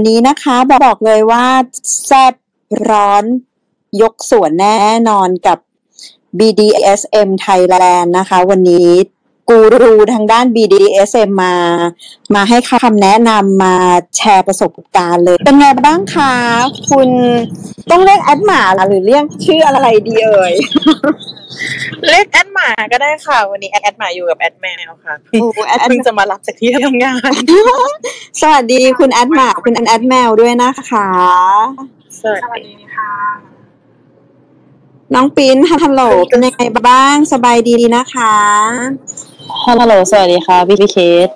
[0.00, 1.44] วันนี้นะคะบอกเลยว่า
[2.04, 2.34] แซ่บ
[2.90, 3.24] ร้อน
[4.02, 4.76] ยกส่วนแน่
[5.08, 5.58] นอนกับ
[6.38, 8.90] BDSM Thailand นะคะ วันนี้
[9.48, 11.54] กูรูทางด้าน BDSM มา
[12.34, 13.74] มาให้คำแนะนำมา
[14.16, 16.34] แชร์ประสบการณ์เลย เป็นไงบ้างคะ
[16.90, 17.08] คุณ
[17.90, 20.52] ต้องเรียกแอดหมาหรือเรียกชื่ออะไรดีเอ่ย
[22.10, 27.32] เรียกแอดหมาก็ได้ค่ะ วันนี้แอดหมาอยู่กับแอดแมวค่ะโอ้แอดเพิ่งจะมารับจากที่ทำงาน
[28.40, 31.08] สวัสดีคุณแอดหมาคุณแอดแมวด้วยนะคะ
[32.20, 33.12] สวัสดีค่ะ
[35.14, 38.34] น้องปิ้นฮัลโหลเป็นยังไงบ้าง สบายดีนะคะ
[39.56, 41.28] ฮัลโหล สวัสดีค่ะ พี่พี่เคส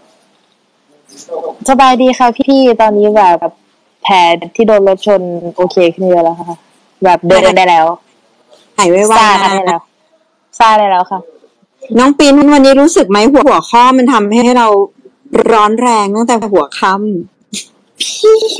[1.68, 3.52] สบายดีค่ะพี่ตอนนี้แบบ
[4.02, 4.16] แผล
[4.56, 5.20] ที่โดนรถชน
[5.56, 6.58] โอเคขึ้นเยอะแล้วค่ะ
[7.04, 7.86] แบบเดินได้แล้ว
[8.76, 9.82] หายไวซาๆได้นะแล้ว
[10.58, 11.20] ซาได้แล้วค่ะ
[11.98, 14.66] น้องปิ้นวันนี้รู้สึกไหมหัวหัวข้อมันทำให้เรา
[15.52, 16.90] ร้อนแรงตั้งแต่หัวค่
[18.02, 18.58] พี่เค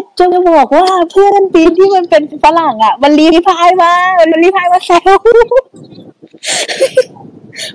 [0.00, 5.18] สจะบอกว่าเพื่อนปีนที่มันเป็นฝรั่งอะ มันรีพายมา มันรีพายมาแซว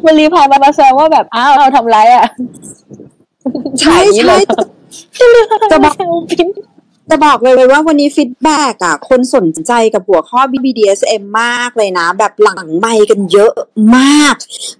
[0.05, 4.41] มันรีพายมามาแซวว่าแบบอ้าวเราทำไรอะำใช่อย่างนี้เลใช่ย
[5.69, 6.47] จะบอกแซวปิ้น
[7.09, 13.53] จะบอกเลยว่าวันนี้ฟีดแบ็กอะ คนสนใจกับหัวข้อ BBDSM มากเลยนะ แบบหลังไมค์กันเยอะ
[13.95, 14.35] มาก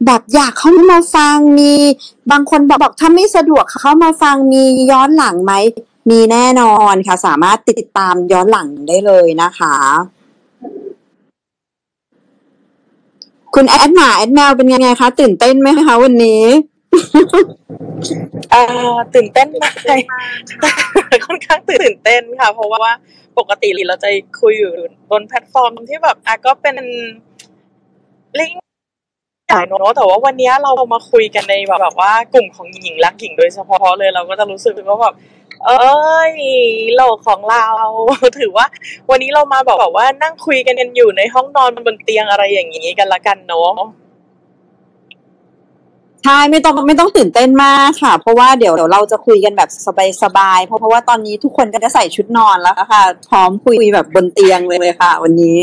[0.05, 1.73] แบบอยากเข้ามาฟังมี
[2.31, 5.53] บางคนบอกบอกถ้าไม่สะดวกเข้ามาฟังมีย้อนหลังไหม
[6.09, 9.75] มีแน่นอนค่ะ สามารถติดตามย้อนหลังได้เลยนะคะ
[13.55, 16.43] คุณแอดหมาแอดแมวเป็นยังไงคะตื่นเต้นไหมคะวันนี้
[18.53, 18.63] อ่า
[19.13, 19.75] ตื่นเต้นมาก
[21.25, 22.93] ค่อนข้างตื่นเต้นค่ะ เพราะว่า
[23.37, 24.09] ปกติเราจะ
[24.41, 24.71] คุยอยู่
[25.11, 26.75] บนแพลตฟอร์มที่แบบอะก็เป็น
[28.35, 28.51] เรื่อง
[29.49, 35.13] ใหญ่เนอะแต่ว่าวันนี้เรามาคุยกันในแบบแบบว่ากลุ่มของหญิงรักหญิงโดยเฉพาะเลยเราก็จะรู้สึกว่าแบบ
[35.65, 36.33] เอ้ย
[36.95, 37.67] โลกของเรา
[38.39, 38.65] ถือว่า
[39.09, 43.71] วันนี้เรามาแบบแบบว่านั่งคุยกันกันอยู่ในห้องนอนบนเตียงอะไรอย่างนี้กันละกันเนาะ
[46.23, 49.69] ใช่ไม่ต้องไม่ต้องตื่นเต้นมากค่ะ เพราะว่าเดี๋ยวเดี๋ยวเราจะคุยกันแบบ
[50.23, 55.59] สบายๆเพราะเพราะว่าตอนนี้ทุกคนก็จะใส่ชุดนอนแล้วค่ะ พร้อมคุยแบบบนเตียงเลยค่ะ วันนี้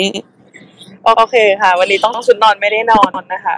[1.05, 3.57] โอเคค่ะ วันนี้ต้องชุดนอนไม่ได้นอนนะคะ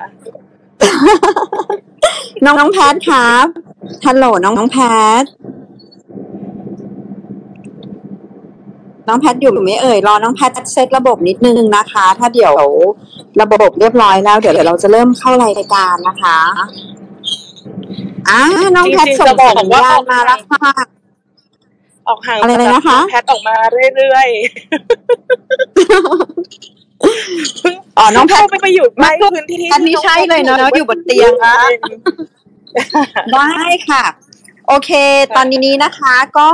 [2.45, 3.47] น้องน้องแพทครับ
[4.07, 4.79] ฮัลโหลน้องน้องแพ
[5.23, 5.25] ท
[9.09, 12.55] น้องแพทอยู่ไหมเอ่ยรอน้องแพทเซตระบบนิดนึงนะคะ ถ้าเดี๋ยว
[13.41, 16.39] ระบบเรียบร้อยแล้วเดี๋ยวเดี๋ยวเราจะเริ่มเข้ารายการนะคะ
[18.29, 18.41] อ่า
[18.77, 20.73] น้องแพทจริงๆส่งจะบอกสัญว่าญาณมาแล้วค่ะ
[22.09, 24.37] ออกห่างอะไรเลยนะคะ แพทออกมาเรื่อยๆ
[27.99, 31.55] อ๋อน้องแพทเข้าไปไปอยู่ใกล้พื้นที่แพทนี่ใช่เลยเนอะอยู่บนเตียงอะ
[33.33, 33.49] ได้
[33.89, 34.05] ค่ะ
[34.69, 34.91] โอเค
[35.37, 36.51] ตอนนี้นะคะก็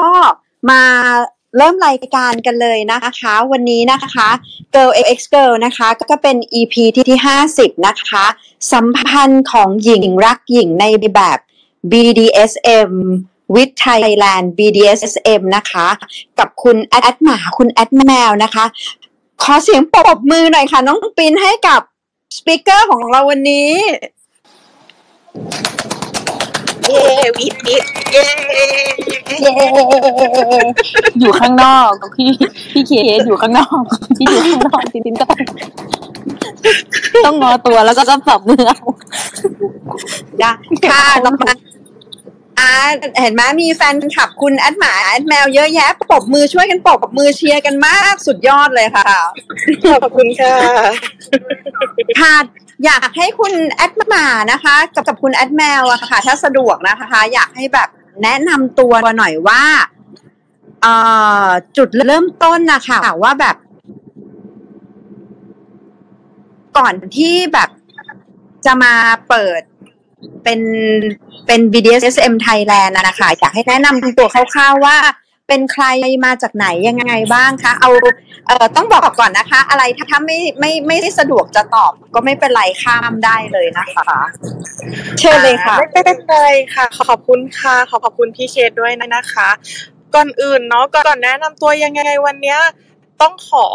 [0.70, 0.82] มา
[1.56, 4.28] เริ่มรายการกันเลยนะคะ วันนี้นะคะ
[4.74, 7.18] Girl X Girl นะคะก็เป็น EP ที่ที่
[7.52, 8.24] 50 นะคะ
[8.72, 11.38] สัมพันธ์ของหญิงรักหญิงในแบบ
[11.92, 12.92] BDSM
[13.54, 15.86] with Thailand BDSM นะคะ
[16.38, 18.64] กับคุณแอดหมาคุณแอดแมวนะคะ
[19.42, 21.80] ขอเสียงปรบมือหน่อยค่ะ น้องปินให้กับ
[22.36, 23.70] สปิเกอร์ของเราวันนี้
[26.86, 27.04] เย้
[27.38, 28.24] วิดวิดเย้
[29.42, 29.54] เย้
[31.20, 32.30] อยู่ข้างนอกพี่
[32.72, 32.92] พี่เค
[33.26, 33.82] อยู่ข้างนอก
[34.18, 35.40] พี่อยู่ข้างนอกจริงๆก็ต้อง
[37.24, 38.78] ต้องงอตัวแล้วก็ต้องปรับมือเอา
[40.38, 40.50] ได้
[40.88, 41.52] ค่ะน้องมา
[42.58, 42.72] อ่า
[43.20, 49.10] เห็นไหมมีแฟนคลับคุณแอดหมาแอดแมวเยอะแยะปรบมือช่วยกันปรบมือเชียร์กันมากสุดยอดเลยค่ะ
[50.02, 50.54] ขอบคุณค่ะ
[52.20, 52.34] ค่ะ
[52.84, 57.88] อยากให้คุณแอดหมานะคะ กับกับคุณแอดแมวอะค่ะ ถ้าสะดวกนะคะ อยากให้แบบ
[58.22, 59.62] แนะนำตัวหน่อยว่า
[60.82, 60.94] เอ่
[61.46, 63.56] อจุดเริ่มต้นนะคะว่าแบบ
[66.78, 67.70] ก่อนที่แบบ
[68.66, 68.94] จะมา
[69.28, 69.62] เปิด
[70.44, 70.60] เป็น
[71.46, 74.96] เป็น BDSM Thailand นะคะอยากให้แนะนำตัวคร่าวๆว่า
[75.48, 75.84] เป็นใคร
[76.24, 77.90] มาจากไหนยังไงบ้างคะเอา
[78.46, 84.18] เอ่อต้องบอกก่อนนะคะ อะไรถ้าถ้าไม่ไม่ไม่ได้สะดวกจะตอบก็ไม่เป็นไรข้ามได้เลยนะคะ
[85.18, 86.38] เชิญเลยค่ะ ไม่เป็นไร
[86.74, 89.48] ค่ะ ขอบคุณค่ะขอขอบคุณพี่เคสด้วยนะคะ
[90.14, 92.58] ก่อนอื่นเนาะก่อนแนะนำตัวยังไงวันเนี้ย
[93.20, 93.66] ต้องขอ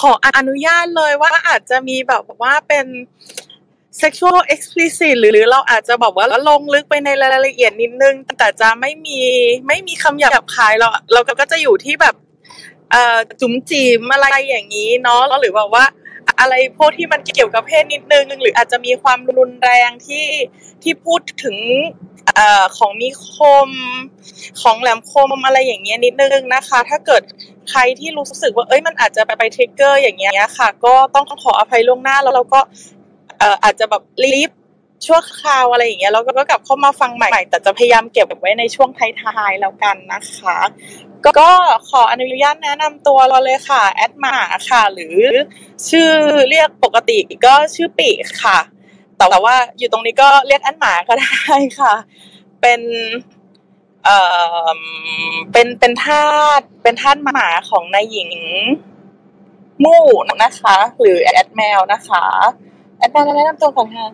[0.00, 2.86] ขออนุญาตเลยว่าอาจจะมีแบบว่าเป็น
[3.98, 9.18] sexual explicit หรือหรือเราอาจจะแบบว่าลงลึกไปในรายละเอียดนิดนึง แต่จะไม่มี
[9.66, 12.14] ไม่มีคำหยาบคายเราเราก็จะอยู่ที่แบบ
[13.40, 15.84] จุ๋มจิ๋มอะไรอย่างนี้เนาะหรือแบบว่า
[16.40, 20.26] อะไรพวกที่มันเกี่ยวกับเพศนิดนึง หรืออาจจะมีความรุนแรงที่
[20.82, 21.56] ที่พูดถึง
[22.38, 22.40] อ
[22.76, 23.30] ของมีค
[23.68, 23.70] ม
[24.62, 27.22] ของแหลมคมอะไรอย่างเงี้ยนิดนึงนะคะ ถ้าเกิด
[27.70, 32.60] ใครที่รู้สึกว่าเอ้ยมันอาจจะไปไปทริกเกอร์อย่างเงี้ยค่ะ ก็ต้องขออภัยล่วงหน้าแล้วเราก็
[33.40, 34.50] เอ่ออาจจะแบบรีบ
[35.06, 40.58] ชั่วคราวอะไรอย่างเงี้ยแล้วก็กลับเข้ามาฟังใหม่ แต่จะพยายามเก็บไว้ในช่วงท้ายๆแล้วกันนะคะ
[41.38, 41.50] ก็
[41.88, 44.36] ขออนุญาตแนะนำตัวเราเลยค่ะแอดหมา
[44.68, 45.16] ค่ะ หรือ
[45.88, 46.10] ชื่อ
[46.48, 48.10] เรียกปกติก็ชื่อปี
[48.42, 48.58] ค่ะ
[49.18, 51.94] แต่ว่าอยู่ตรงนี้ก็เรียกแอดหมาก็ได้ค่ะ
[52.60, 52.80] เป็น
[54.04, 54.18] เอ่
[54.66, 54.78] อ
[55.52, 56.24] เป็นเป็นทา
[56.58, 58.30] สเป็นทาสหมาของนายหญิง
[59.84, 60.06] มู่
[60.42, 62.24] นะคะ หรือแอดแมวนะคะ
[63.00, 64.08] แอดแมวแนะนำตัวก่อนค่ะ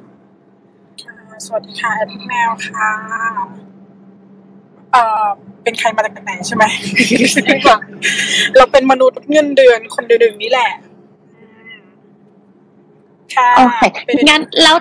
[1.02, 2.90] ค่ะ สวัสดีค่ะแอดแมวค่ะ
[4.92, 5.26] เอ่อ
[5.62, 6.64] เป็นใครมาจากไหนใช่ไหม
[7.66, 7.78] ค่ะ
[8.56, 10.72] เราเป็นมนุษย์เงินเดือนคนเดือนนี้แหละ
[11.38, 11.46] อื
[11.76, 11.78] ม
[13.34, 13.60] ค่ะโอ
[13.94, 14.76] เคเป็นงั้นแล้ว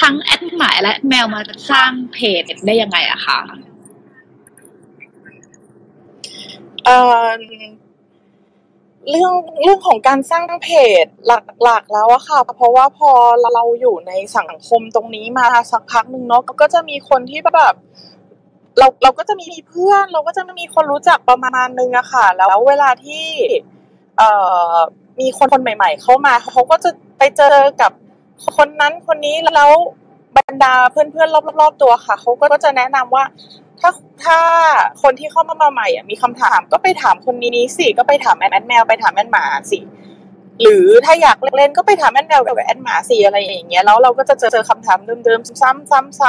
[0.00, 1.40] ทั้งแอดหมายและแมวมา
[1.70, 3.38] สร้างเพจได้ยังไงอะคะ
[6.84, 7.26] เอ่อ
[9.10, 9.32] เรื่อง
[9.62, 10.68] เรื่องของการสร้างเพ
[11.04, 11.06] จ
[11.64, 13.10] หลักๆแล้วอะค่ะ เพราะว่าพอ
[13.54, 17.74] เราอยู่ในสังคมตรงนี้มาสักพักหนึ่งเนาะก็จะมีคนที่แบบ
[18.78, 23.26] เราเราก็จะมีเพื่อน เราก็จะมีคนรู้จักประมาณนึงอะค่ะ แล้วเวลาที่
[24.18, 24.30] เอ่
[24.72, 24.76] อ
[25.20, 27.92] มีคนคนใหม่ ๆ เข้ามาเขาก็จะไปเจอกับ
[28.56, 29.72] คนนั้นคนนี้แล้ว
[30.36, 33.24] บรรดาเพื่อนๆรอบๆตัวค่ะเขาก็จะแนะนำว่า
[33.80, 33.90] ถ้า
[34.24, 34.38] ถ้า
[35.02, 39.78] คนที่เข้ามามาใหม่อะมีคำถามก็ไปถามคนนี้นี่สิก็ไปถามแอนแอนแมวไปถามแอนหมาสิ
[40.62, 45.70] หรือถ้าอยากเล่นก็ไปถามแอนแมวกับแอนหมาสิอะไรอย่างเงี้ยแล้วเราก็จะเจอเจอคำถามเดิมๆ ซ้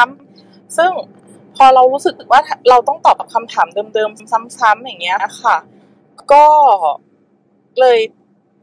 [0.06, 0.92] ำๆๆๆซึ่ง
[1.56, 5.58] พอเรารู้สึกว่าเราต้องตอบกับคำถามเดิมๆซ้ำๆอย่างเงี้ยค่ะ
[6.32, 6.46] ก็
[7.80, 8.00] เลย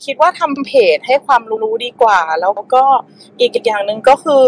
[0.05, 2.85] คิดว่าทำเพจให้ความรู้ดีกว่า แล้วก็
[3.41, 4.47] อีกอย่างหนึ่งก็คือ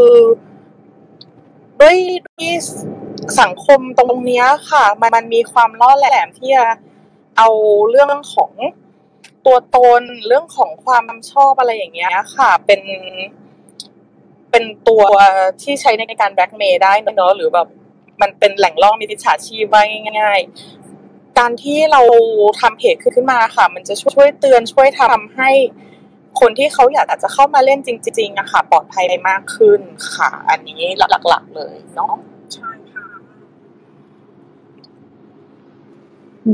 [1.81, 1.97] ด้วย
[2.27, 2.55] ด้วย
[3.41, 6.67] สังคมตรงเนี้ยค่ะ มันมันมีความล่อแหลมที่จะ
[7.37, 7.49] เอา
[7.91, 8.53] เรื่องของ
[9.47, 12.83] ตัวตนเรื่องของความชอบอะไรอย่างเงี้ยค่ะ เป็น
[14.51, 15.05] เป็นตัว
[15.63, 17.69] ที่ใช้ในการแบล็กเมย์ได้เนอะหรือแบบ
[18.21, 19.83] มันเป็นแหล่งล่อมิจฉาชีพไว้
[20.21, 22.03] ง่ายๆ การที่เรา
[22.61, 25.51] ทำเพจขึ้นมาค่ะ มันจะช่วยเตือนช่วยทำให้
[26.41, 29.81] คนที่เขาอยากอาจจะเข้ามาเล่นจริงๆอะค่ะ ปลอดภัยมากขึ้น
[30.15, 32.15] ค่ะ อันนี้หลักๆเลยเนาะ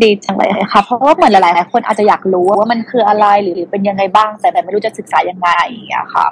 [0.02, 6.26] ดีจังเลยค่ะ เพราะว่าเหมือนหลายๆคนอาจจะอยากรู้ว่ามันคืออะไรหรือเป็นยังไงบ้าง แต่แต่ไม่รู้จะศึกษายังไงอย่างเงี้ยค่ะ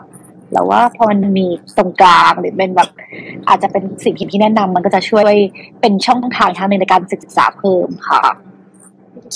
[0.52, 1.46] แล้วว่าพอมันมี
[1.76, 2.88] ตรงกลางหรือเป็นแบบ
[3.48, 5.34] อาจจะเป็นสิ่งที่แนะนำมันก็จะช่วย
[5.80, 8.22] เป็นช่องทางทางหนึ่งในการศึกษาเพิ่มค่ะ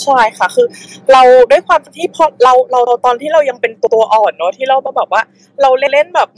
[0.03, 0.67] ใช่ค่ะ คือ
[1.12, 5.23] เราด้วยความที่พอเราเราเราตอนที่เรายังเป็นตัวอ่อนเนาะที่เราแบบว่า
[5.62, 6.29] เราเล่นแบบ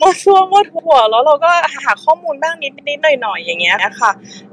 [0.00, 1.50] มั่วมั่วซั่วมั่วทั่วแล้วเราก็
[1.84, 4.10] หาข้อมูลบ้างนิดนิดหน่อยหน่อยๆอย่างเงี้ยนะคะ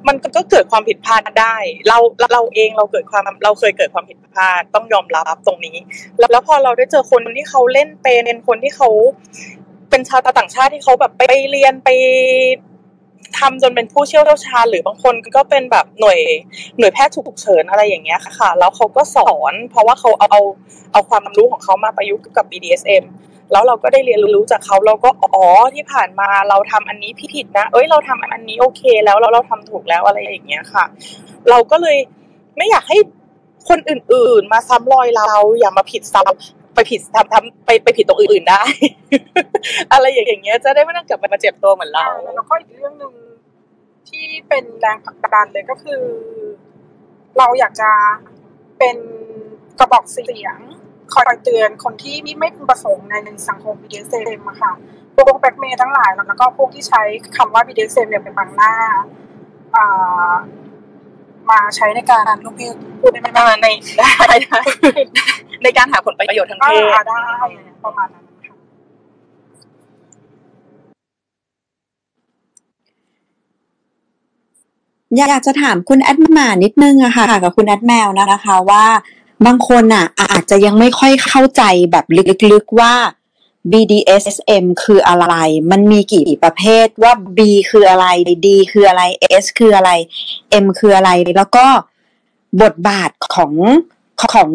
[0.08, 1.56] มันก็เกิดความผิดพลาดได้
[1.88, 1.98] เรา
[2.34, 5.78] เราเองเราเกิดความเราเคยเกิดความผิดพลาดต้องยอมรับตรงนี้
[6.18, 8.90] แล้วแล้วพอเราได้เจอคนที่เขาเล่นเป็นคนที่เขา
[9.90, 11.22] เป็นชาวต่างชาติที่เขาแบบไป
[11.52, 11.90] เรียนไป
[13.40, 16.20] ทำจนเป็นผู้เชี่ยวชาญหรือบางคนก็เป็นแบบหน่วย
[16.78, 20.42] หน่วยแพทย์ฉุกเฉินอะไรอย่างเงี้ยค่ะ แล้วเขาก็สอน เพราะว่าเขาเอาเอา
[20.94, 23.04] เอาความรู้ของเขามาประยุกต์กับ BDSM
[23.52, 30.84] แล้วเราก็ได้เรียนรู้จากเขาเราก็อ๋อที่ผ่านมาเราทำอันนี้ผิดนะ เอ้ยเราทำอันนี้โอเค แล้วเราเราทำถูกแล้วอะไรอย่างเงี้ยค่ะ
[31.50, 31.98] เราก็เลย
[32.58, 32.98] ไม่อยากให้
[33.70, 38.62] คนอื่น ๆ มาซ้ำรอยเราอย่ามาผิดซ้ำไปผิดทำทำไปไปผิดตรงอื่นๆได้
[39.94, 43.14] อะไรอย่างเงี้ยจะได้ไม่ต้องกลับมาเจ็บตัวเหมือนเราแล้วก็อีกเรื่องหนึ่ง
[44.10, 46.02] ที่เป็นแรงผลักดันเลยก็คือ
[47.38, 47.92] เราอยากจะ
[48.80, 48.98] เป็น
[49.80, 50.58] กระบอกเสียง
[51.14, 53.16] คอยเตือนคนที่ไม่พึงประสงค์ใน
[53.50, 54.72] สังคม BDSM อะค่ะ
[55.16, 57.02] พวกแบ็กเมย์ทั้งหลายแล้วก็พวกที่ใช้
[57.38, 58.74] คำว่า BDSM เนี่ยเป็นบังหน้า
[59.76, 60.34] อ่า
[61.50, 64.10] มาใช้ในการลูกเพศพูดได้ไหมในในได้
[64.44, 64.62] ได้
[65.64, 67.20] ในการหาผลประโยชน์ทางก็เพศได้
[67.86, 68.56] ประมาณนั้นค่ะ
[75.18, 78.86] อยากจะถามคุณแอดมานิดนึงอะค่ะกับคุณแอดแมวนะคะว่า
[79.46, 82.06] บางคนอะอาจจะยังไม่ค่อยเข้าใจแบบ
[82.52, 82.94] ลึกๆว่า
[83.72, 85.36] BDSM คืออะไร
[85.72, 87.40] มันมีกี่ประเภทว่า B
[87.70, 88.06] คืออะไร
[88.46, 89.02] D คืออะไร
[89.44, 89.92] S คืออะไร
[90.64, 91.66] M คืออะไร แล้วก็
[92.62, 93.54] บทบาทของ
[94.34, 94.50] ของ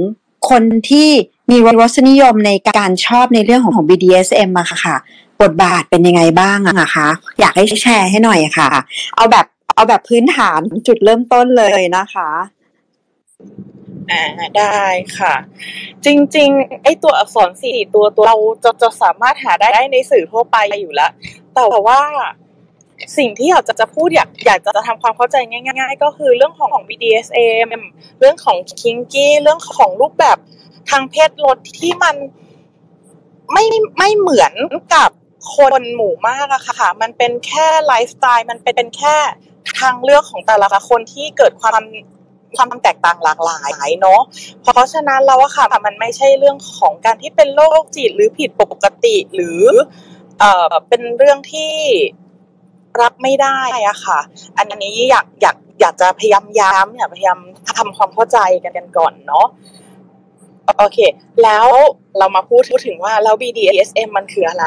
[0.50, 1.08] คนที่
[1.50, 4.96] มีรสนิยมในการชอบในเรื่องของของ BDSM อะค่ะ
[5.42, 7.08] บทบาทเป็นยังไงบ้างอะคะ
[7.40, 8.68] อยากให้แชร์ให้หน่อยค่ะ
[9.14, 12.28] เอาแบบเอาแบบพื้นฐานจุดเริ่มต้นเลยนะคะ
[14.10, 14.22] อ่า
[14.58, 14.84] ได้
[15.18, 15.34] ค่ะ
[16.04, 21.10] จริง ๆ ไอตัวอักษรสี่ตัวตัวเราจะจะสามารถหาได้ในสื่อทั่วไปอยู่แล้ว
[21.54, 22.00] แต่ว่า
[23.18, 27.68] สิ่งที่อยากจะจะพูดอยากอยากจะทำความเข้าใจง่าย ๆ ก็คือเรื่องของของ BDSM
[28.20, 30.36] เรื่องของ kinky เรื่องของรูปแบบ
[30.90, 32.16] ทางเพศลดที่มัน
[33.52, 33.64] ไม่
[33.98, 34.54] ไม่เหมือน
[34.94, 35.10] กับ
[35.56, 39.16] คนหมู่มากอะค่ะ มันเป็นแค่ไลฟ์สไตล์ มันเป็นแค่
[39.78, 41.82] ทางเลือกของแต่ละคนที่เกิดความ
[42.56, 44.20] ความแตกต่างหลากหลายเนาะ
[44.62, 49.62] เพราะฉะนั้นเราอะค่ะมันไม่ใช่เรื่องของการที่เป็นโรคจิตหรือผิดปกติหรือ
[50.38, 51.74] เอ่อเป็นเรื่องที่
[53.00, 54.20] รับไม่ได้อะค่ะ
[54.56, 57.38] อันนี้อยากอยากอยากจะพยายามย้ำอยากพยายาม
[57.78, 59.46] ทำความเข้าใจกันกันก่อนเนาะ
[60.78, 60.98] โอเค
[61.42, 61.66] แล้ว
[62.18, 64.66] เรามาพูดถึงว่าแล้ว BDSM มันคืออะไร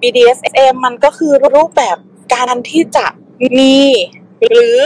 [0.00, 1.96] BDSM มันก็คือรูปแบบ
[2.34, 3.06] การที่จะ
[3.58, 3.76] มี
[4.48, 4.76] หรือ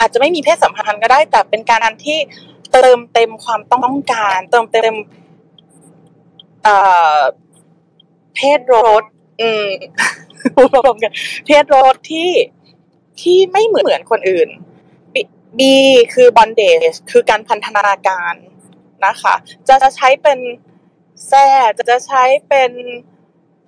[0.00, 2.18] อาจจะไม่มีเพศสัมพันธ์ก็ได้ แต่เป็นการันที่
[2.72, 4.94] เติมเต็มความต้องการ เติมเต็ม
[8.34, 9.02] เพศรส
[9.40, 9.68] อืม
[10.74, 11.12] รวมกัน
[11.46, 12.30] เพศรสที่
[13.20, 14.48] ที่ไม่เหมือนคนอื่น
[15.58, 15.60] B
[16.14, 18.34] คือ bondage คือการพันธนาการ
[19.06, 19.34] นะคะ
[19.68, 20.38] จะจะใช้เป็น
[21.26, 22.70] แซ่จะจะใช้เป็น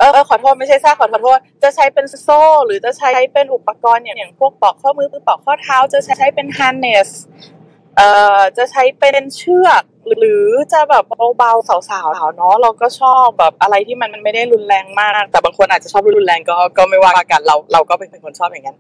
[0.03, 7.09] เออขอโทษไม่ใช่แซ่ขอโทษ จะใช้เป็นโซ่ หรือจะใช้เป็นอุปกรณ์อย่างอย่างพวกปอกข้อมือปอกข้อเท้า จะใช้เป็น harness
[7.97, 9.83] เอ่อจะใช้เป็นเชือก
[10.19, 11.05] หรือจะแบบ
[11.39, 18.79] เบาๆสาวๆเนาะเราก็ชอบแบบอะไรที่มันมันไม่ได้รุนแรงมาก แต่บางคนอาจจะชอบรุนแรงก็ก็ไม่ว่ากันเราเราก็เป็นคนชอบอย่างนั้น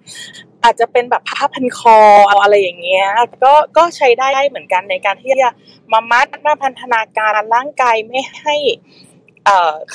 [0.64, 1.98] อาจจะเป็นแบบผ้าพันคอ
[2.42, 3.06] อะไรอย่างเงี้ย
[3.44, 5.50] ก็ก็ใช้ได้เหมือนกันในการที่จะ
[5.92, 8.56] มามัดมาพันธนาการร่างกายไม่ให้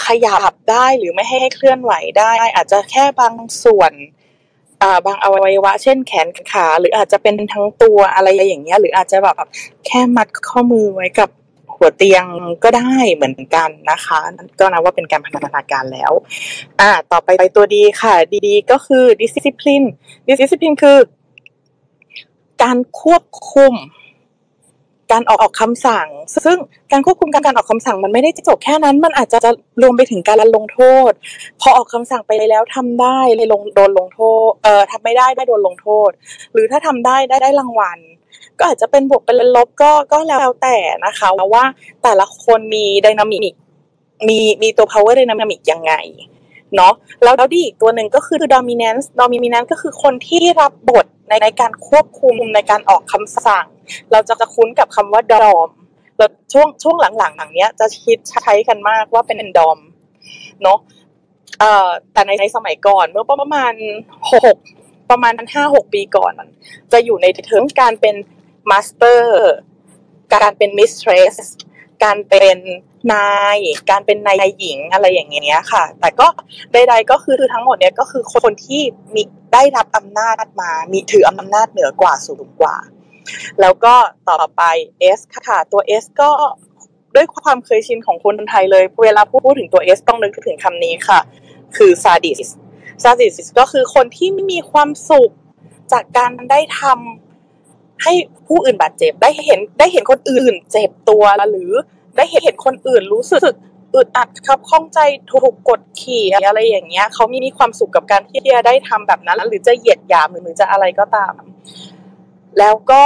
[0.06, 3.94] ขยับได้หรือไม่ให้เคลื่อนไหวได้ อาจจะแค่บางส่วน
[5.06, 9.36] บางอวัยวะ เช่นแขนขา หรืออาจจะเป็นทั้งตัวอะไรอย่างเงี้ย หรืออาจจะแบบ
[9.86, 11.30] แค่มัดข้อมือไว้กับ
[11.76, 12.26] หัวเตียง
[12.64, 14.20] ก็ได้เหมือนกันนะคะ
[14.60, 16.12] ก็นับว่าเป็นการพัฒนาการแล้ว
[16.80, 18.16] อ่าต่อไปไปตัวดีค่ะ
[18.48, 19.86] ดีๆ ก็คือ discipline
[20.28, 20.98] discipline คือ
[22.64, 23.24] การควบ
[23.54, 23.74] คุม
[25.12, 26.08] การออกออกคำสั่ง
[26.46, 26.58] ซึ่ง
[26.92, 29.40] การควบคุมการการออกคำสั่งมันไม่ได้จบแค่นั้น มันอาจจะ
[29.82, 31.12] รวมไปถึงการลงโทษ
[31.62, 36.10] พอออกคำสั่งไปแล้วทำได้เลยลงโดนลงโทษเอ่อทำไม่ได้ได้โดนลงโทษ
[36.54, 38.00] หรือถ้าทำได้ได้ได้รางวัล
[38.60, 41.64] ก็อาจจะเป็นบวกเป็นลบก็ก็แล้วแต่นะคะว่า
[42.04, 43.56] แต่ละคนมีไดนามิก
[44.28, 45.94] มีมีตัว power dynamic ยังไง
[46.76, 46.94] เนาะ
[47.24, 53.68] แล้วแล้ว D อีกตัวหนึ่งก็คือ dominance dominance ก็คือคนที่รับบทในในการควบคุมในการออกคำสั่ง
[54.12, 55.70] เราจะจะคุ้นกับคำว่า dom
[56.18, 59.80] แล้วช่วงช่วงหลังๆหลังเนี้ยจะคิดใช้กันมากว่าเป็นดอม
[60.64, 60.80] เนาะ
[61.60, 63.74] เอ่อแต่ในในสมัยก่อนเมื่อประมาณ
[64.34, 64.58] หก
[65.10, 66.34] ประมาณห้าหกปีก่อน
[66.92, 68.16] จะอยู่ในเทอมการเป็น
[68.70, 69.54] master
[70.34, 71.36] การเป็นมิสเทรส
[72.04, 72.58] การเป็น
[73.14, 73.58] นาย
[73.90, 76.28] การเป็นนายหญิงอะไรอย่างเงี้ยค่ะ แต่ก็
[76.74, 78.82] ใดๆก็คือทั้งหมดเนี้ยก็คือคนที่
[79.16, 79.24] มี
[79.54, 82.76] ได้รับอำนาจมา มีถืออำนาจเหนือกว่าสูงกว่า
[83.62, 83.94] แล้วก็
[84.30, 84.62] ต่อไป
[85.18, 86.30] S ค่ะตัว S ก็
[87.16, 91.20] ด้วยความเคยชินของคนไทยเลย เวลาพูดถึงตัว S ต้องนึกถึงคำนี้ค่ะ
[91.78, 92.50] คือซาดิส
[93.04, 95.32] ซาดิสก็คือคนที่ไม่มีความสุข
[95.92, 98.14] จากการได้ทำให้
[98.48, 101.72] ผู้อื่นบาดเจ็บได้เห็นได้เห็นคนอื่นเจ็บตัวหรือ
[102.18, 103.56] ได้เห็นคนอื่นรู้สึก
[103.96, 105.00] อึดอัดครับข้องใจ
[105.32, 111.34] ถูกกดขี่อะไรอย่างเงี้ยเขามีมีความสุขกับการที่จะได้ทำแบบนั้น หรือจะเหยียดหยามหรือจะอะไรก็ตาม
[112.60, 113.04] แล้วก็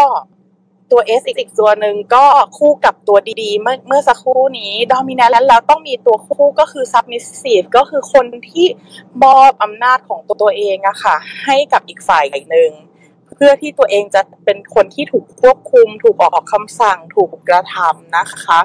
[0.92, 2.26] ตัว S อีกตัวหนึ่งก็
[2.58, 8.68] คู่กับตัวดีๆ เมื่อเมื่อสักครู่นี้ dominant แล้วต้องมีตัวคู่ก็คือ submissive ก็คือคนที่
[9.24, 11.16] มอบอำนาจของตัวตัวเองอะค่ะ
[11.46, 12.72] ให้กับอีกฝ่ายหนึ่ง
[13.36, 18.60] เพื่อที่ตัวเองจะเป็นคนที่ถูกควบคุม ถูกออกคำสั่ง ถูกกระทำนะคะ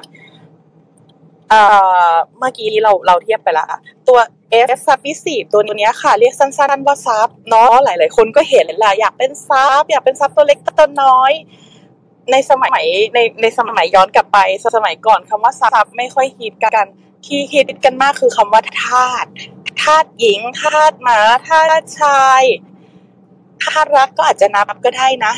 [1.49, 3.65] เมื่อกี้เราเราเทียบไปละ
[4.07, 4.19] ตัว
[4.67, 11.31] F submissive ตัวนี้ค่ะ เรียกสั้นๆว่าซับเนาะหลาย ๆ คนก็เห็นแหละอยากเป็นซับอยากเป็นซับตัวเล็กตัวน้อย
[12.31, 14.37] ในสมัยในในสมัยย้อนกลับไป
[14.75, 16.87] สมัยก่อนคำว่าซับไม่ค่อยฮิตกัน
[17.25, 19.25] ที่ฮิตกันมากคือคำว่าทาส
[19.81, 22.43] ทาสหญิงทาสหมาทาสชาย
[23.63, 25.33] ทาสรักก็อาจจะนับก็ได้นะ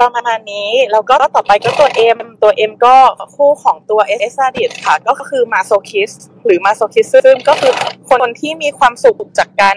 [0.00, 2.96] ประมาณนี้ แล้วก็ต่อไปก็ตัว M ตัว M ก็
[3.34, 6.10] คู่ของตัว S ซาดิสค่ะ ก็คือมาโซคิส
[6.44, 7.72] หรือมาโซคิสซึมก็คือ
[8.10, 9.76] คนที่มีความสุขจากการ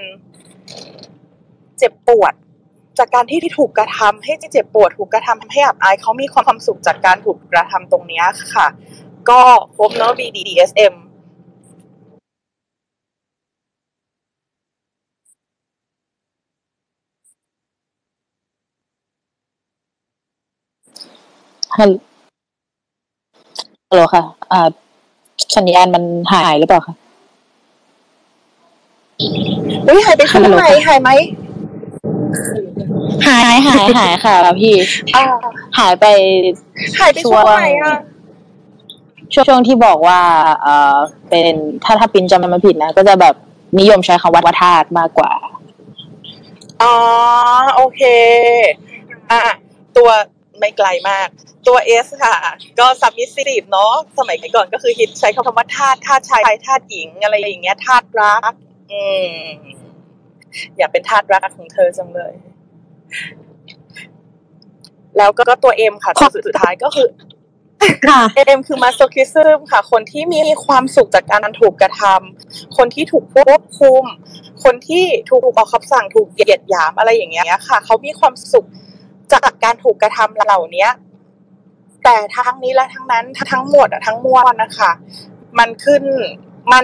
[1.78, 2.34] เจ็บปวด
[3.00, 8.24] จากการที่ที่ถูกกระทำให้เจ็บปวด ถูกกระทำให้อับอายเขามีความสุขจากการถูกกระทำตรงนี้
[8.54, 8.68] ค่ะ
[9.30, 9.42] ก็
[9.78, 10.94] พบเนาะ BDSM
[21.78, 21.90] ฮัล
[23.96, 24.68] โหลค่ะ อ่า
[25.56, 26.96] สัญญาณมันหายหรือเปล่าคะ
[29.88, 31.10] อุ้ยหายไปช่วงไหนหายไหม
[33.28, 34.76] หายหายหายค่ะพี่
[35.16, 35.24] อ่า
[35.80, 36.06] หายไป
[37.00, 37.96] หายไปช่วงไหนอะ
[39.34, 40.20] ช่วงช่วงที่บอกว่า
[40.62, 40.98] เอ่อ
[41.30, 43.36] เป็นถ้าถ้าปินจำไม่ผิดนะ ก็จะแบบ
[43.80, 45.32] นิยมใช้คำว่าวัฏาตุมากกว่า
[46.82, 46.96] อ๋อ
[47.76, 48.02] โอเค
[49.32, 49.40] อะ
[49.98, 50.10] ตัว
[50.62, 51.28] ไม่ไกลมาก
[51.68, 52.36] ตัว S ค่ะ
[52.80, 58.54] ก็ submissive เนาะสมัยก่อนก็คือฮิตใช้คำว่าทาสทาสชายทาสหญิง อะไรอย่างเงี้ยทาสรัก
[58.92, 59.02] อื
[59.32, 59.36] ม
[60.78, 62.34] อยากเป็นทาสรักของเธอจังเลย
[65.18, 67.08] แล้วก็ตัว M ค่ะตัวสุดท้ายก็คือ
[68.10, 74.04] ค่ะเอ็มคือมาสโซคิซึมค่ะ คนที่มีความสุขจากการถูกกระทำคนที่ถูกควบคุม
[74.64, 78.66] คนที่ถูกออกคำสั่งถูกเหยียดหยามอะไรอย่างเงี้ยค่ะ เขามีความสุข
[79.34, 80.90] จากการถูกกระทำเหล่าเนี้ย
[82.04, 84.92] แต่ทั้งนี้และทั้งนั้นทั้งหมดอะทั้งมวลนะคะ
[85.60, 86.04] มันขึ้น
[86.74, 86.84] มัน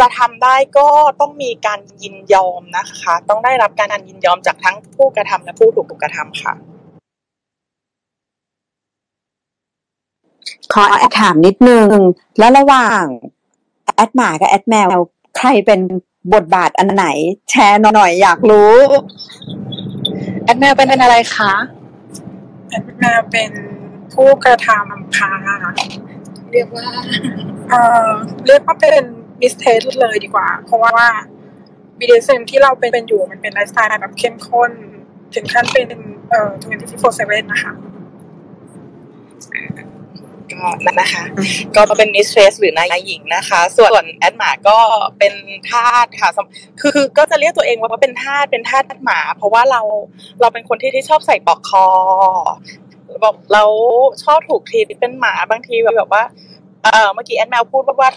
[0.00, 0.88] จะทำได้ก็
[1.20, 6.54] ต้องมีการยินยอมนะคะ ต้องได้รับการยินยอมจากทั้งผู้กระทำและผู้ถูกกระทำค่ะ
[10.72, 11.88] ขอแอดถามนิดนึง
[12.38, 13.02] แล้วระหว่าง
[13.94, 14.88] แอดหมากับแอดแมว
[15.36, 15.80] ใครเป็น
[16.34, 17.06] บทบาทอันไหน
[17.50, 18.74] แชร์หน่อยอยากรู้
[20.48, 21.52] แอดแมวเป็นอะไรคะ
[22.68, 23.50] แอดแมวเป็น
[24.14, 25.32] ผู้กระทำค่ะ
[26.52, 26.86] เรียกว่า
[27.68, 28.08] เอ่อ
[28.46, 29.04] เรียกว่าเป็น
[29.40, 30.96] mistress เลยดีกว่า เพราะว่า
[31.98, 34.70] BDSM ที่เราเป็นเป็นอยู่มันเป็นไลฟ์สไตล์แบบเข้มข้น
[35.34, 35.88] ถึงขั้นเป็น
[36.30, 36.50] เอ่อ
[37.00, 37.72] 24/7นะคะ
[40.52, 41.24] ก็นั่นนะคะ
[41.76, 44.78] ก็เป็น mistress หรือนายหญิงนะคะ ส่วนแอนหมาก็
[45.18, 45.34] เป็น
[45.70, 49.80] ทาสค่ะสำคือคือก็จะเรียกตัวเองว่าเป็นทาสเป็นทาสหมา เพราะว่าเรา
[50.40, 51.86] เราเป็นคนที่ที่ชอบใส่ปลอกคอ
[53.24, 53.64] บอกเรา
[54.24, 56.22] ชอบถูกทีเป็นหมาบางทีแบบว่า
[56.82, 58.10] เออเมื่อกี้แอดแมวพูดว่าว่า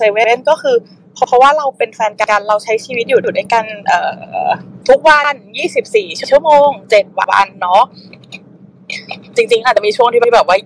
[0.00, 0.76] 24/7ก็คือ
[1.14, 4.00] เพราะเพราะว่าเราเป็นแฟนกันเราใช้ชีวิตอยู่ด้วยกันเอ่
[4.46, 4.48] อ
[4.88, 5.34] ทุกวัน
[5.78, 7.82] 24 ชั่วโมง 7 วันเนาะ
[9.36, 10.56] จริง ๆ อาจจะมีช่วงที่แบบว่า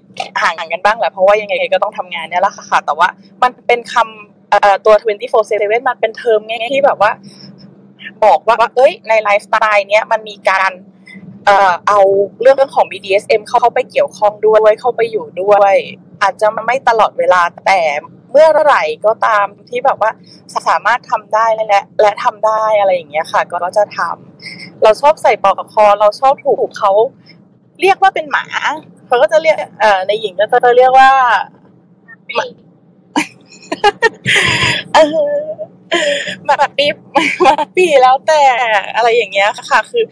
[0.42, 3.08] ห่างกันบ้างแหละเพราะว่ายังไงก็ต้องทำงานเนี่ยแหละค่ะ แต่ว่า
[3.42, 4.94] มันเป็นคำเอ่อตัว
[5.40, 7.10] 24/7 มันเป็นเทอมง่ายๆที่แบบว่า
[8.24, 10.70] บอกว่าเอ้ยในไลฟ์สไตล์เนี้ยมันมีการ
[11.44, 12.00] เอ่อเอา
[12.40, 15.74] เรื่องของ BDSM เข้าไปเกี่ยวข้องด้วยเข้าไปอยู่ด้วย
[16.22, 17.80] อาจจะไม่ตลอดเวลาแต่
[18.30, 20.10] เมื่อไหร่ก็ตามที่แบบว่า
[20.68, 26.92] สามารถทำได้และและทำได้อะไรอย่างเงี้ยค่ะ ก็จะทำเราชอบใส่ปลอกคอ เราชอบถูกเขา
[27.80, 28.44] เรียกว่าเป็นหมา
[29.06, 31.10] เขาก็จะเรียกเอ่อในหญิงก็จะเรียกว่า
[34.94, 35.30] เออ
[36.46, 36.86] มาแบบปี
[37.44, 38.42] มาปีแล้วแต่
[38.96, 40.04] อะไรอย่างเงี้ยค่ะ คือ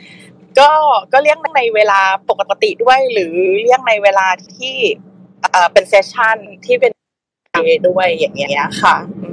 [0.59, 0.71] ก็
[1.13, 2.01] ก็เรียกในเวลา
[2.31, 4.75] ปกติด้วย หรือเรียกในเวลาที่
[5.51, 6.93] เอ่อเป็นเซสชันที่เป็น
[7.89, 9.29] ด้วยอย่างเงี้ยค่ะอื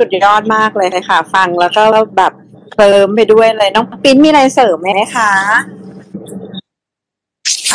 [0.00, 1.82] สุดยอดมากเลยค่ะ ฟังแล้วก็
[2.16, 2.32] แบบ
[2.72, 5.32] เคลิมไปด้วยเลยน้องปิ้นมีอะไรเสริมไหมคะ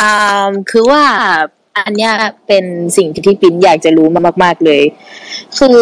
[0.00, 1.02] อ่าคือว่า
[1.76, 2.12] อันเนี้ย
[2.46, 2.64] เป็น
[2.96, 4.82] สิ่งที่ปินอยากจะรู้มามาก ๆเลย
[5.58, 5.80] คือ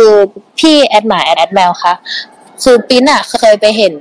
[0.58, 1.94] พี่แอดหมาแอดแมวคะ
[2.62, 3.94] คือปินอะเคยไปเห็น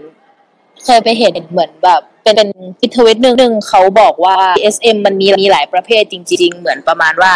[0.86, 4.38] เคยไปเห็นเหมือนแบบเป็นเป็นพิทวิตหนึ่งหนึ่งเขาบอกว่า
[4.73, 7.34] SM มันมีมีหลายประเภทจริง ๆ เหมือนประมาณว่า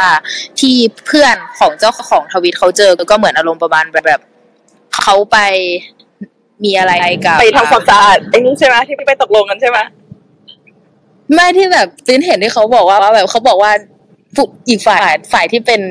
[0.59, 4.21] ที่เพื่อนของเจ้าของทวิตเขาเจอก็เหมือนอารมณ์ประมาณแบบ
[5.09, 5.39] เขาไป
[6.63, 6.91] มีอะไร
[7.25, 9.77] กับไปทำความสะอาดไอ้นี่ใช่ไหมที่ไปตกลงกันใช่ไหม
[11.33, 13.71] ไม่ที่แบบตื้นเห็นที่เขาบอกว่าว่าแบบเขาบอกว่า
[14.35, 15.01] ผู้อีกฝ่าย
[15.33, 15.81] ฝ่ายที่เป็น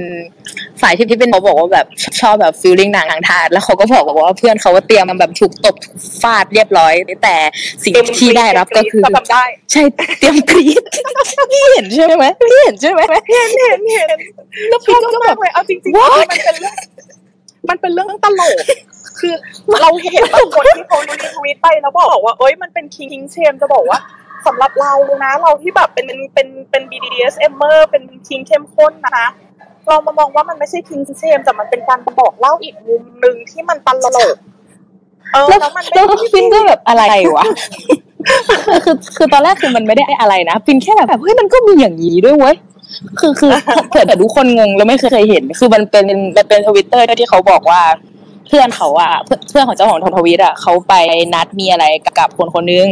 [0.81, 1.87] ฝ่ายที่ที่เป็นเขาบอกว่าแบบ
[2.21, 7.37] ชอบแบบฟีลลิ่งหนังทางทาสแล้วเขาก็บอกว่าเพื่อนเขาว่าเตรียมมันแบบถูกตบถูกฟาดเรียบร้อย แต่
[7.85, 9.83] สิ่งที่ได้รับก็คือทำได้ใช่
[10.19, 10.83] เตรียมกรีด
[11.53, 13.01] พี่เห็นใช่ไหมพี่เห็นใช่ไหม
[13.33, 14.09] เห็นเห็นเห็น
[14.69, 16.11] แล้วชพี่อบก็แบมาบกเลยเอาจริงๆ What?
[16.21, 16.77] มันเป็นเรื่อง
[17.71, 18.59] มันเป็นเรื่องตลก
[19.21, 19.35] คือ
[19.83, 23.99] เราเห็นบางคนที่เขารีทวีตไปแล้วบอกว่า เอ้ยมันเป็นคิงเชมจะบอกว่า
[24.47, 24.93] สำหรับเรา
[25.25, 29.29] นะ เราที่แบบเป็นเป็นเป็น BDSMer เป็นคิงเข้มข้นนะ
[29.89, 34.37] เรามามองว่ามันไม่ใช่คิงเชมแต่มันเป็นการบอกเล่าอีกมุมหนึ่งที่มันตลก
[35.33, 37.03] เออแล้วแล้วมันไม่แล้วได้ฟินก็แบบอะไร
[37.37, 37.45] วะ
[38.67, 42.57] คือคือคือตอนแรกคือมันไม่ได้อะไรนะฟินแค่แบบเฮ้ยมันก็มีอย่างนี้ด้วยเว้ย
[43.19, 43.53] คือคือ
[43.89, 46.05] เผื่อแต่ทุกคนงงแล้วไม่เคยเห็น คือมันเป็น
[46.37, 47.83] มันเป็นทวิตเตอร์ที่เขาบอกว่า
[48.49, 50.95] เพื่อนเขาอะเพื่อนเพื่อนของเจ้าของทวิตอะเขาไป
[51.35, 51.85] นัดมีอะไร
[52.19, 52.87] กับคนคนนึง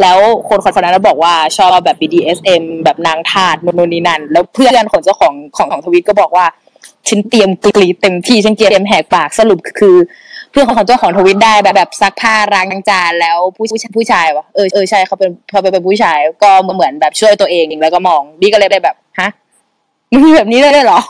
[0.00, 6.46] แล้วคนคนนั้นบอกว่าชอบแบบ BDSM แบบนางทาสโนนนี่นั่นแล้วเพื่อนของเจ้าของของของทวิตก็บอกว่า
[7.08, 9.96] ฉันเตรียมกรีดเต็มที่ฉันเตรียมแหกปากสรุปคือ
[10.50, 18.96] เพื่อนของเจ้าของทวิตได้แบบแบบซักผ้าล้างจานแล้วผู้ผู้ผู้ชายวะเออเออใช่เขาเป็นเขาเป็นผู้ชาย ก็เหมือนแบบช่วยตัวเองแล้วก็มองบี้ก็เลยได้แบบ
[20.12, 21.00] มันมีแบบนี้ได้เลยเหรอ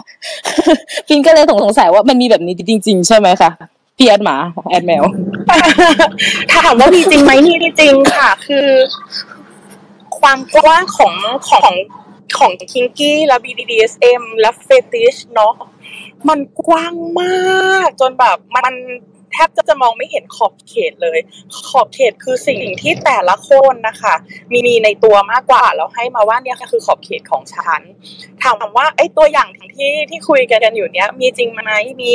[1.09, 3.51] ฟินก็เลยสงสัยว่ามันมีแบบนี้จริง ๆ ใช่ไหมคะ
[3.97, 4.37] พี่แอดหมา
[4.71, 5.05] แอดแมว
[6.53, 8.69] ถามว่ามีจริงไหมนี่จริงค่ะ คือ
[10.19, 11.15] ความกว้างของ
[11.51, 11.73] ของ
[12.39, 15.55] ของคิงกี้และ BDSM และเฟติชเนาะ
[16.29, 18.75] มันกว้างมากจนแบบมัน
[19.47, 21.19] บจะมองไม่เห็นขอบเขตเลย
[21.69, 24.15] ขอบเขตคือสิ่งที่แต่ละคนนะคะ
[24.53, 27.81] มีมีในตัวมากกว่าแล้วให้มาว่าเนี่ยคือขอบเขตของฉัน
[28.43, 31.73] ถามว่าไอ้ตัวอย่างที่ที่คุยกันอยู่เนี้ยมีจริงไหม
[32.03, 32.13] มี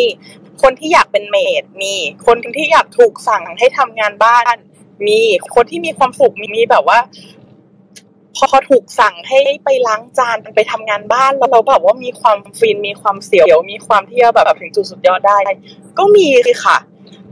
[0.61, 1.93] คนที่อยากเป็นเมดมี
[2.25, 4.55] คนที่อยากถูกสั่งให้ทำงานบ้าน
[5.07, 5.19] มี
[5.55, 6.99] คนที่มีความสุขมีแบบว่า
[8.37, 15.37] พอถูกสั่งให้ไปล้างจานไปทำงานบ้านแล้วเราแบบว่ามีความฟินมีความเสียวมีความที่แบบถึงจุดสุดยอดได้
[15.99, 16.77] ก็มีเลยค่ะ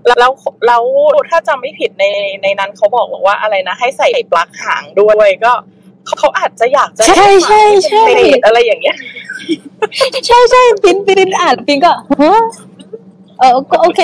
[0.05, 0.83] แล้วแล้ว
[1.29, 2.03] ถ้าจำไม่ผิดใน
[2.43, 5.53] ในนั้นเขาบอกว่าอะไรนะ ให้ใส่ปลั๊กหางด้วยก็
[6.19, 8.05] เขาอาจจะอยากจะใช่ใช่ใช่
[8.45, 8.95] อะไรอย่างเงี้ย
[10.27, 12.41] ใช่ใช่ฟินฟินอ่านฟินก็ฮะ
[13.39, 14.01] เออก็โอเค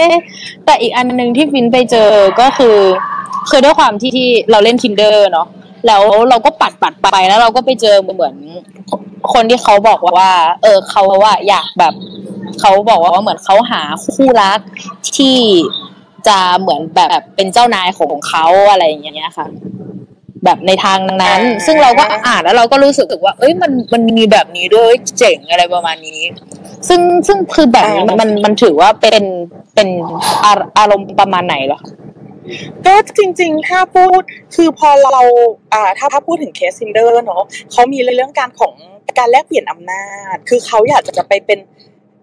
[0.66, 2.78] แต่อีกอันหนึ่งที่ฟินไปเจอก็คือ
[3.50, 5.48] คือด้วยความที่ที่เราเล่น tinder เนาะ
[5.86, 8.36] แล้วเราก็ปัดปัดไปแล้วเราก็ไปเจอเหมือน
[9.34, 10.32] คนที่เขาบอกว่า
[10.64, 11.94] เออเขาว่าอยากแบบ
[12.60, 13.82] เขาบอกว่าเหมือนเขาหา
[14.14, 14.60] คู่รัก
[15.18, 15.38] ที่
[16.28, 19.48] จะเหมือนแบบเป็นเจ้านายของเขาอะไรอย่างเงี้ยค่ะ
[20.46, 26.22] แบบในทางนั้น ซึ่งเราก็อ่านแล้วเราก็รู้สึกว่า เอ้ยมันมันมีแบบนี้ด้วยเจ๋งอะไรประมาณนี้
[26.88, 29.24] ซึ่งซึ่งคือแบบนี้มันมันถือว่าเป็น
[29.76, 29.88] เป็น
[30.78, 31.80] อารมณ์ประมาณไหนเหรอ
[32.86, 34.22] ก็จริงๆ ถ้าพูด
[34.56, 35.24] คือพอเรา
[35.74, 38.74] อ่าถ้าถ้าพูดถึงเคส Tinder เนาะเขามีเรื่องการของ
[39.18, 41.60] การแลกเปลี่ยนอำนาจ คือเขาอยากจะไปเป็น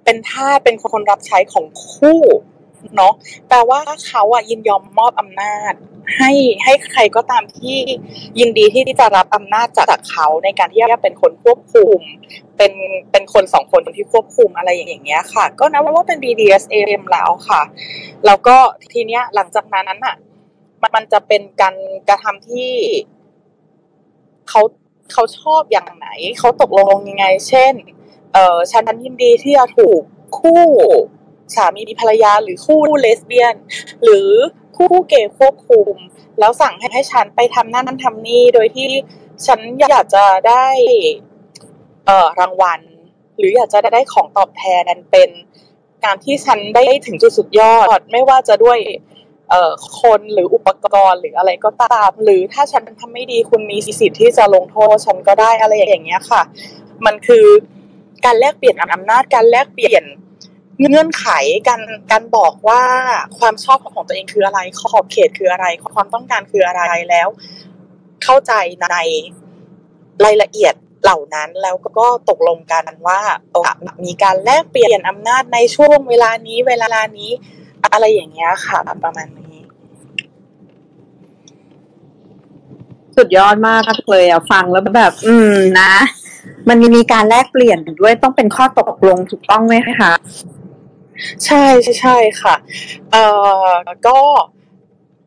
[0.04, 2.20] เป็นทาสเป็นคนรับใช้ของคู่
[2.96, 3.12] เนาะ
[3.48, 5.72] แปลว่าเขาอะยินยอมมอบอำนาจ
[6.16, 6.30] ให้
[6.64, 7.78] ให้ใครก็ตามที่
[8.38, 12.00] ยินดีที่จะรับอำนาจจากเขาในการที่จะเป็นคนควบคุม
[12.56, 12.72] เป็น
[13.10, 17.62] เป็นคนสองคนที่ควบคุมอะไรอย่างเงี้ยค่ะ ก็นับว่าเป็น BDSM แล้วค่ะ
[18.26, 18.56] แล้วก็
[18.92, 20.16] ทีเนี้ยหลังจากนั้นน่ะ
[20.82, 21.74] มันมันจะเป็นการ
[22.08, 22.72] กระทำที่
[24.48, 24.60] เขา
[25.12, 27.74] เขาชอบอย่างไหน เขาตกลงยังไง เช่น
[28.32, 30.00] เออฉันยินดีที่จะถูก
[30.38, 30.64] คู่
[31.54, 33.54] สามีภรรยาหรือคู่เลสเบี้ยน
[34.04, 34.28] หรือ
[34.76, 35.94] คู่เกย์ควบคุม
[36.38, 38.88] แล้วสั่งให้ให้ฉันไปทำนั่นทำนี่โดยที่
[39.46, 40.66] ฉันอยากจะได้
[42.06, 42.80] เอ่อรางวัล
[43.38, 45.30] หรืออยากจะได้ของตอบแทนนั้นเป็น
[46.04, 48.78] การที่ฉันได้ถึงจุดสุดยอด ไม่ว่าจะด้วย
[49.50, 56.42] เอ่อคนหรืออุปกรณ์หรืออะไรก็ตาม หรือถ้าฉันทำไม่ดีคุณมีสิทธิ์ที่จะลงโทษฉันก็ได้อะไรอย่างเงี้ยค่ะ
[57.06, 57.46] มันคือ
[58.24, 60.04] การแลกเปลี่ยนอำนาจการแลกเปลี่ยน
[60.78, 61.26] เงื่อนไข
[61.68, 62.82] การการบอกว่า
[63.38, 67.28] ความชอบของตัวเองคืออะไร ขอบเขตคืออะไร ความต้องการคืออะไรแล้ว
[68.24, 68.96] เข้าใจใน
[70.24, 73.20] รายละเอียดเหล่านั้นแล้วก็ตกลงกันว่า
[74.04, 77.30] มีการแลกเปลี่ยนอำนาจในช่วงเวลานี้ เวลานี้
[77.92, 79.56] อะไรอย่างเงี้ยค่ะ ประมาณนี้
[83.16, 85.92] สุดยอดมากเลยอะฟังแล้วแบบ อืมนะ
[86.68, 90.12] มันมีการแลกเปลี่ยนด้วยต้องเป็นข้อตกลงถูกต้องไหมคะ
[91.44, 92.54] ใช่ใช่ใช่ค่ะ
[93.10, 93.24] เอ่
[93.66, 93.68] อ
[94.06, 94.18] ก็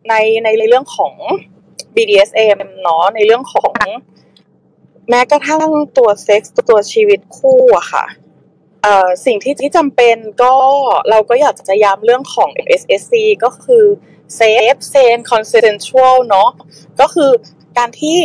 [0.09, 1.13] ในในเรื่องของ
[1.95, 3.73] BDSM เนาะในเรื่องของ
[5.09, 8.05] แม้กระทั่งตัวเซ็กส์ตัวชีวิตคู่อะค่ะ
[8.81, 10.53] เอ่อสิ่งที่ที่จำเป็นก็
[11.09, 12.49] เราก็อยากจะย้ำเรื่องของ
[12.81, 13.83] SSC ก็คือ
[14.39, 16.49] safe sane consensual เนาะ
[17.01, 17.31] ก็คือ
[17.77, 18.17] การที่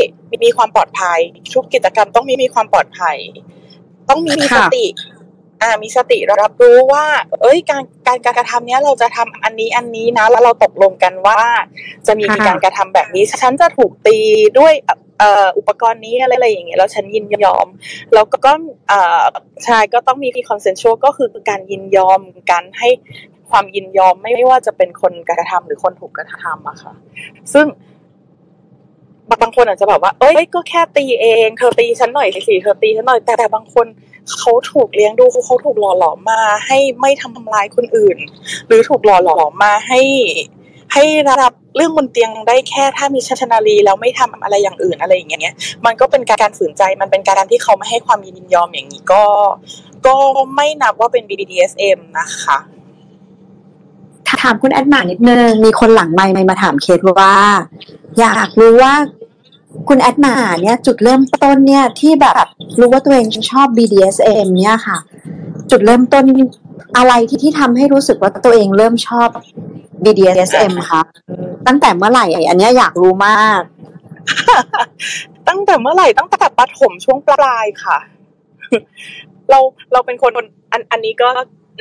[0.44, 1.18] มีความปลอดภัย
[1.54, 3.18] ทุกกิจกรรมต้องมีมีความปลอดภัย
[4.08, 4.86] ต้องมีสติ
[5.62, 7.06] อ่ามีสติรับรู้ว่า
[7.42, 11.40] เอ้ยการการการกระทำเนี้ยเราจะทำอันนี้อันนี้นะ แล้วเราตกลงกันว่า
[12.06, 14.18] จะมีการกระทำแบบนี้ฉันจะถูกตี
[14.58, 14.74] ด้วย
[15.18, 17.66] เอ่ออุปกรณ์นี้อะไรอะไรอย่างเงี้ยแล้วฉันยินยอม
[18.14, 18.52] แล้วก็ก็
[18.88, 19.24] เอ่อ
[19.66, 22.20] ชายก็ต้องมีที่คอนเซนช a l ก็คือการยินยอม
[22.50, 22.88] การให้
[23.50, 26.92] ความยินยอมไม่ว่าจะเป็นคนกระทำหรือคนถูกกระทำอะค่ะ
[27.52, 27.66] ซึ่ง
[29.30, 33.86] บางคนอาจจะแบบว่าเอ้ยก็แค่ตีเอง เธอตีฉันหน่อยสิเธอตีฉันหน่อยแต่แต่บางคน
[34.38, 38.18] เขาถูกเลี้ยงดูเขาถูกหล่อหลอมมา ให้ไม่ทำร้ายคนอื่น
[38.66, 40.00] หรือถูกหล่อหลอมมาให้
[40.92, 41.04] ให้
[41.42, 45.54] รับเรื่องบนเตียงได้แค่ถ้ามีชัชนาลีแล้วไม่ทำอะไรอย่างอื่นอะไรอย่างเงี้ย
[45.86, 49.22] มันก็เป็นการฝืนใจมันเป็นการที่เขาไม่ให้ความยินยอมอย่างนี้ก็
[50.06, 50.16] ก็
[50.56, 52.58] ไม่นับว่าเป็น BDSM นะคะ
[54.42, 57.34] ถามคุณแอดมานิดนึง มีคนหลังไมค์มาถามเคสว่า
[58.18, 58.94] อยากรู้ว่า
[59.88, 62.46] คุณแอดมาเนี่ยจุดเริ่มต้นเนี่ยที่แบบ
[62.80, 64.98] รู้ว่าตัวเองชอบ BDSM เนี่ยค่ะ
[65.70, 66.24] จุดเริ่มต้น
[66.96, 69.28] อะไรที่ที่ทำให้รู้สึกว่าตัวเองเริ่มชอบ
[70.04, 71.00] BDSM คะ
[71.66, 73.60] ตั้งแต่เมื่อไหร่อันนี้อยากรู้มาก
[75.48, 77.98] ตั้งแต่เมื่อไหร่ตั้งแต่ประถมช่วงปลายค่ะ
[79.50, 79.58] เรา
[79.92, 80.32] เราเป็นคน
[80.72, 81.28] อันอันนี้ก็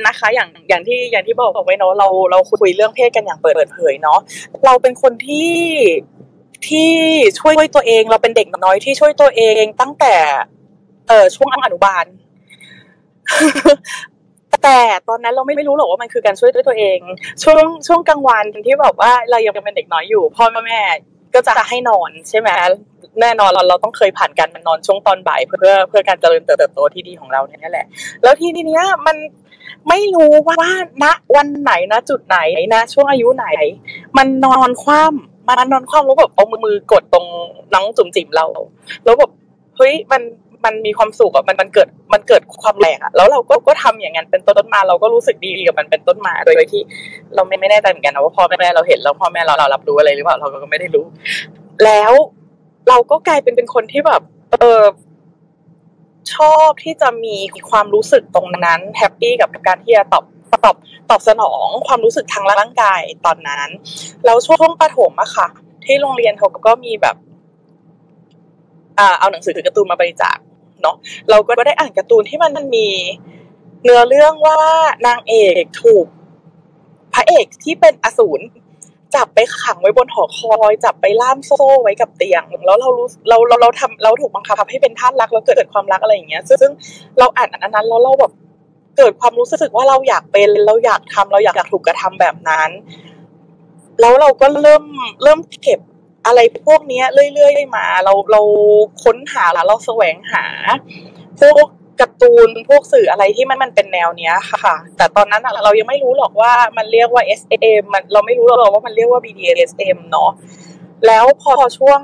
[0.06, 4.18] นะคะ อย่างอย่างที่อย่างที่บอกไว้เนาะเราเราคุยเรื่องเพศกันอย่างเปิดเผยเนาะ
[4.64, 5.56] เราเป็นคนที่
[6.68, 6.92] ที่
[7.40, 10.14] ช่วยตัวเอง เราเป็นเด็กน้อยที่ช่วยตัวเองตั้งแต่
[11.08, 12.04] เออช่วงอนุบาล
[14.62, 16.98] แต่ตอนนั้นเราไม่ไม่รู้หรอกว่ามันคือการช่วยด้วยตัวเอง
[17.42, 20.80] ช่วงช่วงกลางวันที่แบบว่าเรายังเป็นเด็กน้อยอยู่พ่อแม่
[21.34, 22.48] ก็จะให้นอนใช่ไหม
[23.20, 27.86] แน่นอนเราเราต้องเคยผ่านการมันนอนช่วงตอนบ่ายเพื่อเพื่อการเจริญเติบโตที่ดีของเราเนี่ยแหละ
[28.22, 29.16] แล้วทีนี้เนี้ยมัน
[29.88, 30.60] ไม่รู้ว่า
[31.02, 31.04] ณ
[31.36, 32.38] วันไหนนะจุดไหน
[32.74, 33.46] นะช่วงอายุไหน
[34.18, 37.26] มันนอนคว่ำมันนอนคว่ำแล้วแบบเอามือกดตรง
[37.74, 38.46] น้องจุ่มจิ๋มเรา
[39.04, 39.30] แล้วแบบ
[39.76, 40.22] เฮ้ยมัน
[40.64, 46.82] มันมีความสุขอะมันมันเกิดมันเกิดความแรงอะแล้วเราก็ก็ทำอย่างนั้นเป็นต้นมาเราก็รู้สึกดีกับมันเป็นต้นมาโดยที่
[47.34, 51.04] เราไม่ไม่แน่ใจเหมือนกันนะว่าพ่อแม่เราเห็นแล้วพ่อแม่เราเรารับรู้อะไรหรือเปล่าเราก็ไม่ได้รู้
[51.84, 52.12] แล้ว
[52.88, 54.80] เราก็กลายเป็นเป็นคนที่แบบ เออ
[56.34, 57.36] ชอบที่จะมี
[57.70, 60.24] ความรู้สึกตรงนั้นแฮปปี้กับการที่จะตอบ
[60.64, 60.76] ตอบ
[61.10, 63.68] ตอบสนองความรู้สึกทางร่างกายตอนนั้น
[64.24, 65.48] แล้วช่วงประถมอะค่ะ
[65.84, 67.16] ที่โรงเรียนเขาก็มีแบบ
[68.98, 70.36] อ่าเอาหนังสือการ์ตูนมาบริจาค
[70.82, 70.96] เนาะ
[71.30, 72.88] เราก็ได้อ่านการ์ตูนที่มันมี
[73.84, 74.58] เนื้อเรื่องว่า
[75.06, 76.06] นางเอกถูก
[77.14, 78.44] พระเอกที่เป็นอสูร
[79.14, 86.72] จับไปขังไว้บนหอคอย จับไปล่ามโซ่ไว้กับเตียง แล้วเรารู้เราเราเราทำเราถูกบังคับให้เป็นท่านรักแล้วเกิดความรักอะไรอย่างเงี้ย ซึ่ง
[87.18, 88.32] เราอ่านอันนั้นแล้วเราแบบ
[88.98, 92.70] เกิดความรู้สึกว่าเราอยากเป็นเราอยากทำเราอยากอยากถูกกระทำแบบนั้น
[94.00, 94.84] แล้วเราก็เริ่ม
[95.22, 95.80] เริ่มเก็บ
[96.26, 97.02] อะไรพวกนี้
[97.34, 98.40] เรื่อยๆมา เราเรา
[99.02, 100.44] ค้นหาแล้วเราแสวงหา
[101.40, 101.68] พวก
[102.00, 110.30] การ์ตูนพวกสื่ออะไรที่มันมันเป็นแนวเนี้ยค่ะ แต่ตอนนั้นเรายังไม่รู้หรอกว่ามันเรียกว่า SM มันเราไม่รู้หรอกว่ามันเรียกว่า BDSM เนาะ
[111.06, 112.00] แล้วพอช่วง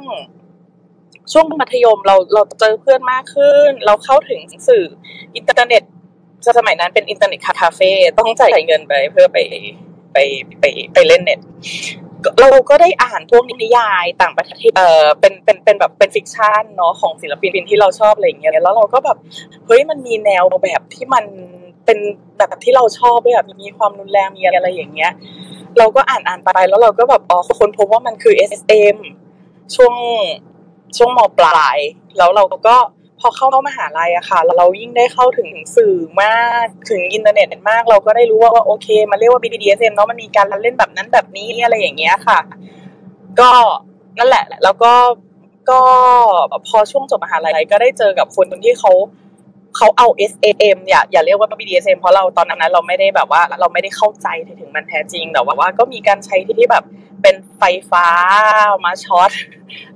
[1.32, 4.84] ช่วงมัธยมเราเราเจอเพื่อนมากขึ้น เราเข้าถึงสื่อ
[5.36, 5.82] อินเทอร์เน็ต
[6.58, 9.38] สมัยนั้นเป็นอินเทอร์เน็ตคาเฟ่ต้องจ่ายเงินไปเพื่อไป
[10.12, 10.18] ไป
[10.60, 11.40] ไปไปเล่นเน็ต
[12.40, 19.16] เราก็ได้อ่านพวกนิยายต่างประเทศเออเป็นเป็นเป็นแบบเป็น fiction เนาะของศิลปินที่เราชอบอะไรอย่างเงี้ยแล้วเราก็แบบ
[19.66, 21.24] เฮ้ยมันมีแนวแบบที่มัน
[21.84, 21.98] เป็น
[22.38, 25.12] แบบที่เราชอบด้วยแบบมีความรุนแรงมีอะไรอย่างเงี้ย
[25.78, 28.96] เราก็อ่านอ่านไปแล้วเราก็แบบอ๋อค้นพบว่ามันคือ SM
[29.74, 29.94] ช่วง
[30.96, 31.78] ช่วงมปลาย
[32.16, 32.76] แล้วเราก็
[33.20, 42.38] พอเข้ามหาลัยอะค่ะ เรายิ่งได้เข้าถึงสื่อมากถึงอินเทอร์เน็ตมาก เราก็ได้รู้ว่าว่าโอเค มันเรียกว่า BDSM เนาะมันมีการเล่นแบบนั้นแบบนี้อะไรอย่างเงี้ยค่ะ
[43.40, 43.50] ก็
[44.18, 44.92] นั่นแหละ แล้วก็
[45.70, 45.80] ก็
[46.68, 48.92] พอช่วงจบมหาลัยก็ได้เจอกับคนที่เขา
[49.76, 54.26] เขาเอา SM อย่าอย่าเรียกว่า BDSM เพราะเราตอนนั้นเราไม่ได้แบบว่า เราไม่ได้เข้าใจ
[54.60, 56.84] ถึงมันแท้จริง แต่ว่าว่าก็มีการใช้ที่ที่แบบ
[57.22, 58.06] เป็นไฟฟ้า
[58.84, 59.30] มาช็อต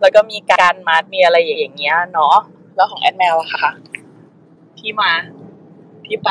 [0.01, 2.37] แล้วก็มีการมัดมีอะไรอย่างเงี้ยเนาะ
[2.77, 3.73] แล้วของแอดแมวอะค่ะ
[4.79, 5.11] ที่มา
[6.07, 6.31] ที่ไป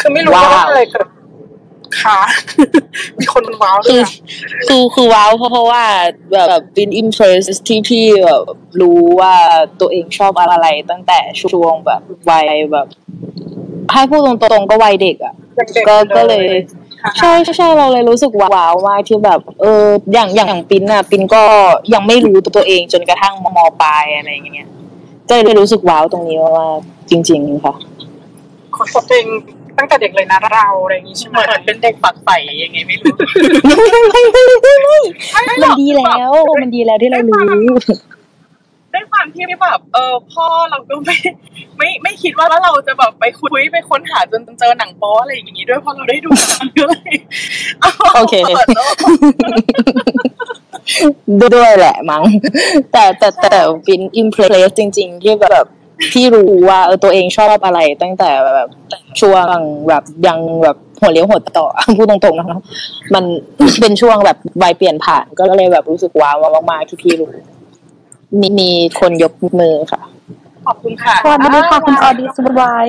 [0.00, 1.06] คือไม่รู้ว่าอะไรเกิด
[2.02, 2.18] ค่ะ
[3.18, 4.10] มีคนว้าวเลคืยออะ
[4.68, 5.82] คือคือว้าวเพราะเพราะว่า
[6.32, 8.42] แบบเป็นอิมเพรสที่พี่แบบ
[8.80, 9.34] รู้ว่า
[9.80, 12.88] ตัวเองชอบอะไรตั้งแต่ช่วงแบบวัยแบบ
[13.92, 16.83] ให้พูดตรงๆก็วัยเด็กอะเด็กๆก็ก็เลยค่ะ
[17.18, 21.42] ใช่ใช่เราเลยรู้สึกว้าวมากที่แบบ เอออย่างอย่างอย่างปินอะปินก็
[21.94, 23.46] ยังไม่รู้ตัวเองจนกระทั่งม
[23.82, 24.68] ปลายอะไรอย่างเงี้ย
[25.28, 26.66] ก็เลยรู้สึกว้าวตรงนี้ว่า
[27.10, 27.74] จริง ๆ ค่ะ
[28.76, 29.28] คนพบตัวเอง
[29.78, 33.14] ตั้งแต่เด็กเลยนะเราอะไรอย่างงี้ใช่ไหมเหมือนเป็นเด็กฝักใฝ่ยังไงไม่รู้
[35.34, 37.36] มันดีแล้ว มันดีแล้วที่เรารู้
[38.94, 41.16] ด้วยความที่แบบเออพ่อเราก็ไม่
[41.78, 46.30] ไม่ไม่คิดว่าเราจะแบบไปคุยไปค้นหาจนเจอหนังโป๊อะไรอย่างงี้ด้วยเพราะเราได้ดู
[46.60, 47.12] มันก็เลย
[48.14, 48.34] โอเค
[51.54, 52.22] ด้วยแหละมั้ง
[52.92, 55.66] แต่แต่แต่แต่ปินอิมเพรสจริง ๆ ที่แบบ
[56.12, 58.68] พี่รู้ว่าเออตัวเองชอบอะไรตั้งแต่แบบ
[59.20, 59.46] ช่วง
[59.88, 61.66] แบบยังแบบหัวเลี้ยวหัวต่อ
[61.98, 62.60] พูดตรงๆนะครับ
[63.14, 63.24] มัน
[63.80, 66.36] เป็นช่วงแบบวัยเปลี่ยนผ่านก็เลยแบบรู้สึกว้าว
[66.70, 67.32] มากๆที่พี่รู้
[68.40, 70.00] มีมีคนยกมือค่ะ
[70.66, 72.84] ขอบคุณค่ะสวัสดีค่ะคุณออดิสบาย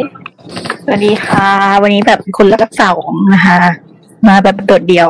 [0.84, 1.48] สวัสดีค่ะ
[1.82, 3.58] วันนี้แบบคนรับสองนะคะ
[4.28, 5.08] มาแบบโดดเดี่ยว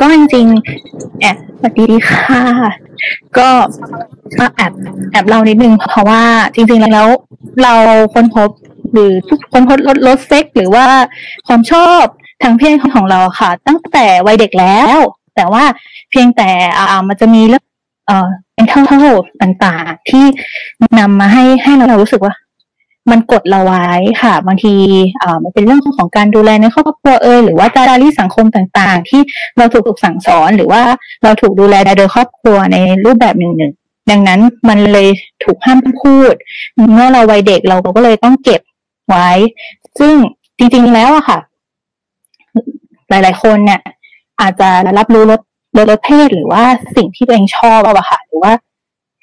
[0.00, 2.42] ก็จริงๆแอบสวัสดีค่ะ
[3.38, 3.48] ก็
[4.38, 4.72] ก็แอบ
[5.12, 6.22] แอบเล่านิดนึง เพราะว่า
[6.54, 7.08] จริง ๆแล้ว
[7.62, 7.74] เรา
[8.14, 8.50] ค้นพบ
[8.92, 9.12] หรือ
[9.52, 10.86] ค้นพบลดลดเซ็กหรือว่า
[11.46, 12.02] ความชอบ
[12.42, 14.98] ทางเพศของเราค่ะ ตั้งแต่วัยเด็กแล้ว
[15.36, 15.64] แต่ว่า
[16.10, 17.64] เพียงแต่อ่ามันจะมีเรื่อง
[18.06, 20.24] เอ่อเป็นเท่าๆต่างๆ ที่
[20.98, 22.34] นำมาให้ให้เรารู้สึกว่า
[23.10, 23.86] มันกดเราไว้
[24.22, 24.74] ค่ะบางที
[25.18, 29.20] เอ่ามันเป็นเรื่องของการดูแลในครอบครัวเอยหรือว่าจารีสังคมต่างๆ ที่
[29.58, 30.82] เราถูกถูกสั่งสอนหรือว่า
[31.22, 33.72] เราถูกดูแลโดยครอบครัวในรูปแบบหนึ่งหนึ่ง
[34.10, 35.08] ดังนั้นมันเลย
[35.44, 36.34] ถูกห้ามพูด
[36.92, 38.60] เมื่อเราวัยเด็กเราก็เลยต้องเก็บ
[39.08, 39.28] ไว้
[39.98, 40.14] ซึ่ง
[40.58, 41.38] จริงๆแล้วอะค่ะ
[43.08, 43.80] หลายๆคนเนี่ย
[44.40, 45.40] อาจจะรับรู้รส
[45.76, 46.62] รสรสเพศหรือว่า
[46.96, 48.52] สิ่งที่ตัวเองชอบอะค่ะหรือว่า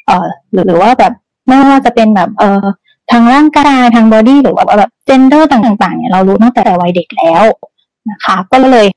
[0.05, 1.13] เออหรือหรือว่าแบบ
[1.47, 2.65] ไม่ว่าจะเป็นแบบเออ
[3.11, 7.43] ทางร่างกายทางบอดี้หรือว่าแบบเจนเดอร์ต่างๆเนี่ยเรารู้ตั้งแต่วัยเด็กแล้ว
[8.09, 8.87] นะคะ ก็เลย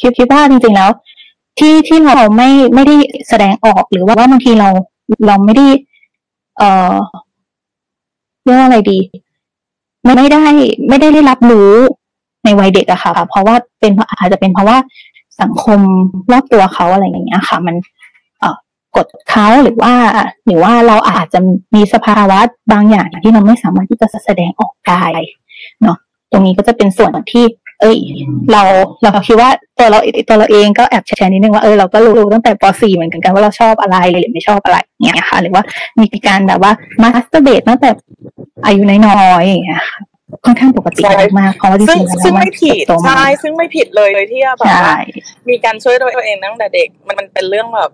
[0.00, 0.90] คิดคิดว่าจริงๆแล้ว
[1.58, 2.96] ที่ที่เราไม่ไม่ได้
[3.28, 4.68] แสดงออกหรือว่าบางทีเรา
[5.26, 5.66] เราไม่ได้
[6.58, 6.94] เออ
[8.44, 8.98] เรียกว่าอะไรดี
[10.04, 10.42] ไม่ได้
[10.88, 11.72] ไม่ได้ได้รับรู้
[12.44, 14.76] ในวัยเด็กอะค่ะ เพราะว่าเป็นอาจจะเป็นเพราะว่า
[15.40, 15.80] สังคม
[16.32, 17.76] รอบตัวเขาอะไรอย่างเงี้ยค่ะ มัน
[18.96, 19.94] กดเขาหรือว่า
[20.46, 21.38] หรือว่าเราอาจจะ
[21.74, 22.38] มีสภาวะ
[22.72, 25.02] บางอย่างที่เราไม่สามารถที่จะแสดงออกได้
[25.82, 25.96] เนาะ
[26.30, 27.44] ตรงนี้ก็จะเป็นส่วนที่
[27.80, 27.98] เอ้ย
[28.52, 28.62] เรา
[29.02, 29.98] เราคิดว่าตัวเรา
[30.28, 35.62] ตัวเราเองก็แอบแชร์นิดนึงว่าเออเราก็รู้ตั้งแต่ป .4 เหมือนกันว่าเราชอบอะไรหรือไม่ชอบอะไรเงี้ยค่ะ หรือว่า
[36.00, 36.72] มีการแบบว่า
[37.02, 37.90] masturbate ตั้งแต่
[38.64, 39.82] อายุน้อยๆอย่างเงี้ย
[40.44, 41.02] ค่ะค่อนข้างปกติ
[41.38, 44.94] มากเพราะว่าจริงๆซึ่งไม่ผิดใช่ซึ่งไม่ผิดเลยที่แบบว่า
[45.48, 47.90] มีการช่วยตัวเองตั้งแต่เด็ก มันมันเป็นเรื่องแบบ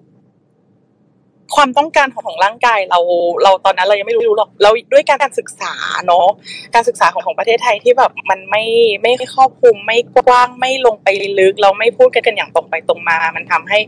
[1.55, 3.01] ความต้องการของของร่างกายเรา
[3.43, 5.75] เราตอนนั้นเรายังไม่รู้หรอกเราด้วยการการศึกษา
[6.07, 6.27] เนาะ
[6.75, 8.65] การศึกษาของของประเทศไทยที่แบบมันไม่
[9.03, 13.79] ไม่ครอบคลุมไม่กว้างไม่ลงไปลึก เราไม่พูดกันกันอย่างตรงไปตรงมา มันทำให้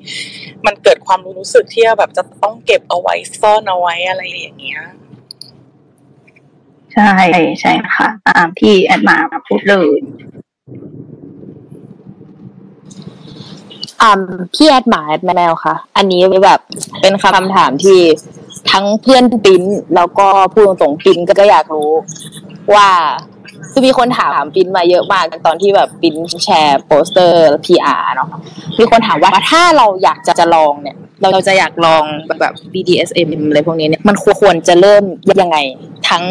[0.67, 4.83] มันเกิดความรู้สึกที่แบบจะต้องเก็บเอาไว้ซ่อนเอาไว้อะไรอย่างเงี้ย
[6.99, 7.17] ใช่
[7.61, 9.17] ใช่ค่ะ ตามที่แอดมา
[9.49, 9.99] พูดเลย
[14.03, 14.13] อ่า
[14.55, 16.61] พี่แอดหมาแอดแมวค่ะ อันนี้แบบ
[17.01, 18.01] เป็นคำถามที่
[18.71, 19.63] ทั้งเพื่อนปิ้น
[19.95, 21.91] แล้วก็พูดตรงปิ้นก็อยากรู้
[22.75, 22.89] ว่า
[23.71, 28.29] คือมีคนถามปิ้นมาเยอะมากตอนที่แบบปิ้นแชร์โปสเตอร์พีอาร์เนาะ
[28.79, 32.05] มีคนถามว่าถ้าเราอยากจะจะลองเนี่ย เราจะอยากลอง
[32.41, 35.05] แบบ BDSM อะไรพวกนี้เนี่ยมันควรจะเริ่ม
[35.43, 35.57] ยังไง
[36.09, 36.25] ทั้ง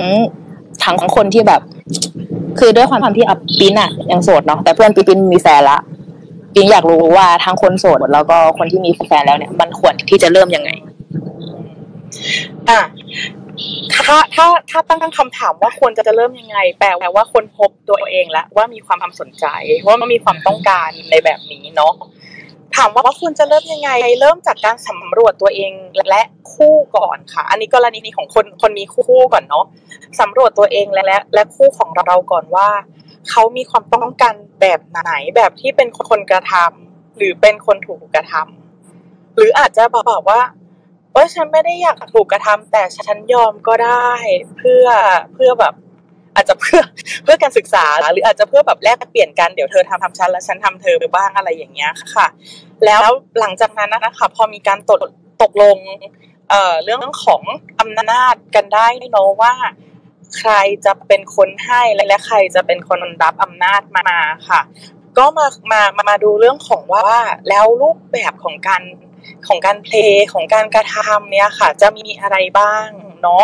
[0.84, 1.62] ทั้งคนที่แบบ
[2.60, 5.80] คือด้วยความที่อับปินอะยังโสดเนาะแต่เพื่อนปินมีแฟนละ
[6.54, 10.70] ปิงอยากรู้ว่าทั้งคนโสดแล้วก็คนที่มีแฟนแล้วเนี่ย มันควรที่จะเริ่มยังไง
[12.70, 12.82] อะ
[13.94, 19.46] ถ้าถ้าถ้าตั้งคำถามว่าควรจะจะเริ่มยังไง แปลว่าคนพบตัวเองแล้วว่ามีความความสนใจ
[19.88, 21.94] ว่ามันมีความต้องการในแบบนี้เนาะ
[22.78, 25.72] ถามว่าควรจะเริ่มยังไง เริ่มจากการสำรวจตัวเอง
[26.10, 26.22] และ
[26.54, 29.66] คู่ก่อนค่ะ อันนี้กรณีของคนคนมีคู่ก่อนเนาะ
[30.20, 32.70] สำรวจตัวเองและและและคู่ของเราก่อนว่า
[33.30, 40.42] เขามีความต้องการแบบไหนแบบที่เป็นคนกระทำหรือเป็นคนถูกกระทำหรืออาจจะบอกว่า
[41.16, 44.12] ว่าฉันไม่ได้อยากถูกกระทำแต่ฉันยอมก็ได้
[44.58, 44.86] เพื่อ
[45.34, 45.74] เพื่อแบบ
[46.38, 46.82] อาจจะเพื่อ
[47.24, 52.28] เพื่อการศึกษา หรืออาจจะเพื่อแบบแลกเปลี่ยนกันเดี๋ยวเธอทำทำฉันแล้วฉันทำเธอไปบ้างอะไรอย่างเงี้ยค่ะ
[52.86, 53.04] แล้ว
[53.40, 55.00] หลังจากนั้นนะคะพอมีการตก
[55.42, 55.78] ตกลง
[56.50, 57.42] เอ่อเรื่องของ
[57.80, 59.54] อำนาจกันได้เนาะว่า
[60.38, 60.52] ใคร
[60.86, 64.08] จะเป็นคนให้และใครจะเป็นคนรับอำนาจมา
[64.50, 64.62] ค่ะ
[65.18, 67.10] ก็มามามาดูเรื่องของว่า
[67.50, 68.84] แล้วรูปแบบของการ
[69.48, 72.88] ของการเพลงของการกระทำเนี่ยค่ะ จะมีอะไรบ้าง
[73.22, 73.44] เนาะ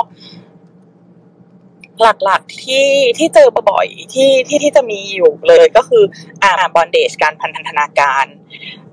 [2.01, 6.03] หลักๆที่ที่เจอบ่อยที่ที่ที่จะมีอยู่เลยก็คือ
[6.43, 8.25] อ่าบอนเดจการพันธนาการ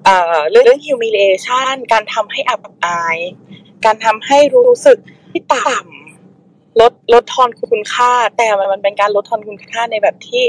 [0.05, 3.19] เอ่อเรื่อง humiliation การทำให้อับอาย
[3.85, 4.99] การทำให้รู้สึก
[5.31, 10.45] ที่ต่ำลดลดทอนคุณค่า แต่มันเป็นการลดทอนคุณค่าในแบบที่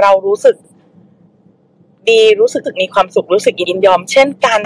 [0.00, 0.56] เรารู้สึก
[2.08, 4.62] ดีรู้สึกมีความสุขรู้สึกยินยอม เช่นการ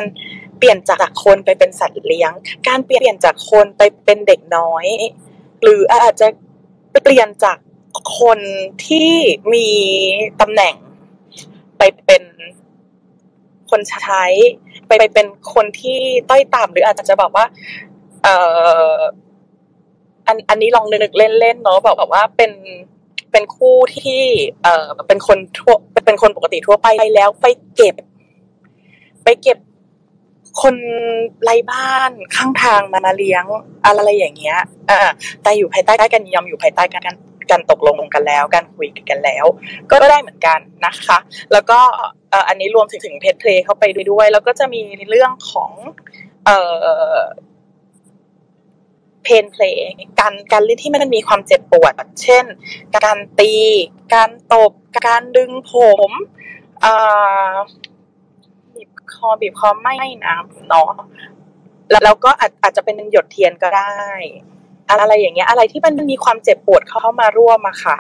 [0.59, 2.33] เปลี่ยนจากคนไปเป็นสัตว์เลี้ยง
[2.69, 4.87] การเปลี่ยนจากคนไปเป็นเด็กน้อย
[5.63, 6.27] หรืออาจจะ
[7.03, 7.57] เปลี่ยนจาก
[8.21, 8.39] คน
[8.87, 9.13] ที่
[9.53, 9.69] มี
[10.41, 10.75] ตำแหน่ง
[11.79, 12.23] ไปเป็น
[13.71, 14.25] คนใช้
[14.87, 17.45] ไปเป็นคนที่ต้อยต่ำหรืออาจจะแบบว่า
[18.23, 18.37] เอ่
[18.97, 18.99] อ
[20.27, 22.53] อันอันนี้ลองนึกเล่นๆเนาะแบบแบบว่าเป็น
[23.33, 24.23] เป็นคู่ที่
[24.63, 25.75] เอ่อเป็นคนทั่ว
[26.07, 27.95] เป็นคนปกติทั่วไปแล้วไปเก็บ
[29.25, 29.59] ไปเก็บ
[30.63, 30.77] คน
[31.43, 33.45] ไร้บ้านข้างทางมามาเลี้ยง
[33.85, 34.59] อะไรอย่างเงี้ย
[34.91, 35.11] อ่า
[35.43, 37.03] แต่อยู่ภายใต้กันยอมอยู่ภายใต้กัน
[37.51, 39.45] กันตกลงกันแล้วการคุยกันแล้ว
[39.91, 41.19] ก็ได้เหมือนกันนะคะ
[41.53, 41.79] แล้วก็
[42.49, 45.73] อันนี้รวมถึงถึงเพจเพลย์เข้าไปด้วย แล้วก็จะมีเรื่องของ
[46.45, 46.59] เอ่
[47.15, 47.19] อ
[49.23, 49.91] เพนเพลง
[50.21, 52.45] การการเล่นที่มันมีความเจ็บปวด เช่น
[53.05, 53.53] การตี
[54.15, 54.73] การตบ
[55.09, 55.73] การดึงผ
[56.09, 56.11] ม
[58.75, 59.95] บีบคอบีบคอไม่
[60.25, 60.91] น้ำเนาะ
[62.05, 63.95] แล้วก็อาจอาจจะเป็นหยดเทียนก็ได้
[64.89, 67.99] อะไรอย่างเงี้ยอะไรที่มันมีความเจ็บปวดเข้ามาร่วมอะค่ะ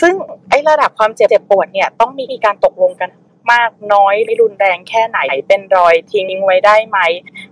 [0.00, 0.14] ซึ่ง
[0.48, 3.10] ไอ้ระดับความเจ็บปวดเนี่ยต้องมีการตกลงกัน
[3.52, 6.98] มากน้อยรุนแรงแค่ไหนเป็นรอยทิ้งไว้ได้ไหม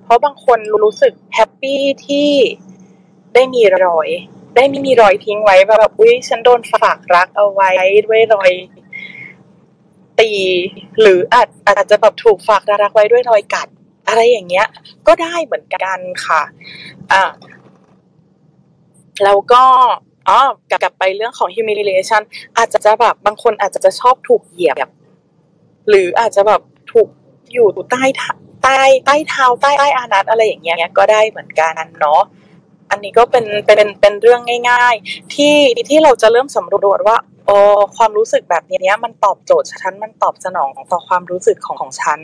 [0.02, 2.30] เพราะบางคนรู้สึกแฮปปี้ที่
[3.34, 4.08] ได้มีรอย
[4.56, 7.70] ได้ไม่มีรอยทิ้งไว้แบบอุ้ยฉันโดนฝากรักเอาไว้
[8.06, 8.50] ด้วยรอย
[10.22, 10.32] ตี
[11.00, 13.68] หรืออาจอาจจะแบบถูกฝากรักไว้ด้วยรอยกัด
[14.08, 14.66] อะไรอย่างเงี้ย
[15.06, 16.42] ก็ได้เหมือนกันค่ะ
[17.12, 17.22] อ่า
[19.24, 19.64] แล้วก็
[20.28, 20.38] อ๋อ
[20.70, 22.22] กลับไปเรื่องของ humiliation
[22.56, 24.76] อาจจะจะแบบบางคนอาจจะจะชอบถูกเหยียบ
[25.88, 26.60] หรืออาจจะแบบ
[26.92, 27.08] ถูก
[27.52, 28.02] อยู่ใต้
[28.62, 32.22] ใต้ใต้เท้าใต้ใต้อานัตอะไรอย่างเงี้ยก็ได้เหมือนกันเนาะ
[32.90, 35.56] อันนี้ก็เป็นเป็นเป็นเรื่องง่าย ๆ ที่
[35.90, 37.16] ที่เราจะเริ่มสำรวจว่า
[37.52, 42.20] ออความรู้สึกแบบนี้มันตอบโจทย์ฉันมันตอบสนองต่อความรู้สึกของของฉัน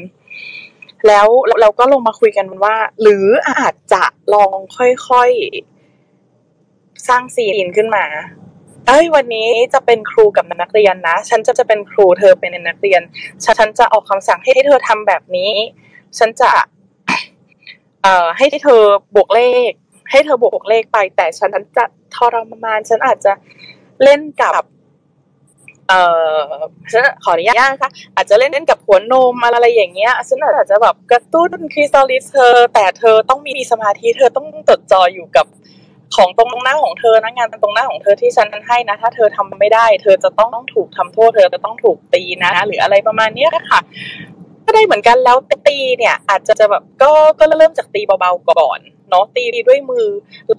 [1.07, 1.29] แล้ว
[1.61, 4.05] เราก็ลงมาคุยกันว่า หรืออาจจะ
[4.35, 8.05] ลองค่อยๆสร้างซีนขึ้นมา
[8.87, 13.03] เอ้ยวันนี้จะเป็นครูกับนักเรียนนะ ฉันจะจะเป็นครูเธอเป็นนักเรียน
[13.45, 15.53] ฉันจะออกคำสั่งให้เธอทำแบบนี้
[16.19, 16.51] ฉันจะ
[18.03, 18.83] เอ่อให้เธอ
[19.15, 19.73] บวกเลข
[20.11, 23.33] ให้เธอบวกเลขไป แต่ฉันจะทรมาน ฉันอาจจะ
[24.03, 24.63] เล่นกับ
[25.89, 25.95] เอ
[26.33, 26.39] อ
[26.93, 35.47] ฉันขออนุญาตนะคะอาจจะเล่นเล่นกับหัวนมอะไรอย่างเงี้ยฉันอาจจะแบบกระตุ้นคริสตัลลิสเธอ แต่เธอต้องมีสมาธิเธอต้องจดจ่ออยู่กับ
[36.17, 43.81] ของตรงหน้าของเธอนะงานตรงหน้าของเธอที่ฉันให้นะ ถ้าเธอทำไม่ได้ เธอจะต้องต้องถูกทำโทษ เธอจะต้องถูกตีนะ หรืออะไรประมาณนี้ค่ะ
[44.65, 45.37] ก็ได้เหมือนกันแล้ว
[45.69, 48.79] ตีเนี่ย อาจจะจะแบบก็ก็เริ่มจากตีเบาๆก่อน
[49.11, 50.07] เนาะตีด้วยมือ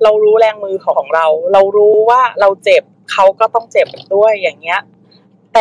[0.03, 4.79] เรารู้แรงมือของเรา เรารู้ว่าเราเจ็บเขาก็ต้องเจ็บด้วยอย่างเงี้ย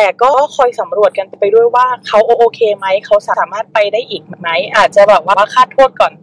[0.01, 6.13] แต่ก็คอยสำรวจกันไปด้วยว่าเขาโอเคไหมเขาสามารถไปได้อีกไหมอาจจะแบบว่าค่าโทษก่อน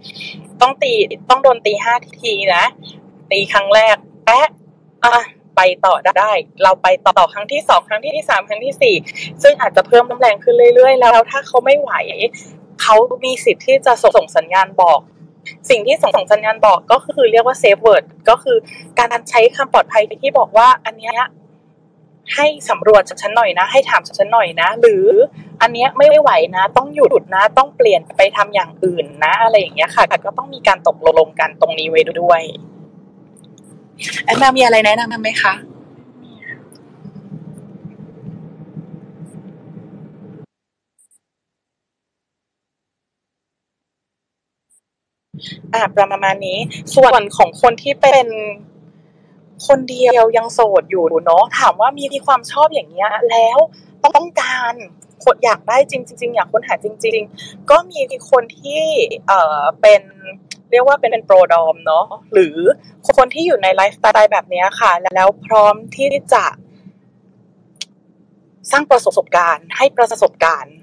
[0.60, 0.92] ต้องตี
[1.28, 2.64] ต้องโดนตีห้าทีนะ
[3.30, 4.48] ตีครั้งแรกแปะ
[5.04, 5.16] อะ
[5.56, 8.94] ไปต่อได้ เราไปต่อครั้งที่สองครั้งที่สามครั้งที่สี่
[9.42, 11.92] ซึ่งอาจจะเพิ่มน้ำแรงขึ้นเรื่อยๆ แล้วถ้าเขาไม่ไหว
[12.82, 15.00] เขามีสิทธิ์ที่จะส่งสัญญาณบอก
[15.70, 18.56] สิ่งที่ส่งสัญญาณบอกก็คือเรียกว่า safe word ก็คือ
[18.98, 21.12] การใช้คำปลอดภัยที่บอกว่าอันนี้
[22.34, 25.06] ให้สำรวจจากฉันหน่อยนะ ให้ถามจากฉันหน่อยนะ หรือ
[25.62, 32.42] อันเนี้ยไม่ไหวนะ ต้องหยุดนะ ต้องเปลี่ยนไปทำอย่างอื่นนะ อะไรอย่างเงี้ยค่ะก็ต้องมีการตกลงกันตรงนี้ไว้ด้วย
[34.24, 35.54] แอนนามีอะไรแนะนำไหมคะ
[45.74, 46.58] อ่าประมาณนี้
[46.94, 48.26] ส่วนของคนที่เป็น
[49.66, 53.58] คนเดียวยังโสดอยู่เนาะถามว่ามีมีความชอบอย่างเงี้ยแล้ว
[54.06, 54.74] ต้องการ
[55.24, 58.00] คนอยากได้จริงจริงอยากค้นหาจริง ๆ ก็มี
[58.30, 58.82] คนที่
[59.26, 60.02] เอ่อเป็น
[60.70, 62.56] เรียกว่าเป็นเป็นโปรดอมเนาะหรือ
[63.16, 66.44] คนที่อยู่ในไลฟ์สไตล์แบบนี้ค่ะ แล้วพร้อมที่จะ
[68.70, 70.74] สร้างประสบการณ์ให้ประสบการณ์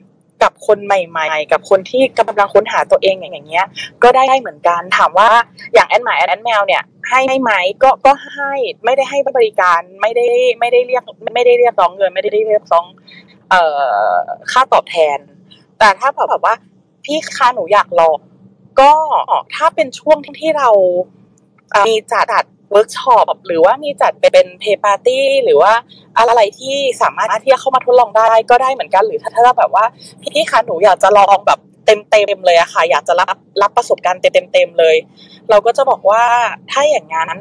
[0.44, 3.66] กับคนใหม่ๆ กับคนที่กำลังค้นหาตัวเองอย่างเงี้ย
[4.04, 5.30] ก็ได้เหมือนกันถามว่า
[5.74, 7.52] อย่างแอนหมาแอนแอนแมวเนี่ยให้ไหม
[7.84, 8.54] ก็ก็ให้
[8.86, 10.28] ไม่ได้ให้บริการไม่ได้
[10.60, 11.04] ไม่ได้เรียก
[11.36, 12.86] ไม่ได้เรียกร้องเงินไม่ได้เรียกร้อง
[13.50, 13.64] เอ่
[14.14, 14.18] อ
[14.52, 15.20] ค่าตอบแทน
[15.80, 16.56] แต่ถ้าแบบว่า
[17.06, 18.18] พี่คะหนูอยากลอง
[18.80, 18.92] ก็
[19.56, 20.70] ถ้าเป็นช่วงที่เรา
[21.88, 22.44] มีจัดจัด
[22.74, 25.74] เวิร์กช็อปหรือว่ามีจัดเป็น play party หรือว่า
[26.18, 29.86] อะไรที่สามารถที่จะเข้ามาทดลองได้ก็ได้เหมือนกันหรือถ้าถ้าแบบว่า
[30.22, 34.96] พี่คะหนูอยากจะลองแบบเต็มเต็มเลยอะค่ะ อยากจะรับรับประสบการณ์เต็มเต็มเลย
[35.50, 36.24] เราก็จะบอกว่า
[36.72, 37.38] ถ้าอย่างนั้น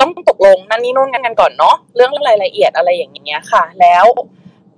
[0.00, 4.06] ต้องตกลงนั่นนี่นู่นกันก่อนเนาะเรื่องรายละเอียดอะไรอย่างเงี้ยค่ะ แล้ว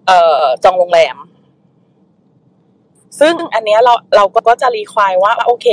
[0.07, 1.17] เอ่อจองโรงแรม
[3.21, 5.67] ซึ่งอันเนี้ยเราเราก็จะรีควายว่าโอเค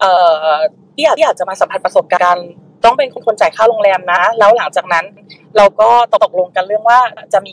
[0.00, 0.12] เอ่
[0.46, 0.56] อ
[0.94, 2.48] ที่อยากจะมาสัมผัสประสบการณ์
[2.84, 5.04] ต้องเป็นคนจ่ายค่าโรงแรมนะ แล้วหลังจากนั้น
[5.56, 5.88] เราก็
[6.24, 7.00] ตกลงกันเรื่องว่า
[7.32, 7.52] จะมี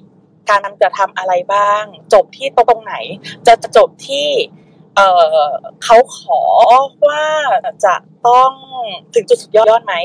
[0.49, 1.83] การนำจะทำอะไรบ้าง
[2.13, 2.95] จบที่ตรงไหน
[3.47, 4.27] จะจบที่
[4.95, 5.01] เอ
[5.43, 5.47] อ
[5.83, 6.41] เขาขอ
[7.07, 7.23] ว่า
[7.85, 7.95] จะ
[8.27, 8.51] ต้อง
[9.13, 9.95] ถึงจุดสุดยอดไหม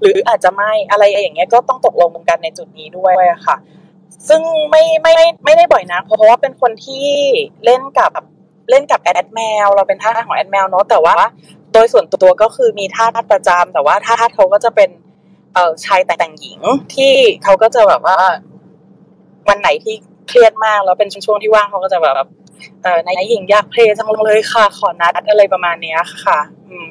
[0.00, 3.14] หรืออาจจะไม่อะไรอย่างเงี้ยก็ต้องตกลงกันในจุดนี้ด้วย
[3.46, 3.56] ค่ะ
[4.28, 5.12] ซึ่งไม่ไม่
[5.44, 7.08] ไม่ได้บ่อยนะ เพราะว่าเป็นคนที่
[7.64, 8.10] เล่นกับ
[8.70, 11.16] เล่นกับแอดแมวเราเป็นท่าของแอดแมวเนาะแต่ว่า
[11.84, 14.90] ยส่วนตัวก็คือมีท่าประจำแต่ว่าท่าเขาก็จะเป็น
[15.54, 16.60] เอ่อชายแต่งหญิง
[16.94, 17.14] ที่
[17.44, 18.18] เขาก็จะแบบว่า
[19.48, 19.94] วันไหนที่
[20.28, 22.16] เครียดมากแล้วเป็นช่วงที่ว่างเขาก็จะแบบ
[22.82, 26.86] เอ่อในหญิงอยากเพลจังเลยค่ะ ขอนัดอะไรประมาณนี้ค่ะ อืม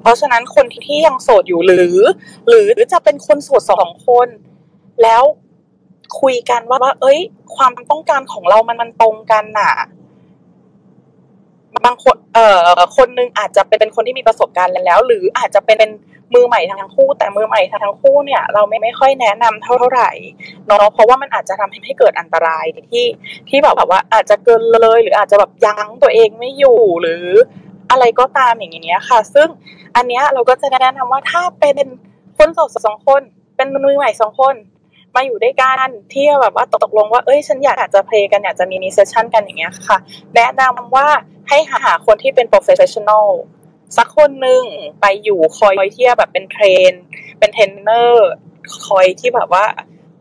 [0.00, 1.98] เพราะฉะนั้นคนที่ยังโสดอยู่หรือ
[2.48, 4.28] หรือจะเป็นคนโสดสองคน
[5.02, 5.22] แล้ว
[6.20, 7.18] คุยกันว่าว่า เอ้ย
[7.56, 9.72] ความต้องการของเรามันมันตรงกันน่ะ
[11.84, 12.46] บางคนเอ่
[12.78, 15.78] อคนนึงอาจจะเป็นคนที่มีประสบการณ์แล้ว หรืออาจจะเป็น
[16.34, 20.10] มือใหม่ทั้งคู่ แต่มือใหม่ทั้งคู่เนี่ยเราไม่ไม่ค่อยแนะนำเท่าเท่าไหร่
[20.66, 23.06] เนาะเพราะว่ามันอาจจะทำให้เกิดอันตรายที่
[23.48, 27.26] ที่แบบว่าอาจจะเกินเลย หรืออาจจะแบบยั้งตัวเองไม่อยู่หรือ
[27.90, 29.48] อะไรก็ตามอย่างเงี้ยค่ะ ซึ่ง
[29.96, 31.76] อันเนี้ยเราก็จะแนะนำว่าถ้าเป็น
[32.38, 33.22] คนโสดสองคน
[33.56, 34.54] เป็นมือใหม่สองคน
[35.14, 39.98] มาอยู่ด้วยกันที่แบบว่าตกลงว่าเอ้ยฉันอยากจะเพลงกันอยากจะมีมีเซชั่นกันอย่างเงี้ยค่ะ
[40.34, 41.06] แนะนำว่า
[41.48, 43.28] ให้หาคนที่เป็น professional
[43.96, 44.64] สักคนหนึ่ง
[45.00, 46.92] ไปอยู่คอยที่แบบเป็น train
[47.38, 48.30] เป็นเทรนเนอร์
[48.84, 49.64] คอยที่แบบว่า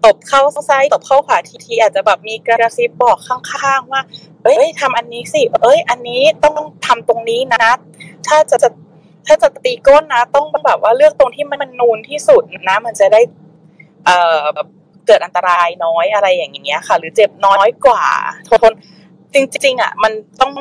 [0.06, 4.02] ตบเข้าซ้ายตบเข้าขวาทีทีอาจจะแบบมีกระซิบบอกข้างๆว่า
[4.44, 7.72] เอ้ยทำอันนี้สิ เอ้ย อันนี้ต้องทำตรงนี้นะ
[8.28, 8.70] ถ้าจะจะ
[9.28, 13.22] ถ้าจะตีก้นนะ ต้องแบบว่าเลือกตรงที่มันนูนที่สุดนะ มันจะได้
[14.06, 14.68] เอ่อแบบ
[15.08, 18.06] เกิดอันตรายน้อยอะไรอย่างเงี้ยค่ะ หรือเจ็บน้อยกว่า
[18.50, 18.74] ทน
[19.34, 20.52] จริงๆอะมันต้อง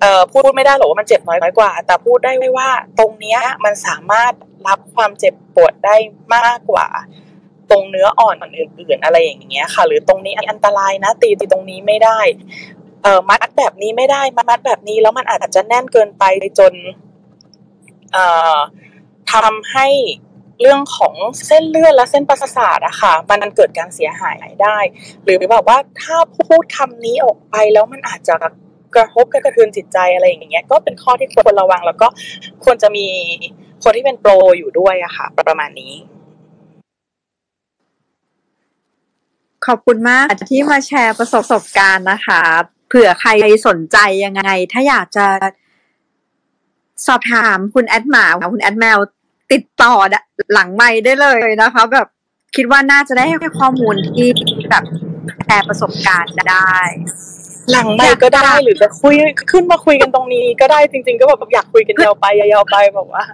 [0.00, 2.68] เอ่อพูดไม่ได้หรอกว่ามันเจ็บน้อยกว่า แต่พูดได้ว่า
[2.98, 4.32] ตรงเนี้ยมันสามารถ
[4.66, 5.96] รับความเจ็บปวดได้
[6.34, 6.86] มากกว่า
[7.70, 12.20] ตรงเนื้ออ่อนอื่นๆอะไรอย่างเงี้ยค่ะ หรือตรงนี้อันตรายนะตีตรงนี้ไม่ได้
[13.02, 16.24] เอ่อมัดแบบนี้ไม่ได้มัดแบบนี้แล้วมันอาจจะแน่นเกินไป
[16.58, 16.72] จน
[18.12, 18.56] เอ่อ
[19.32, 19.86] ทำให้
[20.60, 21.14] เรื่องของ
[21.46, 24.78] เส้นเลือดและเส้นประสาทอะค่ะ มันเกิดการเสียหายได้
[25.24, 28.34] หรือแบบว่าถ้าพูดคำนี้ออกไปแล้วมันอาจจะ
[28.94, 32.08] กระทบกระเทือนจิตใจอะไรอย่างเงี้ย ก็เป็นข้อที่ควรระวัง แล้วก็
[32.64, 33.06] ควรจะมี
[33.82, 35.92] คนที่เป็นโปรอยู่ด้วยอะค่ะ ประมาณนี้
[39.66, 42.42] ขอบคุณมากที่มาแชร์ประสบการณ์นะคะ
[42.88, 43.30] เผื่อใคร
[43.66, 45.26] สนใจยังไง ถ้าอยากจะ
[47.06, 48.98] สอบถามคุณแอดหมาคุณแอดแมว
[49.52, 49.94] ติดต่อ
[50.52, 52.06] หลังไม่ได้เลยนะคะ แบบ
[52.56, 54.28] คิดว่าน่าจะได้ให้ข้อมูลที่
[54.70, 54.84] แบบ
[55.44, 56.74] แชร์ประสบการณ์ได้
[57.70, 59.14] หลังไม่ก็ได้หรือจะคุย
[59.50, 63.24] ขึ้นมาคุยกันตรงนี้ ก็ได้จริง ๆ ก็แบบอยากคุยกันยาวไปยาวไปแบบว่า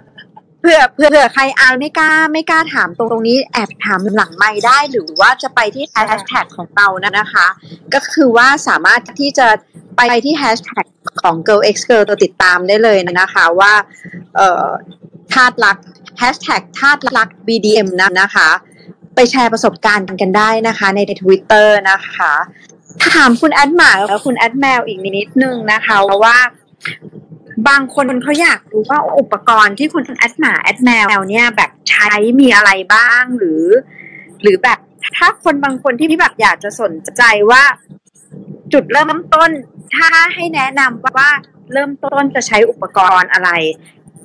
[0.59, 7.47] เผื่อเผื่อใครอ่านไม่กล้าไม่กล้าถามตรงตรงนี้แอบถามหลังไม่ได้หรือว่าจะไปที่แฮชแท็กของเรานะนะคะ
[7.93, 9.47] ก็คือว่าสามารถที่จะ
[9.97, 10.85] ไปที่แฮชแท็ก
[11.21, 13.73] ของ Girl X Girl ตัวติดตามได้เลยนะคะว่า
[14.35, 14.67] เอ่อ
[15.33, 15.77] ธาตุรัก
[16.21, 18.49] ฮชแท็กธาตุรัก BDM นะนะคะ
[19.15, 22.33] ไปแชร์ประสบการณ์กันได้นะคะในทวิตเตอร์นะคะ
[23.15, 26.37] ถามคุณแอดหมาแล้วคุณแอดแมวอีกนิดนึงนะคะว่า
[27.67, 32.09] บางคนเขาอยากรู้ว่าอุปกรณ์ที่คุณแอดหมาแอดแมวเนี่ยแบบใช้
[32.39, 33.63] มีอะไรบ้างหรือ
[34.41, 34.79] หรือแบบ
[35.17, 37.63] ถ้าคนบางคนที่แบบอยากจะสนใจว่า
[38.73, 39.49] จุดเริ่มต้น
[39.95, 41.29] ถ้าให้แนะนำว่า
[41.73, 43.49] เริ่มต้นจะใช้อุปกรณ์อะไร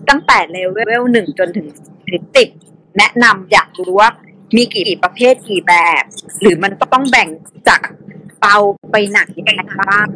[0.08, 1.66] ตั้งแต่เลเวลหนึ่งจนถึง
[2.34, 2.48] สิบ
[2.98, 4.10] แนะนำอยากรู้ว่า
[4.56, 6.04] มีกี่ประเภทกี่แบบ
[6.40, 7.28] หรือมันต้องแบ่ง
[7.68, 7.80] จาก
[8.40, 8.56] เบา
[8.90, 10.06] ไปหนักยังไงบ้าง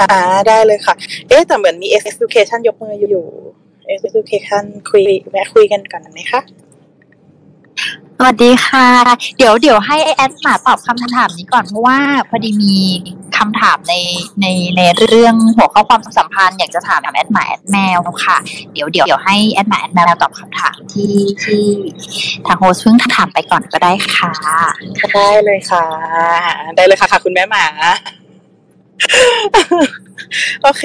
[0.00, 0.10] อ่า
[0.46, 0.94] ได้เลยค่ะ
[1.28, 3.24] เอ๊ะแต่เหมือนมี S Education ยกมืออยู่
[3.98, 6.40] S Education คุยแวะคุยกันก่อนไหมคะ
[8.22, 8.88] สวัสดีค่ะ
[9.38, 11.98] เดี๋ยวเดี๋ยวให้แอดมาตอบคำถามนี้ก่อนเพราะว่า
[12.28, 12.74] พอดีมี
[13.38, 13.94] คำถามใน
[14.40, 14.46] ใน
[14.76, 18.36] ในเรื่องหัวข้อความสัมพันธ์อยากจะถามแอดมาแอดแมวค่ะ
[18.72, 21.64] เดี๋ยวเดี๋ยวเดี๋ยวให้แอดมาแอดแมวตอบคำถามที่ที่
[22.46, 24.30] ทางโฮสเพิ่งถามไปก่อนก็ได้ค่ะ
[25.14, 25.84] ได้เลยค่ะ
[26.76, 27.64] ได้เลยค่ะค่ะ คุณแม่หมา
[30.62, 30.84] โอเค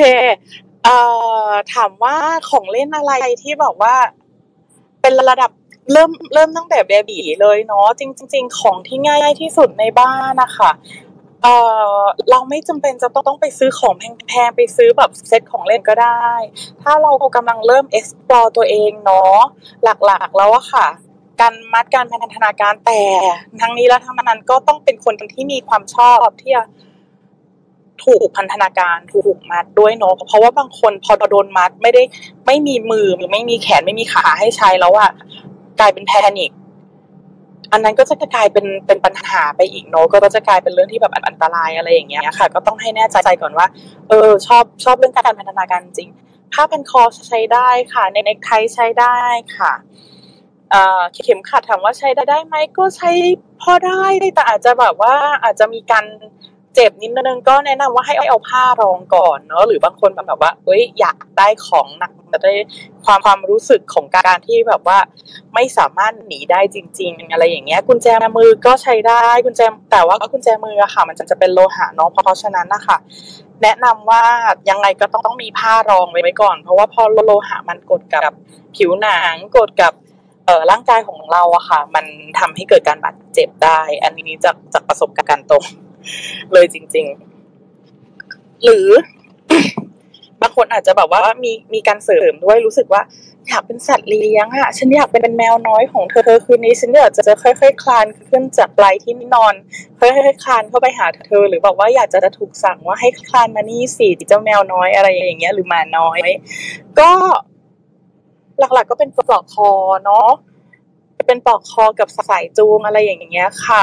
[0.83, 0.97] เอ่
[1.47, 2.15] อถามว่า
[2.49, 3.95] ของเล่นอะไรที่บอกว่า
[5.01, 5.51] เป็นระดับ
[5.91, 10.71] เริ่มเริ่มตั้งแต่เบบีเลยเนาะจริง ๆ ของที่ง่ายที่สุดในบ้านนะคะ
[11.43, 11.47] เอ
[11.97, 13.93] อเราไม่จำเป็นจะต้องต้องไปซื้อของ
[14.27, 16.29] แพงๆไปซื้อแบบเซ็ตของเล่นก็ได้
[16.81, 19.39] ถ้าเรากำลังเริ่ม explore ตัวเองเนาะ
[19.83, 20.87] หลักๆแล้วอะค่ะ
[21.41, 23.01] การมัดการพันธนาการแต่
[23.61, 26.63] ทั้งนี้และทั้งนั้นก็ต้องเป็นคนที่มีความชอบที่จะ
[28.05, 32.03] ถูกพันธนาการถูกมัดด้วยเนาะเพราะว่าบางคนพอโดนมัดไม่ได้
[32.45, 35.11] ไม่มีมือหรือไม่มีแขนไม่มีขาให้ใช้แล้วอะ
[35.79, 36.51] กลายเป็นแพนิค
[37.71, 43.67] อันนั้นก็จะกลายเป็นเป็นปัญหาไปอีกเนาะก็จะกลายเป็นเรื่องที่แบบอันตรายอะไรอย่างเงี้ยค่ะ ก็ต้องให้แน่ใจก่อนว่า
[44.09, 46.09] เออ ชอบชอบเรื่องการพันธนาการจริง
[46.53, 49.17] ผ้าพันคอใช้ได้ค่ะ ในเน็กไทใช้ได้
[49.57, 49.73] ค่ะ
[51.25, 53.11] เข็มขัดถามว่าใช้ได้ได้ไหมก็ใช้
[53.61, 54.03] พอได้
[54.35, 56.05] แต่อาจจะแบบว่าอาจจะมีการ
[56.75, 62.53] เจ็บนิดนึงก็แนะนำว่าให้เอาผ้ารองก่อนเนาะหรือบางคนแบบว่าเอ้ยอยากได้ของหนักจะได้
[63.05, 64.99] ความความรู้สึกของการที่แบบว่า
[65.53, 68.07] ไม่สามารถหนีได้จริง ๆ อะไรอย่างเงี้ยกุญแจ
[68.37, 69.61] มือก็ใช้ได้กุญแจ
[69.91, 72.97] แต่ว่ากุญแจมืออะค่ะ มันจะจะเป็นโลหะเนาะเพราะฉะนั้นนะคะ
[73.63, 74.23] แนะนำว่า
[74.69, 78.33] ยังไงก็ต้องต้องมีผ้ารองไว้ก่อน เพราะว่าพอโลหะมันกดกับ
[78.75, 79.93] ผิวหนังกดกับ
[80.45, 82.05] เอ่อร่างกายของเราอะค่ะ มัน
[82.39, 85.65] ทำให้เกิดการบาดเจ็บได้ อันนี้จากจากประสบการณ์ตรง
[86.53, 87.05] เลยจริง
[87.85, 88.87] ๆ หรือ
[90.41, 93.01] บางคนอาจจะแบบว่ามีมีการเสริมด้วยรู้สึกว่า
[93.47, 99.53] อยากเป็นสัตว์เลี้ยงอะฉันอยากเป็นแมวน้อยของเธอเธอคืนนี้ฉันอยากจะค่อยๆคลานขึ้นจากปลายที่นอน
[99.99, 106.19] ค่อยๆคลานเข้าไปหาเธอ หรือบอกว่าอยากจะจะถูกสั่งว่าให้คลานมานี่สิเจ้าแมวน้อยอะไรอย่างเงี้ย หรือหมาน้อย
[106.99, 107.11] ก็
[108.59, 109.71] หลักๆก็เป็นปลอกคอ
[110.05, 110.29] เนาะ
[111.27, 113.81] เป็นปลอกคอกับสายจูงอะไรอย่างเงี้ยค่ะ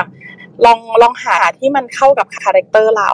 [0.64, 3.12] ลองลองหาที่มันเข้ากับ character เรา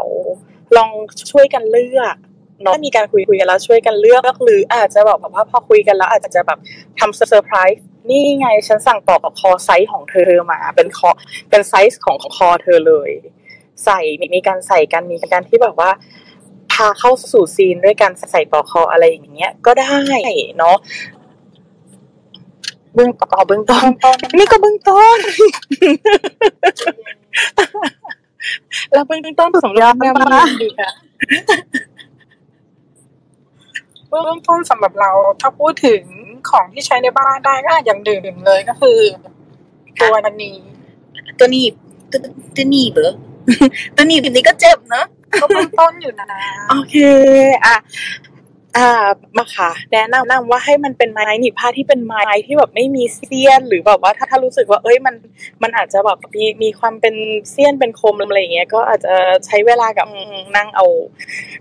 [0.76, 0.90] ลอง
[1.30, 2.16] ช่วยกันเลือก
[2.62, 6.58] เนาะมีการคุยคุยกันแล้วช่วยกันเลือกหรืออาจจะแบบว่าพอคุยกันแล้วอาจจะแบบ
[6.98, 11.10] ทำเซอร์ไพรส์นี่ไงฉันสั่งปลอกคอไซส์ของเธอมา เป็นคอ
[11.50, 13.10] เป็นไซส์ของของคอเธอเลย
[13.84, 14.00] ใส่
[14.34, 15.90] มีการใส่กันมีการที่แบบว่า
[16.72, 19.96] พาเข้าสู่ซีนด้วยการใส่ปลอกคออะไรอย่างเงี้ยก็ได้
[20.58, 20.76] เนาะ
[22.98, 23.86] บื้องต่อเบื้องต้น
[24.38, 25.18] นี่ก็เบื้องต้น
[28.92, 30.90] แล้วเบื้องต้นสำหรับแม่บ้านดีค่ะ
[34.08, 36.02] เบื้องต้นสำหรับเราถ้าพูดถึง
[36.50, 38.98] ของที่ใช้ในบ้านได้ก็อย่างดื่มเลยก็คือ
[40.00, 40.52] ตัวนันนี
[41.38, 41.74] ตัวหนีบ
[42.10, 42.18] ตัว
[42.56, 43.14] ตัวหนีบเหรอ
[43.96, 45.06] ตัวหนีบนี่ก็เจ็บเนอะ
[45.40, 46.40] ก็เบื้องต้นอยู่นะนะ
[46.70, 46.96] โอเค
[47.64, 47.76] อะ
[48.76, 48.90] อ่า
[49.36, 55.14] มาค่ะ แนะนำนำว่าให้มันเป็นไม้หนีบผ้าที่เป็นไม้ที่แบบไม่มีเสี้ยน หรือแบบว่าถ้าถ้ารู้สึกว่าเอ้ยมัน
[55.62, 57.14] มันอาจจะแบบมีมีความเป็น
[57.50, 59.14] เสี้ยนเป็นคมอะไรอย่างเงี้ยก็อาจจะ
[59.46, 60.08] ใช้เวลากับ
[60.56, 60.86] นั่งเอา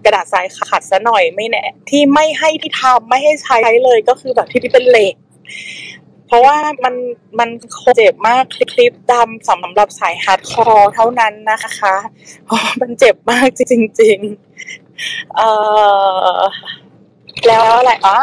[0.04, 5.16] กระดาษทรายขัดซะหน่อยไม่แน่ที่ไม่ให้ที่ทำไม่ให้ใช้เลยก็คือแบบที่ที่เป็นเหล็ก
[6.28, 6.96] เพราะว่ามัน
[7.40, 7.50] มัน
[7.96, 8.44] เจ็บมาก
[8.74, 11.96] คลิปดำสำหรับสาย hardcore เท่านั้นนะคะ
[12.46, 13.62] เพราะมันเจ็บมากจ
[14.02, 15.50] ริงๆเอ่
[16.38, 16.42] อ
[17.46, 18.20] แล้วอะไรอ่า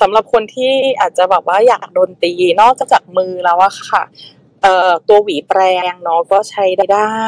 [0.00, 4.02] สำหรับคนที่อาจจะแบบว่าอยากโดนตีนอกจากมือแล้วอะค่ะ
[4.62, 7.24] เอ่อตัวหวีแปรงเนาะก็ใช้ได้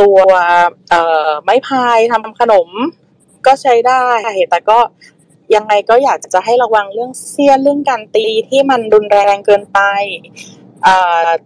[0.00, 0.18] ตัว
[0.90, 2.68] เอ่อไม้พายทำขนม
[3.46, 4.04] ก็ใช้ได้
[4.50, 4.78] แต่ก็
[5.54, 9.78] ยังไงก็อยากจะให้ระวังเรื่องเสี้ยนเรื่องการตีที่มันรุนแรงเกินไป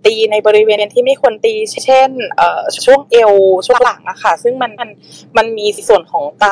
[0.04, 1.54] ตีในบริเวณที่ไม่ควรตี
[1.86, 3.32] เช่นเอ่อช่วงเอว
[3.66, 4.90] ช่วงหลังอะค่ะ ซึ่งมันมัน
[5.36, 6.46] มันมีส่วนของไต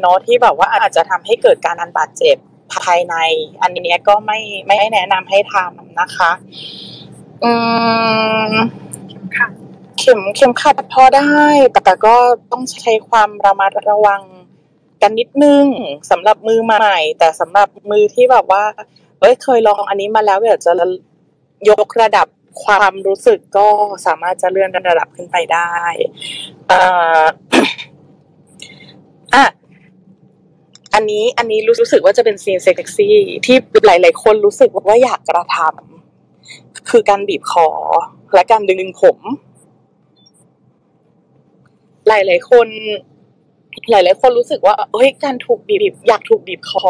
[0.00, 2.36] เนาะที่แบบว่าอาจจะทำให้เกิดการอันบาดเจ็บ
[2.74, 3.14] ภายใน
[3.62, 6.30] อันนี้ก็ไม่ไม่แนะนำให้ทำนะคะ
[7.44, 7.52] อื
[8.50, 8.52] ม
[9.36, 9.48] ค่ะ
[9.98, 11.32] เข็มเข็มขัดพอได้
[11.70, 12.16] แต่แต่ก็
[12.52, 14.22] ต้องใช้ความระมัดระวัง
[15.02, 15.66] กันนิดนึง
[16.10, 18.64] สำหรับมือใหม่ แต่สำหรับมือที่แบบว่า
[19.20, 20.72] เอ้ยเคยลองอันนี้มาแล้วอยากจะ
[21.70, 22.26] ยกระดับ
[22.64, 23.66] ความรู้สึกก็
[24.06, 25.72] สามารถจะเลื่อนระดับขึ้นไปได้
[26.70, 27.24] อ่า
[29.34, 29.44] อะ
[30.94, 33.56] อันนี้อันนี้รู้สึกว่าจะเป็นซีนเซ็กซี่ที่
[33.86, 37.68] หลาย ๆ คนรู้สึกว่าอยากกระทำคือการบีบคอ
[38.34, 39.18] และการดึงผม
[42.08, 42.68] หลาย ๆ คน
[43.90, 46.86] หลาย ๆ คนรู้สึกว่าเฮ้ยการถูกบีบอยากถูกบีบคอ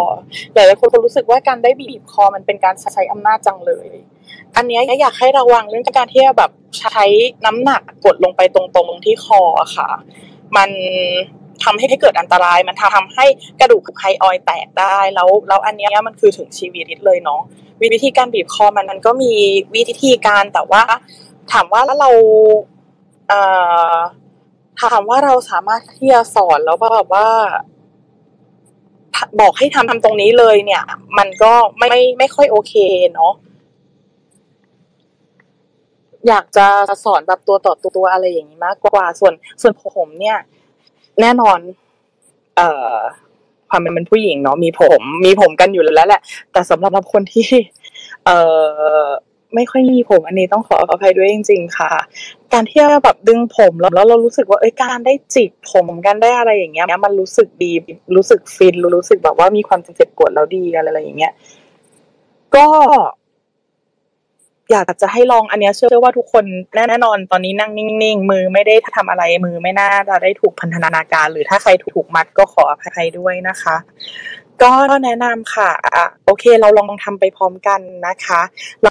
[0.55, 3.89] หลาย ๆ คนก็รู้สึกว่าการได้บีบคอมันเป็นการใช้อำนาจจังเลย
[4.57, 7.05] อันนี้อยากให้ระวังเรื่องการที่แบบใช้
[7.47, 9.43] น้ำหนักกดลงไปตรงๆที่คอ
[9.77, 9.89] ค่ะ
[10.57, 10.71] มัน
[11.65, 13.27] ทำให้เกิดอันตราย มันทำให้
[13.61, 17.41] กระดูกไฮออยแตกได้ แล้วแล้วอันนี้มันคือถึงชีวิตเลยเนาะ
[17.81, 19.33] วิธีการบีบคอมันมันก็มี
[19.77, 20.83] วิธีการแต่ว่า
[21.53, 22.11] ถามว่าแล้วเรา
[23.29, 23.41] เอ่
[23.93, 23.95] อ
[24.81, 27.29] ถามว่าเราสามารถที่จะสอนแล้วแบบว่า
[29.41, 30.83] บอกให้ทำทำตรงนี้เลย เนี่ย
[31.19, 32.75] มันก็ไม่ไม่ไม่ค่อยโอเค
[33.15, 33.33] เนาะ
[36.29, 36.67] อยากจะ
[37.05, 40.39] สอนแบบตัวต่อตัวอะไรอย่างนี้มากกว่า ส่วนส่วนผมเนี่ย
[41.21, 41.59] แน่นอน
[42.57, 42.95] เอ่อ
[43.69, 46.21] ความเป็นผู้หญิงเนาะมีผม มีผมกันอยู่แล้วแหละ
[46.53, 47.47] แต่สำหรับคนที่
[48.25, 48.39] เอ่
[49.03, 49.07] อ
[49.55, 51.93] ไม่ค่อยมีผมอันนี้ต้องขออภัยด้วยจริง ๆ ค่ะ
[52.53, 57.73] การที่แบบดึงผมแล้วแล้วเรารู้สึกว่าเอ้ยการได้จิกผมกันได้อะไรอย่างเงี้ยมันรู้สึกดี
[58.17, 61.33] รู้สึกฟินรู้สึกแบบว่ามีความเจ็บปวดแล้วดีอะไรอย่างเงี้ย
[62.55, 62.67] ก็
[64.71, 66.45] อยากจะให้ลองอันนี้เชื่อว่าทุกคน
[66.89, 73.77] แน่นอนตอนนี้นั่งนิ่งๆมือไม่ได้ทำอะไรมือไม่น่าจะได้ถูกพันธนาการ หรือถ้าใครถูกมัดก็ขออภัยด้วยนะคะ
[74.63, 74.73] ก็
[75.05, 78.41] แนะนำค่ะอะ โอเค เราลองทำไปพร้อมกันนะคะ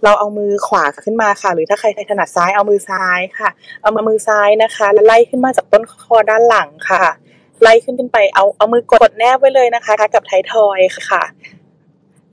[0.03, 3.49] เราเอามือขวาขึ้นมาค่ะ หรือถ้าใครถนัดซ้ายเอามือซ้ายค่ะ
[3.81, 7.03] เอามามือซ้ายนะคะแล้วไล่ขึ้นมาจากต้นคอด้านหลังค่ะ
[7.61, 11.23] ไล่ขึ้นขึ้นไปเอาเอามือกดแนบไว้เลยนะคะ กับไททอยค่ะ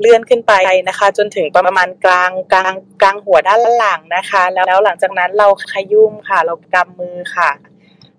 [0.01, 0.53] เลื่อนขึ้นไป
[0.89, 7.51] นะคะ จนถึงประมาณกลางกลางกลางหัวด้านหลังนะคะ แล้วแล้วหลังจากนั้นเราขยุ่มค่ะ เรากำมือค่ะ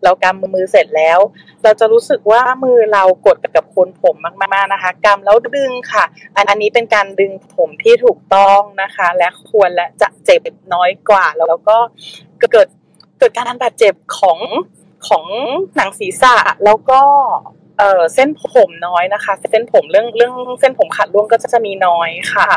[0.04, 1.20] เรากำมือเสร็จแล้ว
[1.64, 4.16] เราจะรู้สึกว่ามือเรากดกับโคนผม
[4.54, 10.42] มากๆนะคะกำแล้วดึงค่ะอันอันนี้เป็นการดึงผมที่ถูกต้องนะคะ และควรและจะเจ็บ
[10.74, 11.78] น้อยกว่าแล้วก็
[12.52, 12.68] เกิด
[13.20, 14.40] เกิดการอันบาดเจ็บของ
[15.08, 15.26] ของ
[15.76, 16.36] หนังศีรษะ
[16.66, 17.02] แล้วก็
[17.80, 22.50] เออเส้นผมน้อยนะคะ เส้นผมเรื่องเรื่องเส้นผมขาดร่วงก็จะมีน้อยค่ะ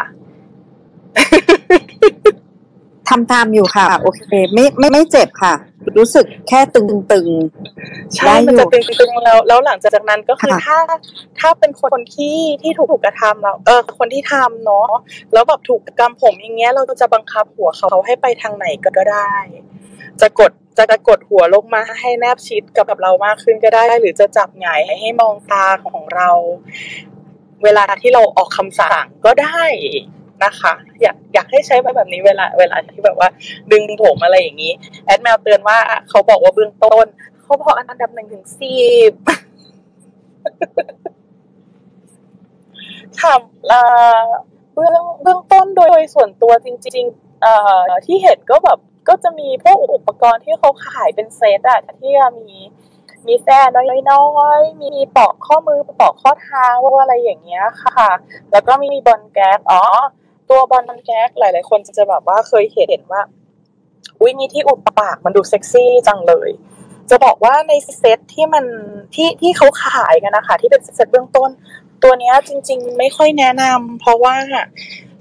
[3.08, 5.54] ทำตามอยู่ค่ะ โอเค ไม่ไม่ไม่เจ็บค่ะ
[5.98, 7.28] รู้สึกแค่ตึงตึง
[8.16, 10.78] ใช่มันจะตึงๆแล้วแล้วหลังจากนั้นก็คือค่ะถ้า
[11.40, 14.88] ถ้าเป็นคนที่ที่ถูกกระทำแล้วเออคนที่ทำเนาะ
[15.32, 19.34] แล้วแบบถูกกำผมอย่างเงี้ยเราก็จะบังคับหัวเขาให้ไปทางไหนก็ได้
[20.20, 26.30] จะกดจะกดหัวลงมาให้แนบชิดกับกับเรามากขึ้นก็ได้ หรือจะจับหงายให้มองตาของเรา
[27.64, 29.62] เวลาที่เราออกคำสั่งก็ได้
[30.44, 30.72] นะคะ
[31.02, 33.28] อยากอยากให้ใช้แบบนี้เวลาเวลาที่แบบว่า
[33.72, 34.72] ดึงผมอะไรอย่างนี้
[35.04, 35.78] แอดแมวเตือนว่า
[36.08, 37.06] เขาบอกว่าเบื้องต้น
[37.42, 38.76] เขาบอกอันดับหนึ่งถึงสิ
[39.10, 39.12] บ
[43.18, 43.80] ถามเอ่
[44.22, 44.24] อ
[44.74, 47.54] เบื้องเบื้องต้นโดยส่วนตัวจริงๆเอ่
[47.86, 48.78] อที่เห็นก็แบบ
[49.08, 52.50] ก็จะมีพวกอุปกรณ์ที่เขาขายเป็นเซตอะที่มี
[53.26, 53.58] มีแส้
[54.10, 54.26] น้อ
[54.58, 56.68] ยๆ มีปอกข้อมือปอกข้อเท้า
[57.00, 58.10] อะไรอย่างเงี้ยค่ะ
[58.52, 59.82] แล้วก็มีบอลแก๊กอ๋อ
[60.50, 63.22] ตัวบอลแก๊กหลาย ๆ คนจะแบบว่าเคยเห็นว่า
[64.20, 66.50] อุ้ยนี่ที่อุดปากมันดูเซ็กซี่จังเลย
[67.10, 68.64] จะบอกว่าในเซตที่มัน
[69.14, 71.50] ที่ที่เขาขายกันนะคะ ที่เป็นเซตเบื้องต้น
[72.02, 74.34] ตัวนี้จริง ๆ ไม่ค่อยแนะนำเพราะว่า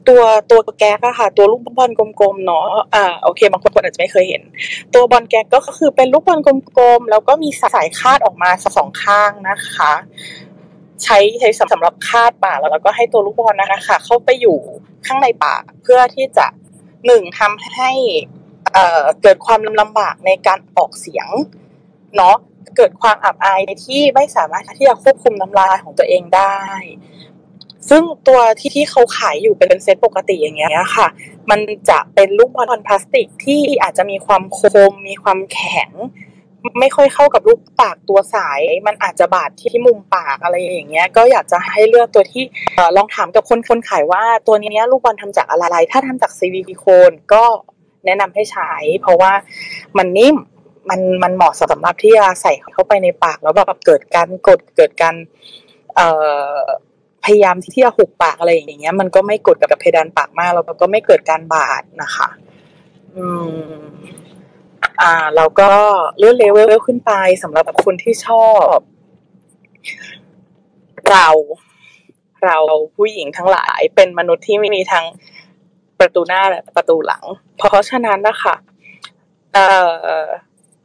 [0.08, 2.66] ตัวตัวแก๊กอะค่ะ ตัวลูกบอลกลมๆเนาะ
[2.96, 4.42] อ่าโอเคบางคนอาจจะไม่เคยเห็น
[4.94, 6.40] ตัวบอลแก๊กก็คือเป็นลูกบอล
[6.78, 9.94] กลมๆแล้วก็มีสายคาดออกมาสองข้างนะคะ
[11.04, 14.60] ใช้ใช้สำหรับคาดปากแล้วก็ให้ตัวลูกบอลนะคะ เข้าไปอยู่
[15.06, 16.48] ข้างในป่าเพื่อที่จะ
[17.06, 17.92] หนึ่งทำให้
[18.74, 21.30] เอ่อเกิดความลำบากในการออกเสียง
[22.16, 22.36] เนาะ
[22.78, 26.58] เกิดความอับอายที่ไม่สามารถที่จะควบคุมน้ำลายของตัวเองได้
[27.90, 31.08] ซึ่งตัวที่ที่เขาขายอยู่เป็นเซตปกติอย่างเงี้ยค่ะ
[31.50, 35.92] มันจะเป็นลูกบอลพลาสติกที่อาจจะมีความคมมีความแข็ง
[36.80, 42.44] ไม่ค่อยเข้ากับลูกปากตัวสาย มันอาจจะบาดที่มุมปากอะไรอย่างเงี้ย ก็อยากจะให้เลือกตัวที่
[42.96, 47.44] ลองถามกับคนคนขายว่าตัวเนี้ยลูกบอลทำจากอะไร ถ้าทำจากซิลิโคนก็
[48.06, 49.32] แนะนำให้ใช้ เพราะว่า
[49.98, 50.36] มันนิ่ม
[50.90, 55.16] มันมันเหมาะสำหรับที่จะใส่เข้าไปในปากแล้วแบบเกิดการกดเกิดการ
[55.96, 56.08] เอ่
[56.56, 56.60] อ
[57.24, 62.30] พยายามที่จะหุบปากอะไรอย่างเงี้ย มันก็ไม่กดกับเพดานปากมากแล้วก็ไม่เกิดการบาดนะคะ
[63.16, 63.26] อื
[63.78, 63.82] ม
[65.02, 65.72] อ่าแล้วก็
[66.18, 67.12] เลื่อนเลเวลขึ้นไป
[67.44, 68.78] สำหรับคนที่ชอบ
[71.12, 71.28] เรา
[72.46, 72.58] เรา
[72.96, 75.06] ผู้หญิงทั้งหลายเป็นมนุษย์ที่ไม่มีทั้ง
[76.00, 77.24] ประตูหน้าและประตูหลัง
[77.58, 78.56] เพราะฉะนั้นนะคะ
[79.54, 79.66] เอ่
[80.22, 80.24] อ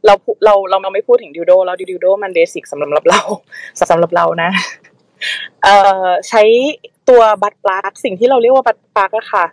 [0.05, 0.13] เรา
[0.45, 3.21] เราเราเราไม่พูดถึง dildo แล้ว dildo มัน basic สำหรับเรา
[3.89, 4.49] สำหรับเรานะ
[5.63, 6.43] เอ่อใช้
[7.09, 9.45] ตัว butt plug สิ่งที่เราเรียกว่า butt plug อะค่ะ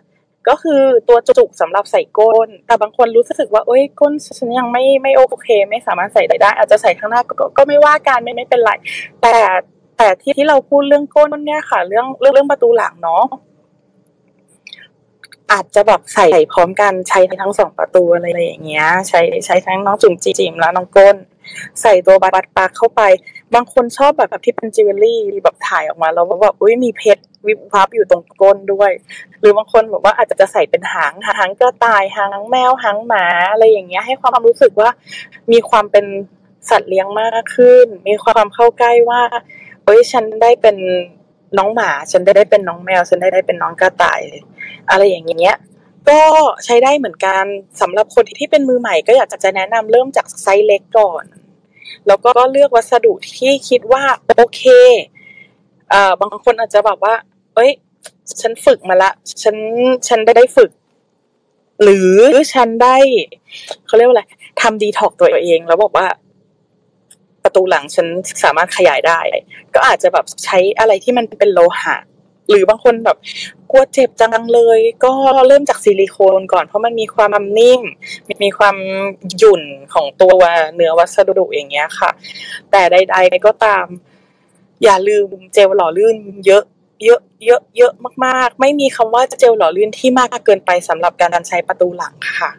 [0.47, 8.71] ก็คือตัวจุกสำหรับใส่ก้น แต่บางคนรู้สึกว่าเอ้ยก้นฉันยังไม่ไม่โอเค ไม่สามารถใส่ได้ อาจจะใส่ข้างหน้าก็ก็ไม่ว่ากันไม่ไม่เป็นไร
[9.21, 9.35] แต่
[9.97, 13.23] แต่ที่ที่เราพูดเรื่องก้นเนี่ยค่ะ เรื่องเรื่องเรื่องประตูหลังเนาะ
[15.51, 21.15] อาจจะแบบใส่พร้อมกันใช้ทั้งสองประตูอะไรอย่างเงี้ย ใช้ใช้ทั้งน้องจุ๋มจิ๋มแล้วน้องก้น
[21.81, 23.01] ใส่ตัว butt plug เข้าไป
[23.53, 28.91] บางคนชอบแบบแบบที่เป็นจิวเวลรี่แบบถ่ายออกมาแล้วแบบอุ้ยมีเพชรวิบวับอยู่ตรงก้นด้วย
[29.39, 34.89] หรือบางคนแบบว่าอาจจะจะใส่เป็นหางหางกระต่ายหางแมวหางหมาอะไรอย่างเงี้ยให้ความรู้สึกว่า
[35.51, 36.05] มีความเป็น
[36.69, 39.21] สัตว์เลี้ยงมากขึ้น มีความเข้าใกล้ว่า
[39.85, 40.75] เอ้ยฉันได้เป็น
[41.57, 44.21] น้องหมา ฉันได้ได้เป็นน้องแมว ฉันได้ได้เป็นน้องกระต่าย
[44.89, 45.55] อะไรอย่างเงี้ย
[46.09, 46.21] ก็
[46.65, 47.43] ใช้ได้เหมือนกัน
[47.81, 51.23] สำหรับคนที่เป็นมือใหม่ก็อยากจะแนะนำเริ่มจากไซส์เล็กก่อน
[52.07, 54.03] แล้วก็เลือกวัสดุที่คิดว่า
[54.37, 54.63] โอเค
[55.89, 57.13] เอ่อบางคนอาจจะแบบว่า
[57.55, 57.71] เอ้ย
[58.41, 59.11] ฉันฝึกมาละ
[59.43, 59.55] ฉัน
[60.07, 60.71] ฉันได้ได้ฝึก
[61.83, 62.19] หรือ
[62.53, 62.97] ฉันได้
[63.85, 64.23] เขาเรียกว่าอะไร
[64.61, 66.07] ทำดีท็อกตัวเอง แล้วบอกว่า
[67.43, 68.07] ประตูหลังฉัน
[68.43, 69.19] สามารถขยายได้
[69.75, 71.95] ก็อาจจะแบบใช้อะไรที่มันเป็นโลหะ
[72.49, 73.17] หรือบางคนแบบ
[73.75, 75.13] กลัวเจ็บจังเลย ก็
[75.47, 77.81] เริ่มจากซิลิโคนก่อนเพราะมันมีความนิ่ม
[78.43, 78.75] มีความ
[79.37, 79.63] หยุ่น
[79.93, 80.41] ของตัว
[80.75, 82.09] เนื้อวัสดุอย่างเงี้ยค่ะ
[82.71, 83.85] แต่ใด ๆ ก็ตาม
[84.83, 86.15] อย่าลืมเจลหล่อลื่น
[86.45, 86.63] เยอะ
[87.05, 87.93] เยอะเยอะเยอะ
[88.25, 92.51] มาก ๆ ไม่มีคำว่าเจลหล่อลื่นที่มากเกินไปสำหรับการใช้ประตูหลังค่ะ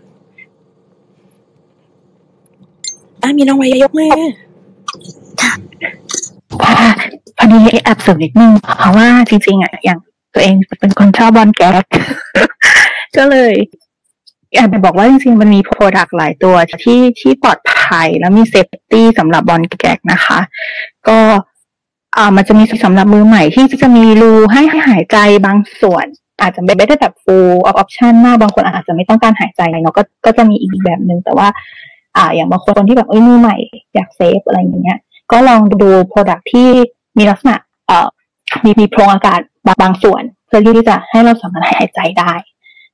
[3.22, 4.10] อะมีน้องไว้ยกมือ
[5.42, 5.52] ค่ะ
[7.38, 9.98] พอดีแอบเสริมนิดนึงเพราะว่าจริงๆอะอย่าง
[10.36, 11.84] ตัวเองเป็นคนชอบบอลแก๊ก
[13.16, 13.54] ก็เลย
[14.54, 20.38] อยากจะบอกว่าจริงๆ มันมีโปรดักต์หลายตัวที่ที่ปลอดภัยแล้วมี safety สำหรับ ball gag นะคะ
[21.08, 21.18] ก็
[22.16, 25.16] อ่ามันจะมีสำหรับมือใหม่ที่จะมีรูให้หายใจ
[25.46, 26.06] บางส่วน
[26.40, 31.48] อาจจะไม่ได้แบบ full option มากบางคนอาจจะไม่ต้องการหายใจเนาะก็ก็จะมีอีกแบบหนึ่งแต่ว่า
[32.16, 33.56] อ่า อย่างบางคนที่แบบเอ้ยมือใหม่
[33.94, 34.98] อยาก safe อะไรอย่างเงี้ย
[35.32, 36.68] ก็ลองดู product ที่
[37.18, 37.56] มีลักษณะ
[37.86, 38.08] เอ่อ
[38.64, 39.40] มีมีโพรงอากาศ
[39.82, 42.32] บางส่วน เพื่อที่จะให้เราสามารถหายใจได้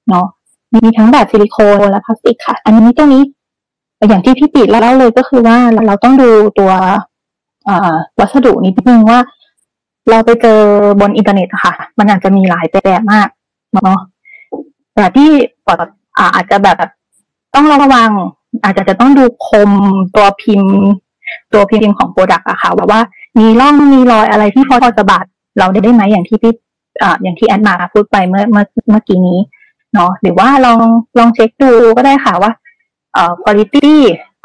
[0.08, 0.26] เนาะ
[0.74, 3.22] มีทั้งแบบซิลิโคนและพลาสติกค่ะ อันนี้ตรงนี้
[4.08, 5.56] อย่างที่พี่ปิดเล่าเลยก็คือว่า
[5.86, 6.72] เราต้องดูตัว
[8.18, 9.18] วัสดุนิดนึงว่า
[10.10, 10.60] เราไปเจอ
[11.00, 13.28] บนอินเทอร์เน็ตค่ะ มันอาจจะมีหลายแบบมาก
[13.74, 13.98] เนาะ
[14.94, 15.30] แต่ที่
[15.66, 15.86] ปอด
[16.34, 16.76] อาจจะแบบ
[17.54, 18.10] ต้องระวัง
[18.64, 19.70] อาจจะจะต้องดูคม
[20.16, 20.74] ตัวพิมพ์
[21.52, 23.00] ตัวพิมพ์ของ product อะค่ะว่าว่า
[23.38, 25.24] มีร่องมีรอยอะไรที่พอจะบาด
[25.58, 26.52] เราได้ได้ไหมอย่างที่พี่
[27.02, 29.40] อ่าอย่างที่แอดมาพูดไปเมื่อเมื่อเมื่อกี้นี้
[29.94, 30.80] เนาะหรือว่าลอง
[31.18, 32.52] ลองเช็คดูก็ได้ค่ะว่า
[33.12, 33.76] เอ่อคุณภาพ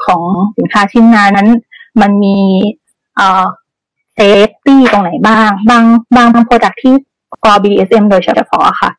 [0.06, 0.22] ของ
[0.58, 1.50] สินค้าชิ้นงานนั้น
[2.02, 2.38] มันมี
[3.16, 3.46] เอ่อ
[4.14, 5.84] safety ตรงไหนบ้าง บาง
[6.16, 6.94] บางบาง product ที่
[7.44, 8.92] ก็ BDSM โดยเฉพาะค่ะ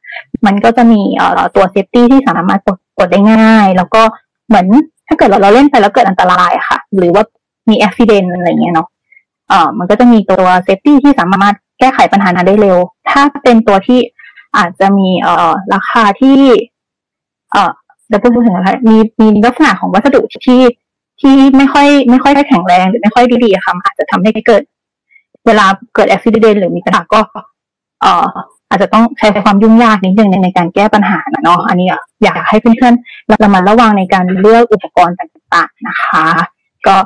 [0.46, 4.02] มันก็จะมีเอ่อตัว safety ที่สามารถกดกดได้ง่าย แล้วก็
[4.48, 4.66] เหมือน
[5.08, 7.22] ถ้าเกิดเราเราเล่นไปแล้วเกิดอันตรายค่ะ หรือว่า
[7.68, 8.88] มีอุบิเหตุอะไรเงี้ยเนาะ
[9.48, 12.78] เอ่อมันก็จะมีตัวเซฟตี้ที่สามารถ แก้ไขปัญหานั้นได้เร็ว
[13.10, 14.00] ถ้าเป็นตัวที่
[14.56, 16.38] อาจจะมีเอ่อราคาที่
[17.52, 17.70] เอ่อ
[18.12, 20.62] จะพูดถึงอะไรมีมีลักษณะของวัสดุที่
[21.20, 24.62] ที่ไม่ค่อยไม่ค่อยแข็งแรงหรือไม่ค่อยดีๆค่ะอาจจะทำให้เกิด
[25.46, 27.20] เวลาเกิดอุบิเหตุหรือมีปัญหาก็
[28.02, 28.26] เอ่อ
[28.70, 31.88] อาจจะต้องใช้ความยุ่งยากนิดนึงในในการแก้ปัญหาเนาะอันนี้
[32.22, 36.26] อยากให้เพื่อนๆระมัดระวังในการเลือกอุปกรณ์ต่างๆนะคะ
[36.86, 36.96] ก็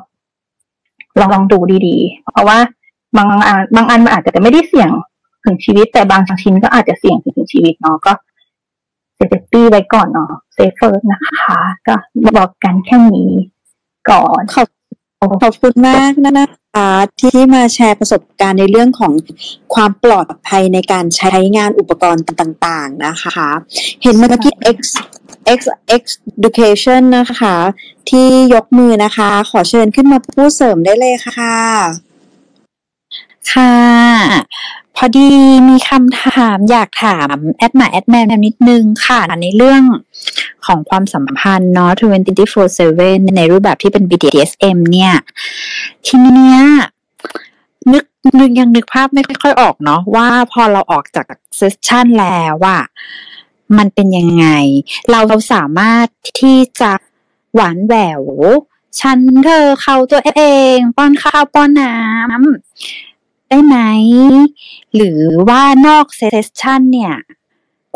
[1.20, 2.59] ลองลองดูดีๆ เพราะว่า
[3.17, 4.91] บางอันบางอันมันอาจจะไม่ได้เสี่ยง
[5.45, 8.13] ถึงชีวิต แต่บางชิ้นก็อาจจะเสี่ยงถึงชีวิตเนาะก็
[9.16, 11.95] safety ไว้ก่อนเนาะ safe first นะคะ ก็
[12.37, 13.31] บอกกันแค่นี้
[14.11, 14.69] ก่อนขอบ
[15.43, 16.91] ขอบคุณมากนะนะคะ
[17.21, 19.13] ที่มาแชร์ประสบการณ์ในเรื่องของ
[19.75, 23.49] ความปลอดภัยในการใช้งานอุปกรณ์ต่างๆนะคะ
[24.03, 24.79] เห็นเมื่อกี้ X
[25.59, 25.61] X
[26.01, 26.03] X
[26.39, 27.55] Education นะคะ
[28.11, 32.12] ที่ยกมือนะคะ ขอเชิญขึ้นมาพูดเสริมได้เลยค่ะ
[33.51, 33.74] ค่ะ
[34.97, 35.28] พอดี
[35.68, 39.82] มีคำถามอยากถามแอดมาแอดแมนนิดนึงค่ะ ในเรื่อง
[40.66, 41.90] ของความสัมพันธ์เนาะ
[42.62, 45.14] 24/7 ในรูปแบบที่เป็น BDSM เนี่ย
[46.07, 46.61] ทีเนี้ย
[47.93, 48.05] นึก
[48.38, 51.26] นึกยังนึกภาพไม่ค่อยออกเนาะว่าพอเราออกจาก
[51.57, 52.78] เซสชันแล้วว่า
[53.78, 54.47] มันเป็นยังไง
[55.11, 56.07] เราเราสามารถ
[56.40, 56.93] ที่จะ
[57.55, 58.22] หวานแหวว
[59.01, 60.43] ฉันเธอเขาตัวเอ
[60.74, 63.12] ง ป้อนข้าวป้อนน้ำ
[63.53, 63.81] ได้ไหม
[64.95, 67.15] หรือว่านอกเซสชันเนี่ย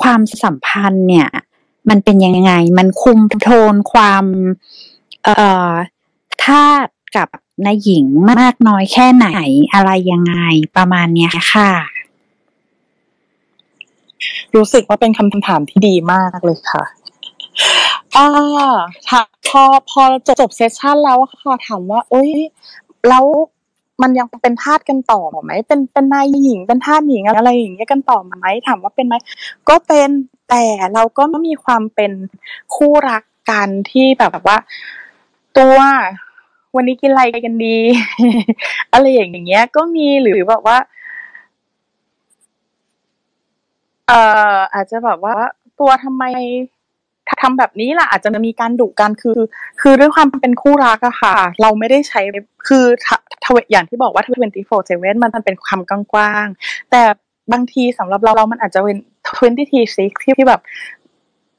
[0.02, 1.28] ความสัมพันธ์เนี่ย
[1.88, 4.24] มันเป็นยังไง มันคุมโทนความ
[5.24, 5.38] เอ่
[5.70, 5.72] อ
[6.44, 7.28] ธาตุกับ
[7.66, 9.28] นายหญิงมากน้อยแค่ไหน
[9.74, 10.36] อะไรยังไง
[10.76, 11.72] ประมาณเนี้ยค่ะ
[14.54, 16.84] รู้สึกว่าเป็นคำถามที่ดีมากเลยค่ะ
[18.16, 18.28] อ่า
[19.48, 22.32] พอพอจบจบเซสชันแล้วค่ะถามว่าเอ้ย
[23.08, 23.26] แล้ว
[24.02, 28.34] มันยังเป็นทาสกันต่อไหมเป็นเป็นนายหญิงเป็นทาสหญิงอะไรอย่างเงี้ยกันต่อไหม
[28.66, 29.14] ถามว่าเป็นไหม
[29.68, 30.08] ก็เป็น
[30.50, 32.12] แต่เราก็มีความเป็น
[32.74, 34.58] คู่รักกันที่แบบว่า
[35.58, 35.78] ตัว
[36.74, 37.78] วันนี้กินอะไรกันดี
[38.92, 40.78] อะไรอย่างเงี้ย ก็มีหรือแบบว่า
[44.06, 44.20] เอ่
[44.54, 45.36] ออาจจะแบบว่า
[45.80, 46.24] ตัวทำไม
[47.42, 49.38] ทำแบบนี้ล่ะ อาจจะมีการดุกันคือ
[49.80, 52.20] คือด้วยความเป็นคู่รักอะค่ะ เราไม่ได้ใช้
[52.68, 53.18] คือทว
[53.70, 54.24] อย่างที่บอกว่า
[54.68, 55.80] 24/7มันมันเป็นความ
[56.12, 57.02] กว้างๆแต่
[57.52, 58.96] บางทีสำหรับเราเรามันอาจจะเป็น
[59.38, 60.60] 20ที่ที่แบบ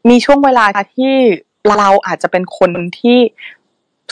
[0.09, 1.13] มีช่วงเวลาที่
[1.79, 3.19] เราอาจจะเป็นคนที่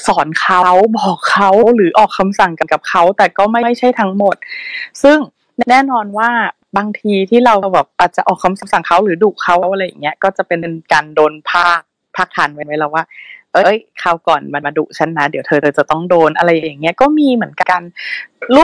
[0.07, 0.63] สอนเขา
[0.97, 4.35] บอกเขาหรือออกคำสั่งกับเขา แต่ก็ไม่ใช่ทั้งหมด
[5.03, 5.17] ซึ่ง
[5.69, 6.29] แน่นอนว่า
[6.77, 10.61] บางทีที่เราแบบอาจจะออกคำสั่งเขาหรือดุเขาอะไรอย่างเงี้ยก็จะเป็น
[10.93, 11.79] การโดนภาค
[12.15, 13.03] ภาคทันไว้ไว้แล้วว่า
[13.55, 17.81] เอ้ยคราวก่อนมันมาดุฉันนะ เดี๋ยวเธอเธอจะต้องโดนอะไรอย่างเงี้ยก็มีเหมือนกัน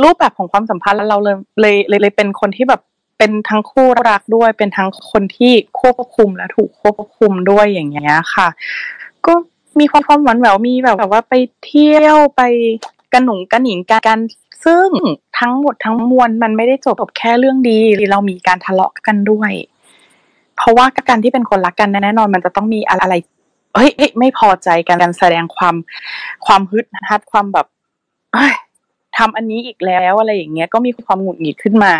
[0.04, 2.82] รูปแบบของความสัมพันธ์แล้วเราเลยเลยเลยเป็นคนที่แบบ
[3.18, 8.48] เป็นทั้งคู่รักด้วย เป็นทั้งคนที่ควบคุมและถูกควบคุมด้วยอย่างเงี้ยค่ะ
[9.26, 9.34] ก็
[9.80, 11.34] มีความความหวานแหววมีแบบว่าไป
[11.66, 12.42] เที่ยวไป
[13.14, 14.20] กันหนุงกันหนิงกัน
[14.66, 14.89] ซึ่ง
[15.39, 17.78] ทั้งหมดทั้งมวลมันไม่ได้จบแค่เรื่องดี
[18.12, 19.52] เรามีการทะเลาะกันด้วย
[20.58, 23.14] เพราะว่าการที่เป็นคนรักกันแน่นอน มันจะต้องมีอะไร
[23.76, 25.76] เฮ้ยไม่พอใจกันการแสดงความ
[26.46, 27.68] ความฮึดฮัดความแบบ
[29.18, 31.94] ทำอันนี้อีกแล้วอะไรอย่างเงี้ย ก็มีความหงุดหงิดขึ้นมา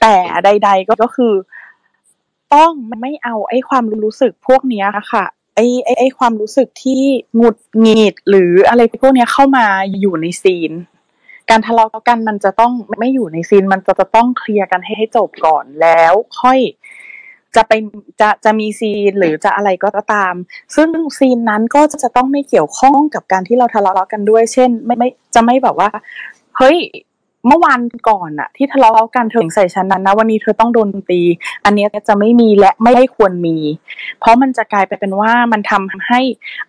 [0.00, 0.14] แต่
[0.44, 1.34] ใด ๆ ก็คือ
[2.54, 7.02] ต้องไม่เอาไอ้ความรู้สึกพวกเนี้ยค่ะไอ้ไอ้ไอ้ความรู้สึกที่
[7.36, 9.66] หงุดหงิดหรืออะไรพวกเนี้ยเข้ามา
[10.00, 10.72] อยู่ในซีน
[11.50, 16.58] การทะเลาะกันมันจะต้องไม่อยู่ในซีน มันจะจะต้องเคลียร์กันให้ให้จบก่อนแล้ว ค่อย
[17.56, 17.72] จะไป
[18.20, 20.34] จะจะมีซีนหรือจะอะไรก็ตาม
[20.76, 20.88] ซึ่ง
[21.18, 25.90] ซีนนั้นก็จะต้องไม่เกี่ยวข้องกับการที่เราทะเลาะกันด้วย เช่น ไม่ไม่จะไม่แบบว่า
[26.56, 26.76] เฮ้ย
[27.46, 31.20] เมื่อวานก่อนอะที่ทะเลาะกันเธอถึงใส่ฉันนั้นนะวันนี้เธอต้องโดนตี
[31.64, 33.56] อันนี้จะไม่มีและไม่ได้ควรมี
[34.20, 36.20] เพราะมันจะกลายไปเป็นว่ามันทำให้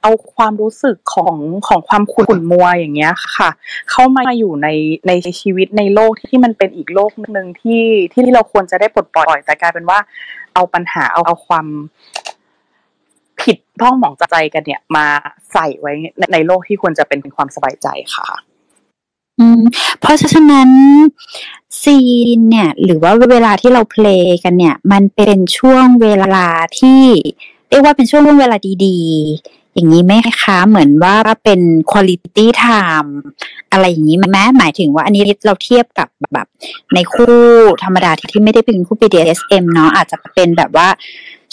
[0.01, 1.35] เอาความรู้สึกของ
[1.67, 3.49] ของความขุ่นมัวอย่างเงี้ยค่ะ
[3.91, 4.67] เข้ามาอยู่ใน
[5.07, 9.99] ในชีวิตในโลกที่มันเป็นอีกโลกหนึ่งที่ที่เราควรจะได้ปลดปล่อยแต่กลายเป็นว่า
[10.53, 11.67] เอาปัญหาเอาเอาความ
[13.41, 15.05] ผิดพ้องหมองใจกันเนี่ยมา
[15.53, 18.27] ใส่ไว้ในในโลกที่ควรจะเป็นความสบายใจค่ะ
[19.39, 19.61] อืม
[19.99, 20.69] เพราะฉะนั้น
[21.81, 21.97] ซี
[22.37, 26.47] นเนี่ย หรือว่าเวลาที่เราเพลงกันเนี่ย มันเป็นช่วงเวลา
[26.79, 27.01] ที่
[27.69, 31.61] เรียกว่าเป็นช่วงเวลาดีๆ อย่างนี้ไหมคะเหมือนว่าเป็น
[31.91, 33.11] quality time
[33.71, 36.47] อะไรอย่างนี้ไหมหมายถึงว่าอันนี้เราเทียบกับแบบ
[36.93, 37.37] ในคู่
[37.83, 40.87] ธรรมดาที่ไม่ได้เป็นคู่ BDSM เนาะอาจจะเป็นแบบว่า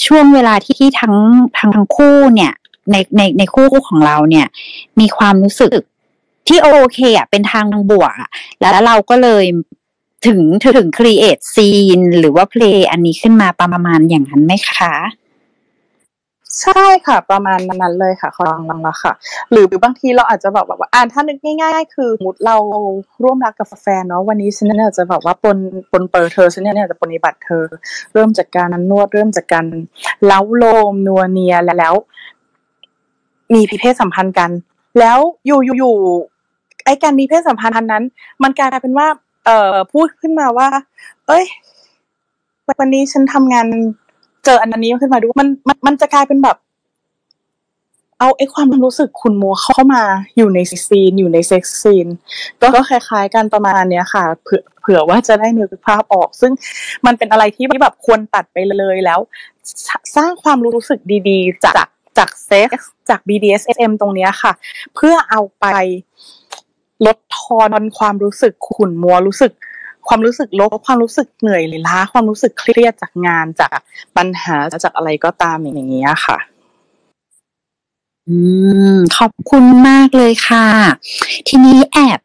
[0.07, 1.15] ช่วงเวลาที่ที่ทั้ง
[1.59, 2.53] ทั้งทั้งคู่เนี่ย
[2.91, 4.47] ในในในคู่ของเราเนี่ย
[5.01, 5.81] มีความรู้สึก
[6.49, 8.31] ที่โอเคอะเป็นทางบวกอะ
[8.61, 9.45] แล้วเราก็เลย
[10.27, 14.95] ถึงถึง create scene หรือว่า play อันนี้ขึ้นมาประมาณอย่างนั้นไหมคะ
[16.63, 19.13] ใช่ค่ะ ประมาณนั้นเลยค่ะคอลังละค่ะ
[19.51, 22.57] หรือบางทีเราอาจจะแบบว่าอ่านถ้านึกง่าย ๆ คือมมติเรา
[23.23, 25.59] ร่วมรักกับแฟนเนาะวันนี้ฉันเนี่ยจะแบบว่าปน
[25.93, 27.65] ปนเปิดเธอฉันเนี่ยจะปฏิบัติเธอ
[28.13, 29.67] เริ่มจากการนวดเริ่มจากการ
[30.27, 31.95] เล้าโลมนัวเนียแล้ว
[33.55, 34.51] มีพิเพศสัมพันธ์กัน
[34.99, 35.97] แล้วอยู่อยู่
[36.85, 38.05] ไอ้การมีเพศสัมพันธ์นั้น
[38.43, 39.07] มันกลายเป็นว่า
[39.45, 40.69] เอ่อพูดขึ้นมาว่า
[41.27, 41.45] เอ้ย
[42.81, 43.67] วันนี้ฉันทำงาน
[44.45, 46.57] เจออันนี้ขึ้นมาดูมันมันมันจะกลายเป็นแบบ
[48.19, 50.03] เอาไอ้ความรู้สึกคุณมัวเข้ามา
[50.37, 52.07] อยู่ในซีน อยู่ในเซ็กซ์ซีน
[52.61, 56.53] ก็ก็คล้ายๆกันประมาณเนี้ยค่ะเผื่อเผื่อว่าจะได้นึกภาพออก ซึ่ง
[57.07, 59.21] มันเป็นอะไรที่แบบควรตัดไปเลยแล้ว
[60.17, 61.75] สร้างความรู้สึกดีๆ จาก
[62.19, 64.53] จากเซ็กซ์จาก BDSM ตรงเนี้ยค่ะ
[64.95, 65.67] เพื่อเอาไป
[67.07, 67.69] ลดทอน
[67.99, 69.53] ความรู้สึกขุ่นมัวรู้สึก
[70.09, 73.79] ความรู้สึกลบความรู้สึกเหนื่อยหรือล้าความรู้สึกเครียดจากงานจาก
[74.17, 76.39] ปัญหาจากอะไรก็ตามอย่างเงี้ยค่ะ
[78.29, 78.37] อื
[78.95, 80.67] มขอบคุณมากเลยค่ะ
[81.49, 82.21] ทีนี้แอบ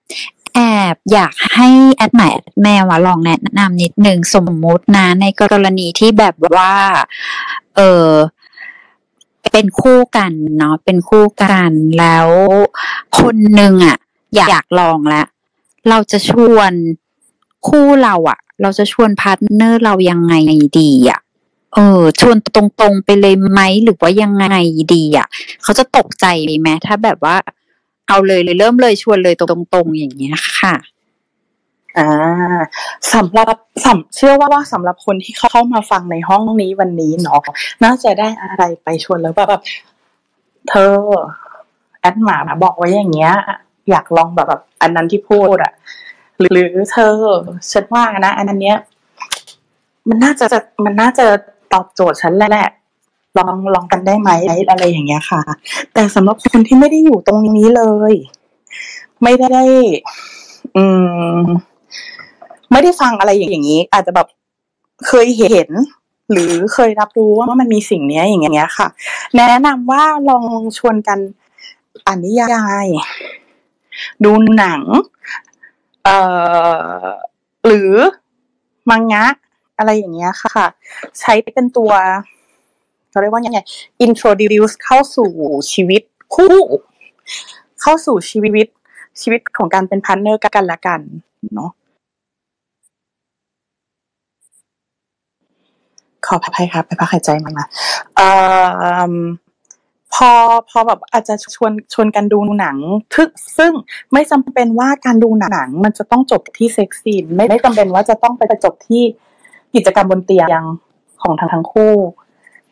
[0.56, 0.60] แอ
[0.94, 6.74] บอยากให้แอดหมายแมวลองแนะนำนิดหนึ่งสมมุตินะ ในกรณีที่แบบว่า
[7.76, 8.10] เออ
[9.54, 12.30] เป็นคู่กันเนาะเป็นคู่กันแล้ว
[13.20, 13.98] คนหนึ่งอะ
[14.36, 15.26] อยากลองแล้ว
[15.90, 16.72] เราจะชวน
[17.68, 20.34] คู่เราอะเราจะชวน partner เรายังไง
[20.80, 21.20] ดีอะ
[21.76, 24.56] เออ ชวนตรงๆไปเลยไหมหรือว่ายังไง
[24.94, 25.28] ดีอะ
[25.64, 26.26] เขาจะตกใจ
[26.60, 27.36] ไหมถ้าแบบว่า
[28.08, 29.44] เอาเลยเลยเริ่มเลยชวนเลยต
[29.76, 30.76] รงๆอย่างเงี้ยค่ะ
[31.98, 32.10] อ่า
[33.14, 33.56] สำหรับ
[33.86, 37.42] สำเชื่อว่าว่าสำหรับคนที่เข้ามาฟังในห้องนี้วันนี้เนาะ
[37.84, 39.62] น่าจะได้อะไรไปชวนแล้วแบบ
[40.70, 40.94] เธอ
[42.00, 43.34] แอดหมาบอกไว้อย่างเงี้ย
[43.90, 45.74] อยากลองแบบแบบอันนั้นที่พูดอะ
[46.40, 47.16] หรือเธอ
[47.72, 48.78] ฉันว่านะอันนั้นเนี้ย
[50.10, 50.46] มันน่าจะ
[50.86, 51.26] มันน่าจะ
[51.74, 52.68] ตอบโจทย์ฉันแหละ
[53.38, 54.30] ลองลองกันได้ไหม
[54.70, 55.42] อะไรอย่างเงี้ยค่ะ
[55.94, 58.14] แต่สำหรับคนที่ไม่ได้อยู่ตรงนี้เลย
[59.24, 59.62] ไม่ได้
[60.76, 60.86] อื
[61.38, 61.44] ม
[62.72, 64.28] ไม่ได้ฟังอะไรอย่างนี้ อาจจะแบบ
[65.08, 65.70] เคยเห็น
[66.32, 68.88] หรือเคยรับรู้ว่ามันมีสิ่งนี้อย่างเงี้ยค่ะ
[69.36, 70.44] แนะนำว่าลอง
[70.78, 71.20] ชวนกัน
[72.06, 72.88] อ่านนิยาย
[74.24, 74.82] ดูหนัง
[76.04, 76.18] เอ่
[77.02, 77.06] อ
[77.66, 77.94] หรือ
[78.90, 79.26] มังงะ
[79.78, 80.66] อะไรอย่างเงี้ยค่ะ
[81.20, 81.92] ใช้เป็นตัว
[83.10, 83.60] เขาเรียกว่ายังไง
[84.06, 85.30] introduce เข้าสู่
[85.72, 86.02] ชีวิต
[86.36, 86.58] คู่
[87.82, 88.68] เข้าสู่ชีวิต
[89.22, 91.00] ชีวิตของการเป็น partner กันละกัน
[91.54, 91.72] เนาะ
[96.26, 97.66] ขอพักครับไปพักหายใจมา
[98.16, 98.28] เอ่
[99.12, 99.14] อ
[100.14, 100.30] พอ
[100.70, 102.78] พอแบบอาจจะชวนชวนกันดูหนัง
[103.16, 103.72] ทึกซึ่ง
[104.14, 109.04] ไม่จำเป็นว่าการดูหนังมันจะต้องจบที่เซ็กซีนไม่ไม่จำเป็นว่าจะต้องไปจบที่
[109.76, 110.62] กิจกรรมบนเตียง
[111.22, 111.96] ของทั้งทั้งคู่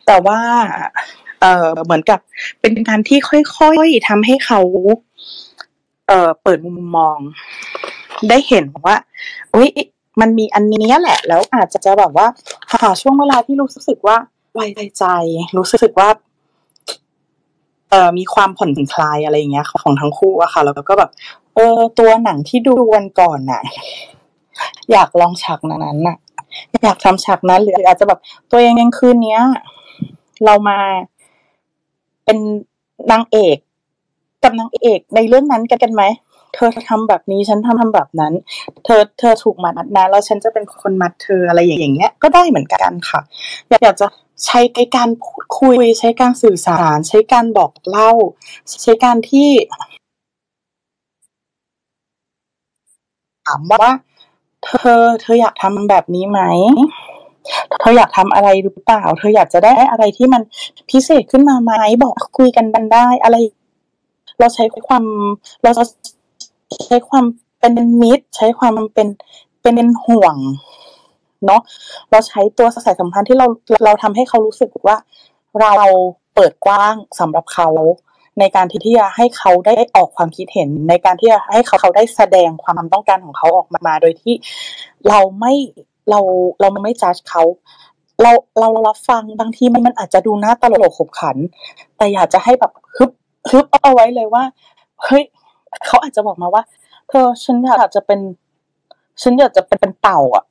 [0.06, 0.40] แต่ว่า
[1.40, 2.18] เออเหมือนกับ
[2.60, 4.60] เป็นการที่ค่อยๆทำให้เขา
[6.08, 7.18] เอ่อเปิดมุมมอง
[8.28, 8.96] ได้เห็นว่า
[9.54, 9.68] อุ้ย
[10.20, 12.26] มันมีอันนี้แหละ แล้วอาจจะจะแบบว่า
[12.72, 14.16] หาช่วงเวลาที่รู้สึกว่า
[14.54, 14.66] ไว้
[14.98, 15.04] ใจ
[15.58, 16.08] รู้สึกว่า
[17.90, 21.10] เอ่อมีความผ่อนคลายอะไรอย่างเงี้ยของทั้งคู่อะค่ะ แล้วก็แบบ
[21.54, 23.62] เออตัวหนังที่ดูวันก่อนน่ะ
[24.92, 26.16] อยากลองฉากนั้นน่ะ
[26.82, 28.20] อยากทำฉากนั้นหรืออาจจะแบบ
[28.50, 29.40] ตัวเองยังคืนเนี้ย
[30.44, 30.78] เรามา
[32.24, 32.38] เป็น
[33.10, 33.56] นางเอก
[34.42, 36.02] กับนางเอกในเรื่องนั้นกันกันไหม
[36.58, 38.32] เธอทำแบบนี้ฉันทำทำแบบนั้น
[38.84, 43.20] เธอเธอถูกมัดนะแล้วฉันจะเป็นคนมัดเธออะไรอย่างเงี้ยก็ได้เหมือนกันค่ะ
[43.70, 44.06] อยากจะ
[44.46, 44.60] ใช้
[44.96, 48.12] การพูดคุย ใช้การสื่อสาร ใช้การบอกเล่า
[48.82, 49.48] ใช้การที่
[53.46, 53.86] ถามว่า
[54.64, 56.40] เธอ เธออยากทำแบบนี้ไหม
[57.80, 60.42] เธออยากทำอะไรหรือเปล่า เธออยากจะได้อะไรที่มัน
[60.90, 63.36] พิเศษขึ้นมาไหมบอกคุยกันกันได้อะไร
[64.38, 65.04] เราใช้ความ
[65.62, 65.84] เราจะ
[66.86, 67.24] ใช้ความ
[67.60, 69.08] เป็นมิตร ใช้ความเป็น
[69.62, 70.36] เป็นห่วง
[71.46, 71.62] เนาะ
[72.10, 73.46] เราใช้ตัวสายสัมพันธ์ที่เรา
[73.84, 74.96] เราทำให้เขารู้สึกว่า
[75.60, 75.74] เรา
[76.34, 77.68] เปิดกว้างสำหรับเขา
[78.38, 84.34] ในการที่จะให้เขาได้ออกความคิดเห็น ในการที่จะให้เขาเขาได้แสดงความต้องการของเขาออกมา โดยที่
[85.08, 85.54] เราไม่
[86.10, 86.20] เรา
[86.60, 87.42] เราไม่จัดเขา
[88.22, 91.36] เราเรารับฟังบางทีมันมันอาจจะดูน่าตลกขบขัน
[91.96, 93.10] แต่อยากจะให้แบบฮึบ
[93.50, 94.44] ฮึบเอาไว้เลยว่า
[95.04, 95.24] เฮ้ย
[95.86, 96.62] เขาอาจจะบอกมาว่า
[97.08, 98.20] เธอฉันอยากจะเป็น
[99.22, 100.44] ฉันอยากจะเป็นเป็นเต่าอะ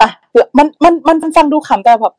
[0.00, 0.08] อะ
[0.56, 2.14] มันมันมันฟังดูขำแต่แบบ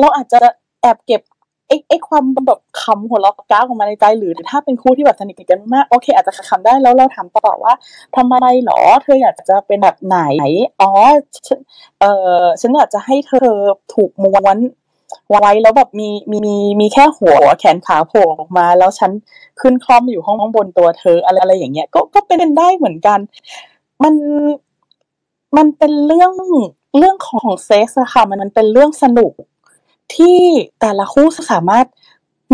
[0.00, 0.38] เราอาจจะ
[0.82, 1.22] แอบเก็บ
[1.68, 7.72] ไอ้ไอ้ความแบบคำหัวเราะก้าออกมาในใจหรือถ้าเป็นคู่ที่แบบสนิทกันมากโอเค อาจจะคำได้แล้วเราถามต่อว่า
[8.16, 10.18] ทำไมหรอ เธออยากจะเป็นแบบไหน
[10.80, 10.90] อ๋อ
[12.00, 12.04] เอ
[12.42, 13.48] อฉันอยากจะให้เธอ
[13.94, 14.58] ถูกม้วน
[15.28, 19.10] ไว้แล้วแบบมีมีมีมีแค่หัวแขนขาโผล่ออกมา แล้วฉัน
[19.60, 23.18] ขึ้นคล่อมอยู่ห้องข้างบนตัวเธออะไรอะไรอย่างเงี้ยก็ก็เป็นได้เหมือนกัน
[24.02, 24.14] มัน
[25.56, 26.32] มันเป็นเรื่อง
[26.98, 29.32] เรื่องของเซ็กส์อะค่ะมันมันเป็นเรื่องสนุก
[30.14, 30.38] ที่
[30.80, 31.86] แต่ละคู่สามารถ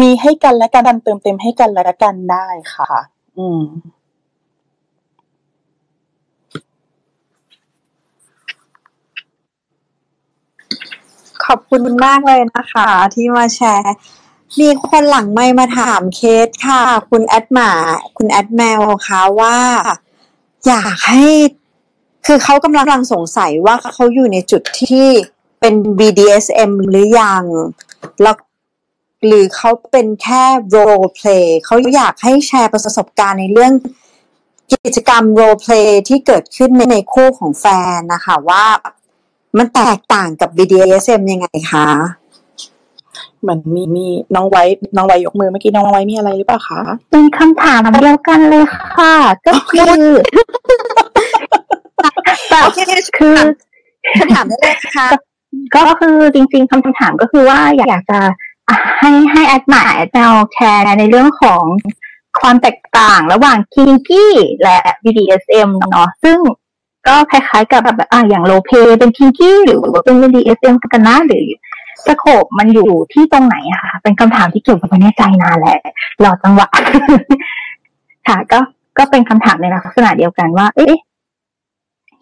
[0.01, 2.89] มีให้กันและกันเติมเต็มให้กันและกันได้ค่ะ
[3.39, 3.63] อืม
[11.45, 13.95] ขอบคุณมากเลยนะคะ ที่มาแชร์
[14.61, 17.71] มีคนหลังไม่มาถามเคสค่ะ คุณแอดหมา
[18.17, 19.59] คุณแอดแมวคะว่า
[20.67, 21.25] อยากให้
[22.27, 25.09] คือเขากำลังสงสัยว่าเขาอยู่ในจุดที่
[25.61, 27.45] เป็น BDSM หรือยัง
[28.23, 28.37] แล้ว
[29.27, 33.73] หรือเขาเป็นแค่ role play เขาอยากให้แชร์ประสบการณ์ในเรื่อง
[34.73, 37.67] กิจกรรม role play ที่เกิดขึ้นในคู่ของแฟ
[37.97, 38.65] นนะคะว่า
[39.59, 41.89] มันแตกต่างกับ BDSM ยังไงคะ
[43.41, 44.63] เหมือนมีมีน้องไว้
[44.97, 46.81] น้องไว้ยกมือเมื่อกี้น้องไว้มีอะไรหรือเปล่าคะ
[47.11, 49.15] เป็นคำถามเดียวกันเลยค่ะ
[49.47, 50.03] ก็คือ
[52.49, 52.59] แต่
[53.19, 53.37] คือ
[54.19, 55.09] คำถามได้เลยค่ะ
[55.77, 58.19] ก็คือจริง ๆคำถามก็คือว่าอยากจะ
[59.01, 61.65] ให้ให้แอดมาแอดแนวแชร์ในเรื่องของ
[62.41, 66.39] ความแตกต่างระหว่างคิงกี้และ BDSM เนาะซึ่ง
[67.07, 71.47] ก็คล้ายๆกับแบบอ่าอย่างโลเปเป็นคิงกี้หรือว่าเป็น BDSM กันนะหรือ
[72.07, 75.79] สโคปมันอยู่ที่ตรงไหนอะคะเป็นคำถามที่เกี่ยวกับไม่แน่ใจนานแหละ
[76.25, 76.69] รอจังหวะ
[78.29, 78.59] ค่ะก็
[78.99, 80.95] ก็เป็นคำถามในลักษณะเดียวกันว่า เอ๊ะ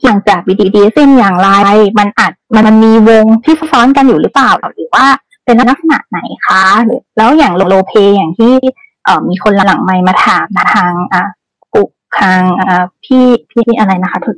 [0.02, 1.50] อย่างจาก BDSM อย่างไร
[1.98, 5.06] มันอาจมันมีวงที่ซ้อนกันอยู่หรือเปล่าหรือว่า
[5.44, 8.52] เป็นลักษณะไหนคะหรือแล้วอย่างโลเปอย่างที่
[9.04, 11.24] เอ่อมีคนหลังไม่มาถามทางอะ
[12.20, 14.36] ทางอ่าพี่พี่อะไรนะคะทุก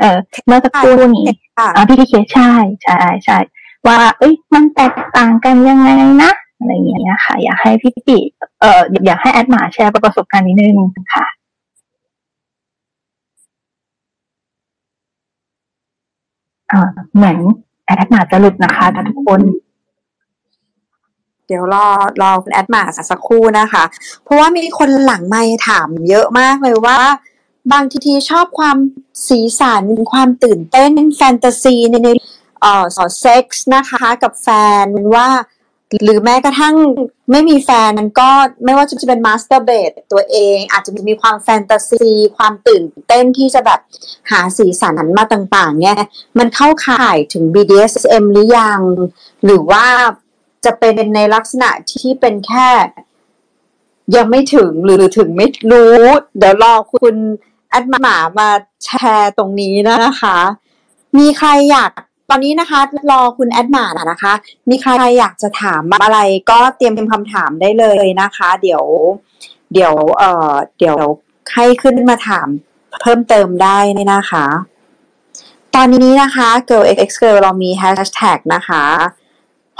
[0.00, 1.28] เออเมื่อสักครู่นี้
[1.58, 2.50] อ่าพี่เคใช่
[2.82, 3.38] ใช่ใช่
[3.86, 5.88] ว่า เอ้ยมันแตกต่างกันยังไง
[6.22, 8.18] นะอะไรอย่างเงี้ยค่ะ อยากให้พี่ปิ
[8.60, 10.76] เอ่ออยากให้แอดมาแชร์ประสบการณ์นิดนึง
[11.14, 11.26] ค่ะ
[16.68, 17.38] เออเหมือน
[17.86, 19.40] แอดมาจะหลุดนะคะทุกคน
[21.48, 21.86] เดี๋ยวรอ
[22.22, 23.84] รอคุณแอดมาสักครู่นะคะ
[24.24, 27.00] เพราะว่ามีคนหลังไมค์ถามเยอะมากเลยว่า
[27.72, 28.78] บางทีทีชอบความ
[29.28, 32.08] สีสันความตื่นเต้นแฟนตาซีในใน
[32.60, 34.48] เอ่อสอเซ็กส์นะคะ กับแฟ
[34.84, 34.86] น
[35.16, 35.28] ว่า
[36.04, 36.74] หรือแม้กระทั่ง
[37.30, 38.30] ไม่มีแฟนมันก็
[38.64, 43.80] ไม่ว่าจะเป็น masturbate ตัวเอง อาจจะมีความแฟนตาซี ความตื่นเต้นที่จะแบบ
[44.30, 45.98] หาสีสันมาต่างๆเนี่ย
[46.38, 48.80] มันเข้าข่ายถึง BDSM หรือยัง
[49.44, 49.84] หรือว่า
[50.64, 52.68] จะเป็นในลักษณะที่เป็นแค่
[54.16, 55.98] ยังไม่ถึงหรือถึงไม่รู้
[56.38, 57.16] เดี๋ยวรอคุณ
[57.70, 58.48] แอดหมามา
[58.84, 60.38] แชร์ตรงนี้นะคะ
[61.18, 61.90] มีใครอยาก
[62.30, 62.80] ตอนนี้นะคะ
[63.10, 64.32] รอคุณแอดมานะคะ
[64.68, 66.18] มีใครอยากจะถามอะไร
[66.50, 68.84] ก็เตรียมคำถามได้เลยนะคะ เดี๋ยว
[69.72, 70.98] เดี๋ยวเอ่อเดี๋ยว
[71.52, 72.48] ให้ขึ้นมาถาม
[73.00, 73.78] เพิ่มเติมได้
[74.14, 74.46] นะคะ
[75.74, 78.84] ตอนนี้นะคะ girl x girl เรามีแฮชแท็กนะคะ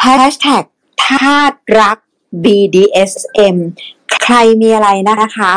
[0.03, 0.63] แฮชแท็ก
[1.05, 1.99] ทาตรัก
[2.45, 3.57] BDSM
[4.23, 5.53] ใครมีอะไรนะคะ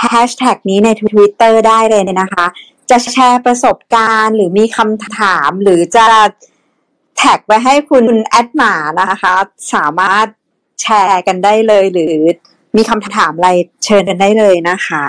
[0.00, 2.46] แฮชแท็กนี้ใน Twitter ได้เลยนะคะ
[2.90, 6.06] จะแชร์ประสบการณ์ หรือมีคำถามหรือจะ
[7.16, 9.34] แท็กไว้ให้คุณแอดหมานะคะ
[9.74, 10.26] สามารถ
[10.80, 12.16] แชร์กันได้เลย หรือ
[12.76, 13.50] มีคำถามอะไร
[13.84, 15.06] เชิญกันได้เลยนะคะ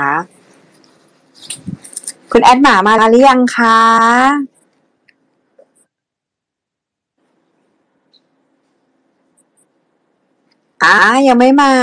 [2.32, 3.78] คุณแอดหมามาหรือยังคะ
[10.84, 10.96] อ่า
[11.28, 11.74] ยังไม่มา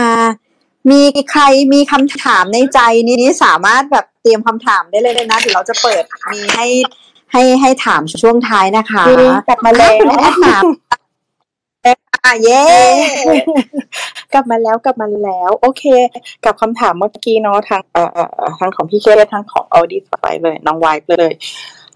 [0.90, 1.42] มีใคร
[1.72, 6.02] มีคำถามในใจนี้สามารถแบบเตรียมคำถามได้เลยนะเดี๋ยวเราจะเปิด
[6.32, 6.66] มีให้
[7.32, 9.04] ให้ให้ถามช่วงท้ายนะคะ
[9.48, 10.56] กลับมาแล้วคุณแอดหมา
[12.24, 12.64] อะเย้
[14.32, 15.84] กลับมาแล้วกลับมาแล้ว โอเค
[16.44, 21.32] กับคำถามเมื่อกี้เนาะทางเอ่อเอ่อเอ่อทางของพี่เคสทางของออดี้ไปเลยน้องไวท์เลย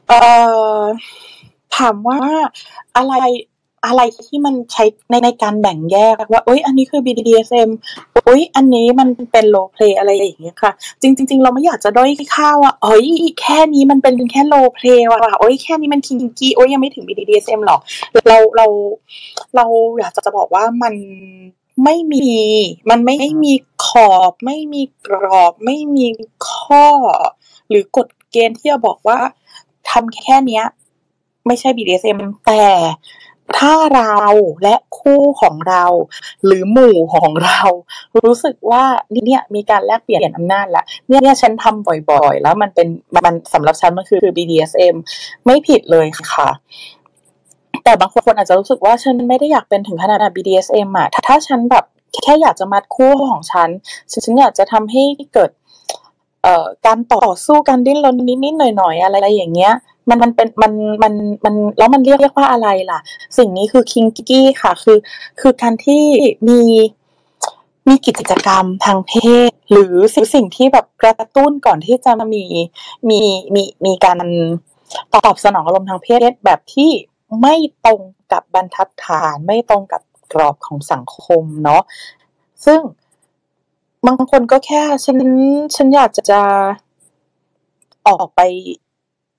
[0.08, 0.18] เอ่
[0.80, 0.82] อ
[1.76, 2.20] ถามว่า
[2.96, 3.14] อะไร
[3.86, 7.70] อะไรที่มันใช้ในในการแบ่งแยกว่าเอ้ย อันนี้คือ BDSM
[8.24, 13.06] เอ้ย อันนี้มันเป็น roleplay อะไรอย่างเงี้ยค่ะ จริงจริงๆเราไม่อยากจะด้อยค่าว่าเอ้ย
[13.40, 17.80] แค่นี้มันเป็นแค่ roleplay ว่ะเอ้ยแค่นี้มัน kinky โอ้ยยังไม่ถึง BDSM หรอก
[18.28, 18.66] เราเรา
[19.56, 19.64] เรา
[19.98, 20.94] อยากจะบอกว่ามัน
[21.84, 22.28] ไม่มี
[22.90, 23.52] มันไม่มี
[23.86, 26.06] ขอบ ไม่มีกรอบ ไม่มี
[26.48, 26.86] ข้อ
[27.68, 29.18] หรือกฎเกณฑ์ที่จะบอกว่า
[29.90, 30.64] ทำแค่เนี้ย
[31.46, 32.62] ไม่ใช่ BDSM แต่
[33.58, 34.16] ถ้าเรา
[34.62, 35.84] และคู่ของเรา
[36.44, 37.60] หรือหมู่ของเรา
[38.24, 42.88] รู้สึกว่าเนี่ยมีการแลกเปลี่ยนอำนาจละเนี่ยเนี่ยฉันทำบ่อยๆ แล้วมันเป็น
[43.24, 44.94] มันสำหรับฉันมันคือ BDSM
[45.44, 46.48] ไม่ผิดเลยค่ะ
[47.84, 51.84] แต่บางคนอาจจะรู้สึกว่าฉันไม่ได้อยากเป็นถึงขนาด BDSM อะถ้าถ้าฉันแบบ
[52.22, 53.68] แค่อยากจะมัดคู่ของฉัน
[54.24, 55.02] ฉันอยากจะทำให้
[55.34, 55.50] เกิด
[56.42, 59.72] เอ่อการต่อสู้การดิ้นรนนิดๆหน่อยๆอะไรอย่างเงี้ย
[60.08, 60.72] มันมันเป็นมัน
[61.02, 61.12] มัน
[61.44, 63.00] มันแล้วมันเรียกเรียกว่าอะไรล่ะ
[63.38, 64.98] สิ่งนี้คือคิงกี้ค่ะ คือ
[65.40, 66.02] คือการที่
[66.48, 66.60] มี
[67.88, 69.12] มีกิจกรรมทางเพ
[69.48, 72.44] ศ หรือสิ่งสิ่งที่แบบกระตุ้นก่อนที่จะมี
[73.08, 73.20] มี
[73.54, 74.18] มีมีการ
[75.14, 76.90] ตอบสนองอารมณ์ทางเพศแบบที่
[77.40, 77.54] ไม่
[77.84, 78.00] ตรง
[78.32, 80.02] กับบรรทัดฐาน ไม่ตรงกับ
[80.32, 81.82] กรอบของสังคมเนาะ
[82.64, 82.80] ซึ่ง
[84.06, 85.18] บางคนก็แค่ ฉัน
[85.76, 86.40] ฉันอยากจะ
[88.08, 88.40] ออกไป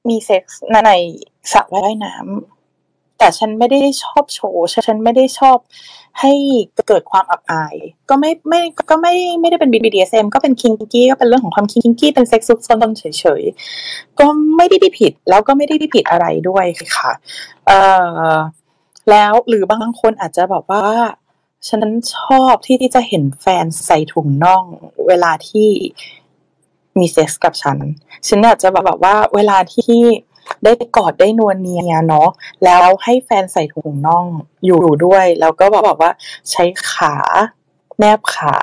[0.08, 0.92] มีเซ็กส์ใน
[1.52, 5.58] สระว่ายน้ำแต่ฉันไม่ได้ชอบโชว์ ฉันไม่ได้ชอบ
[6.20, 6.32] ให้
[6.88, 7.76] เกิดความอับอาย
[8.10, 13.04] ก็ไม่ไม่ก็ไม่ไม่ได้เป็น BDSM ก็เป็น kinky ก็เป็นเรื่องของความ kinky เป็นเซ็กซ์ซุกซนเฉ
[13.42, 16.66] ยๆ ก็ไม่ได้ผิด แล้วก็ไม่ได้ผิดอะไรด้วย
[16.96, 17.12] ค่ะ
[17.68, 17.80] เอ่
[18.34, 18.36] อ
[19.10, 20.84] แล้วหรือบางคนอาจจะบอกว่า
[21.68, 21.82] ฉัน
[22.16, 24.64] ชอบที่ที่จะเห็นแฟนใส่ถุงน่อง
[25.08, 25.70] เวลาที่
[26.98, 27.78] มีเซ็กส์กับฉัน
[28.28, 30.02] ฉันอยากจะแบบว่าเวลาที่
[30.64, 32.30] ได้กอดได้นัวเนียเนาะ
[32.64, 34.26] แล้วให้แฟนใส่ถุงน่อง
[34.66, 36.12] อยู่ด้วย แล้วก็แบบว่า
[36.52, 37.16] ใช้ขา
[38.00, 38.58] แนบขา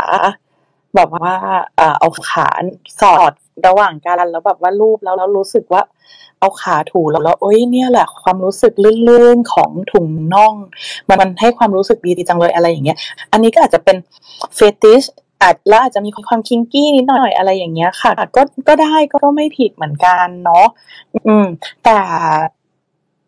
[0.95, 1.33] แบบว่า
[1.77, 2.49] เออเอาขา
[3.01, 3.33] สอด
[3.67, 5.83] ระหว่างกันแล้วแบบว่ารูปแล้วแล้วรู้สึกว่า
[6.41, 8.73] เอาขาถูแล้วแล้วเอ้ยเนี่ยแหละความรู้สึก
[9.09, 10.55] ลื่นๆของถุงน่อง
[11.09, 12.99] มันมันให้ความรู้สึกดีจังเลยอะไรอย่างเงี้ย
[13.33, 13.97] อันนี้ก็อาจจะเป็น
[14.55, 15.03] เฟติช
[15.43, 20.67] อาจแล้วอาจจะมีความคิงกี้นิดหน่อยอะไรอย่างเงี้ยค่ะ ก็ก็ได้ก็ไม่ผิดเหมือนกันเนาะ
[21.27, 21.47] อืม
[21.85, 21.99] แต่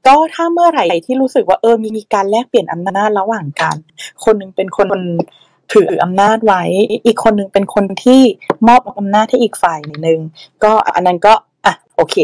[0.07, 3.77] ก็ถ้าเมื่อไหร่ที่รู้สึกว่าเออมีมีการแลกเปลี่ยนอำนาจระหว่างกัน
[4.24, 4.89] คนหนึงเป็นคน
[5.72, 6.62] ถืออำนาจไว้
[7.06, 8.22] อีกคนหนึงเป็นคนที่
[8.68, 10.18] มอบอำนาจให้อีกฝ่ายหนึ่ง
[10.64, 11.32] ก็อันนั้นก็
[11.66, 12.16] อะโอเค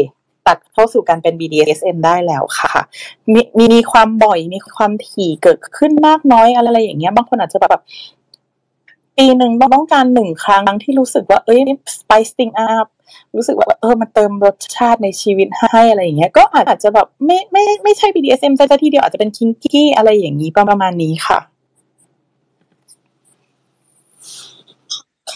[0.47, 2.71] ตัดเข้าสู่การเป็น BDSM ได้แล้วค่ะ
[3.33, 7.81] มีมีมีความบ่อยมีความถี่เกิดขึ้นมากน้อยอะไรอย่างเงี้ยบางคนอาจจะแบบ
[9.17, 11.59] ปีหนึ่งต้องการหนึ่งครั้งที่รู้สึกว่าเอ้ย
[11.95, 12.87] spicing up
[13.35, 21.39] รู้สึกว่าเออมันเติมรสชาติในชีวิตให้อะไรอย่างเงี้ยก็อาจจะแบบไม่ไม่ไม่ใช่ BDSM ซะทีเดียวอาจจะเป็น kinky อะไรอย่างนี้ประมาณนี้ค่ะ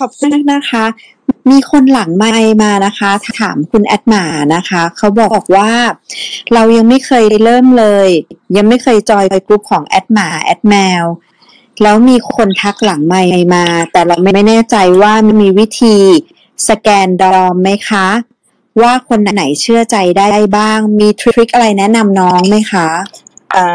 [0.02, 0.86] ขอบคุณมากนะคะ
[1.52, 2.26] มีคนหลังไม
[2.64, 4.26] มานะคะ ถามคุณแอดหมา
[4.56, 5.72] นะคะ เขาบอกว่า
[6.54, 8.10] เรายังไม่เคยเริ่มเลย
[8.56, 11.04] ยังไม่เคยจอยไปกลุ่มของแอดหมาแอดแมว
[11.82, 13.16] แล้วมีคนทักหลังไมค์
[13.56, 15.98] มา แต่เราไม่แน่ใจว่ามีวิธี
[16.70, 18.08] สแกน Dom ไหมคะ
[18.82, 22.88] ว่าคนไหนเชื่อใจได้บ้าง มี trick อะไรแนะนำน้องไหมคะ
[23.56, 23.68] อ่า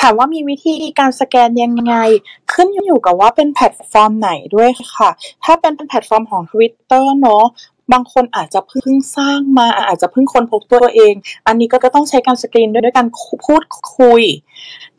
[0.00, 1.94] ถามว่ามีวิธีการสแกนยังไง
[2.52, 5.10] ขึ้นอยู่กับว่าเป็นแพลตฟอร์มไหนด้วยค่ะ
[5.44, 7.44] ถ้าเป็นแพลตฟอร์มของ Twitter เนาะ
[7.92, 11.14] บางคนอาจจะเพิ่งสร้างมาอาจจะเพิ่งค้นพบตัวเอง
[11.46, 13.08] อันนี้ก็จะต้องใช้การสกรีนด้วยด้วยการ
[13.46, 13.62] พูด
[13.96, 14.22] คุย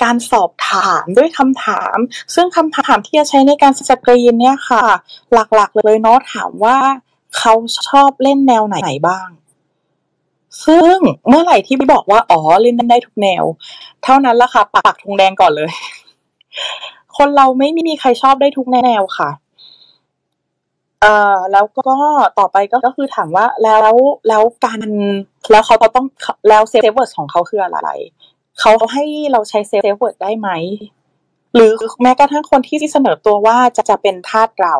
[0.03, 1.97] การสอบถามด้วยคำถาม
[2.35, 4.85] ซึ่งคำถามที่จะใช้ในการสกรีนเนี่ยค่ะ
[5.33, 6.77] หลักๆเลยเนาะถามว่า
[7.37, 7.53] เขา
[7.87, 9.27] ชอบเล่นแนวไหนบ้าง
[10.65, 10.95] ซึ่ง
[11.27, 13.43] เมื่อไหร่ที่บอกว่า อ๋อ เล่นได้ทุกแนว
[14.03, 15.71] เท่านั้นละค่ะ ปักธงแดงก่อนเลย
[17.17, 19.29] คนเราไม่มีใครชอบได้ทุกแนวค่ะ
[21.01, 21.95] เอ่อแล้วก็
[22.39, 23.85] ต่อไปก็ก็คือถามว่าแล้ว
[24.27, 24.81] แล้วการ
[25.51, 26.05] แล้วเขาต้อง
[26.49, 27.91] แล้ว safe word ของเขาคืออะไร
[28.59, 30.49] เขาให้เราใช้ safe word ได้ไหม
[31.55, 31.71] หรือ
[32.01, 34.75] แม้กระทั่งคนที่เสนอตัวว่าจะจะเป็นทาสเรา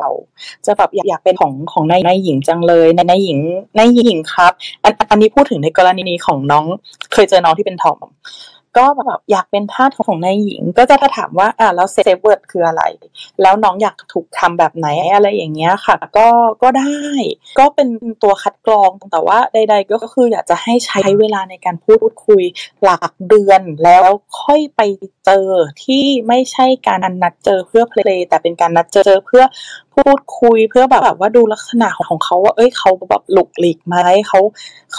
[0.66, 3.38] จะแบบอยากอยากเป็นของของนายนายหญิงจังเลยนายนายหญิง
[3.78, 4.52] นายหญิงครับ
[4.84, 6.64] อันอันนี้พูดถึงในกรณีนี้ของน้อง
[7.12, 7.98] เคยเจอน้องที่เป็นทอม
[8.78, 12.82] ก็แบบอยากเป็นทาสของนายหญิง ก็จะถามว่าอ่าแล้ว safe word คืออะไร
[13.42, 16.28] แล้วน้องอยากถูกทำแบบไหนอะไรอย่างเงี้ยค่ะ ก็
[16.62, 16.92] ก็ได้
[17.58, 17.88] ก็เป็น
[18.22, 22.42] ตัวคัดกรองแต่ว่าใด ๆ ก็คืออยากจะให้ใช้เวลาในการพูดคุย
[22.82, 24.04] หลักเดือน แล้ว
[24.42, 24.80] ค่อยไป
[25.24, 25.46] เจอ
[25.84, 29.44] ที่ไม่ใช่การนัดเจอเพื่อเพลย์แต่เป็นการนัดเจอเพื่อ
[29.94, 33.96] พูดคุยเพื่อแบบแบบว่าดูลักษณะของเขาว่า เอ้ยเขาแบบหลุกหลีกไหม
[34.28, 34.40] เขา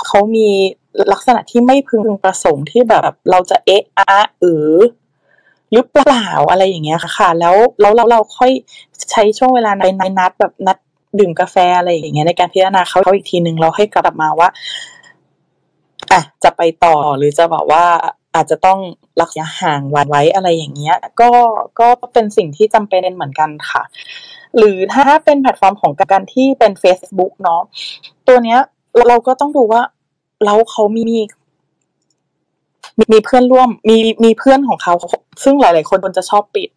[0.07, 0.49] เขามี
[1.11, 4.45] ลักษณะที่ไม่พึงประสงค์ที่แบบเราจะเอะอะเอ
[4.75, 4.77] อ
[5.71, 8.51] หรือเปล่าอะไรอย่างเงี้ยค่ะ แล้วแล้วเราเราค่อย
[9.11, 10.77] ใช้ช่วงเวลาในในนัดแบบนัด
[11.19, 14.49] ดื่มกาแฟอะไรอย่างเงี้ยในการพิจารณาเขาเขาอีกทีหนึ่งเราให้กลับมาว่า
[16.11, 17.85] อะจะไปต่อหรือจะบอกว่า
[18.35, 18.79] อาจจะต้อง
[19.21, 21.29] รักษาห่างวันไว้อะไรอย่างเงี้ย ก็
[21.79, 23.83] ก็เป็นสิ่งที่จำเป็นเหมือนกันค่ะ
[24.57, 27.61] หรือถ้าเป็นแพลตฟอร์มของการที่เป็น Facebook เนาะ
[28.27, 28.59] ตัวเนี้ย
[29.07, 29.81] เราก็ต้องดูว่า
[30.43, 31.09] แล้วเขามี
[32.97, 34.93] มี มีเพื่อนร่วม มีมีเพื่อนของเขา
[35.43, 36.69] ซึ่งหลาย ๆ คนคนจะชอบปิด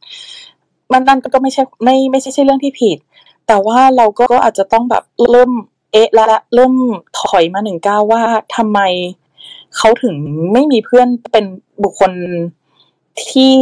[0.93, 2.99] มันนั่นก็ไม่ใช่ไม่ไม่ใช่ใช่เรื่องที่ผิด
[3.47, 5.51] แต่ว่าเราก็อาจจะต้องแบบเริ่ม
[5.93, 6.73] เอ๊ะละเริ่ม
[7.21, 8.23] ถอยมาหนึ่งก้าวว่า
[8.57, 8.81] ทำไม
[9.77, 10.15] เขาถึง
[10.53, 11.45] ไม่มีเพื่อนเป็น
[11.83, 12.13] บุคคล
[13.27, 13.53] ที่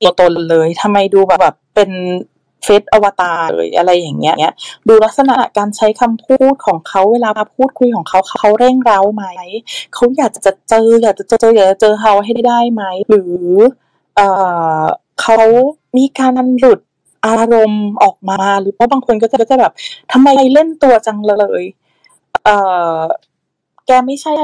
[0.00, 1.90] ตัวตนเลยทำไมดูแบบแบบเป็น
[2.66, 4.36] เฟซอวตารเลยอะไรอย่างเงี้ย
[4.88, 9.24] ดูลักษณะการใช้คำพูดของเขาเวลาพูดคุยของเขาเขาเร่งเร้าไหม
[9.94, 13.46] เขาอยากจะเจออยากจะเจออยากจะเจอเขาให้ได้ไหมหรือ
[14.16, 14.20] เอ
[14.80, 14.84] อ
[15.20, 15.38] เขา
[15.96, 16.80] มีการหลุด
[17.26, 19.72] อารมณ์ออกมา หรือเพราะบางคนก็จะจะแบบ
[20.12, 21.62] ทำไมเล่นตัวจังเลย
[22.44, 22.48] เอ
[22.98, 23.00] อ
[23.86, 24.34] แกไม่ใช่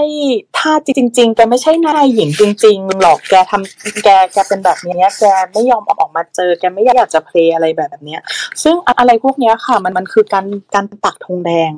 [0.58, 8.20] ท่าจริง ๆ แกไม่ใช่นายหญิงจริง ๆ หรอกแกทำแกแกเป็นแบบนี้แกไม่ยอมออกมาเจอ แกไม่อยากจะเพลย์อะไรแบบเนี้ย
[8.62, 11.72] ซึ่งอะไรพวกเนี้ยค่ะ มันมันคือการการปักธงแดง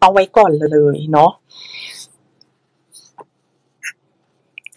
[0.00, 1.30] เอาไว้ก่อนเลยเนาะ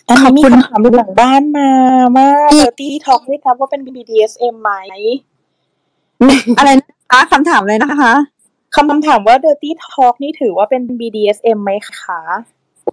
[0.10, 1.70] อันนี้มีคำถามหลังบ้านมา
[2.16, 4.72] ว่าเดอร์ตี้ท็อกด้วยครับว่าเป็น BDSM ไหม
[6.58, 8.14] อะไรนะคะคำถามเลยนะคะ
[8.76, 12.20] คำถามว่า Dirty Talk นี่ถือว่าเป็น BDSM ไหมคะ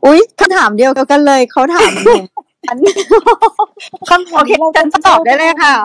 [0.04, 2.14] อุ๊ยคำถามเดียวกันเลยเขาถามหนู
[4.10, 5.76] คำถามนี้เราจะตอบได้เลยค่ะ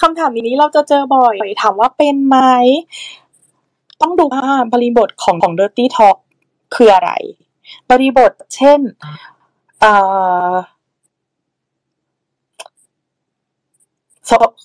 [0.00, 2.38] คำถามนี้เราจะเจอบ่อย ถามว่าเป็นไหม
[4.02, 6.16] ต้องดูว่าบริบทของของ Dirty Talk
[6.74, 7.12] คืออะไร
[7.90, 8.80] บริบทเช่น
[9.84, 9.86] อ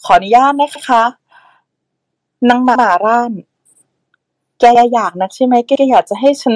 [0.06, 1.04] ขออนุญาตนะคะ
[2.50, 3.32] นางหมาร่าน
[4.60, 4.64] แก
[4.94, 6.56] อยากนักใช่ไหมแกอยากจะให้ฉัน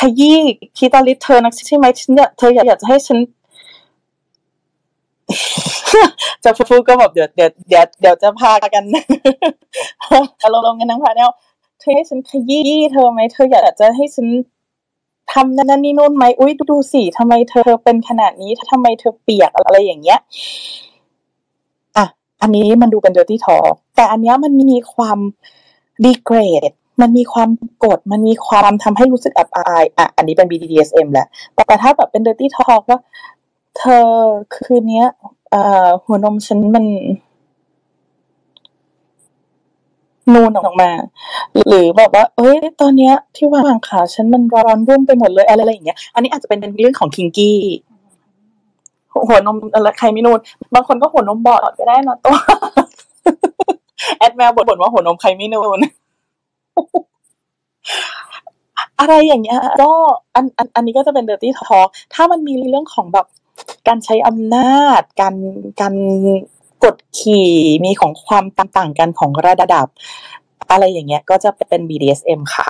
[0.00, 0.38] ขยี้
[0.76, 3.18] คีตาลิสเธอนักใช่ไหมฉันเธออยากจะให้ฉัน
[6.44, 8.84] จะพูดก็แบบเดี๋ยวเดี๋ยวเดี๋ยวเดี๋ยวจะพากัน
[10.42, 11.30] อารมณ์กันนังพาแนว
[11.80, 14.26] เธอให้ฉันขยี้เธอไหมเธออยากจะให้ฉัน
[15.32, 20.18] ทำนั่นนี่นู่นไหมอุ้ยดูสิทำไมเธอเป็นขนาดนี้ทำไมเธอเปียกอะไรอย่างเงี้ย
[22.42, 25.18] อันนี้มันดูเป็น dirty talk แต่อันนี้มันมีความ
[26.04, 26.38] ดีเกร
[26.68, 27.48] ด มันมีความ
[27.84, 33.00] กด มันมีความทำให้รู้สึกอับอายอะอันนี้เป็น BDSM แหละ แต่ถ้าแบบเป็น dirty talk ว่า
[33.76, 34.06] เธอ
[34.54, 35.04] คืนนี้
[35.50, 36.86] เอ่อหัวนมฉันมัน
[40.34, 40.90] นูนออกมา
[41.68, 47.58] หรือแบบว่า เอ้ย ตอนเนี้ยที่วางขาฉันมันร้อนรุ่มไปหมดเลยอะไรอะไรอย่างเงี้ย อันนี้อาจจะเป็นเรื่องของคิงกี้
[49.28, 50.38] หัวนมอะไรใครไม่นูน
[50.74, 52.36] บางคนก็หัวนมบอดก็ได้นะตัว
[54.18, 55.78] แอดแมวบ่นว่าหัวนมใครไม่นูน
[59.00, 59.90] อะไรอย่างเงี้ยก็
[60.34, 61.78] อันอันอันนี้ก็จะเป็น dirty talk
[62.14, 63.26] ถ้ามันมีเรื่องของแบบ
[63.88, 65.34] การใช้อำนาจ การ
[65.80, 65.94] การ
[66.84, 67.50] กดขี่
[67.84, 69.86] มีของความต่างๆกันของระดับ
[70.70, 72.68] อะไรอย่างเงี้ยก็จะเป็น BDSM ค่ะ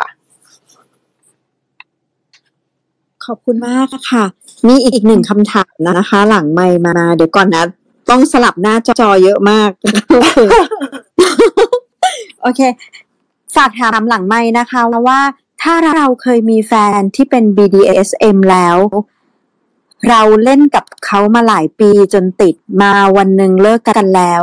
[3.24, 4.24] ขอบคุณมากค่ะ
[4.66, 7.64] มีอีกหนึ่งคำถามนะคะ หลังไมค์มา เดี๋ยวก่อนนะ
[8.10, 9.70] ต้องสลับหน้าจอเยอะมาก
[12.42, 12.60] โอเค
[13.56, 15.20] ฝากถามหลังไม่นะคะว่า
[15.62, 18.76] ถ้าเราเคยมีแฟนที่เป็น BDSM แล้ว
[20.08, 24.42] เราเล่นกับเขามาหลายปีจนติดมาวันหนึ่งเลิกกันแล้ว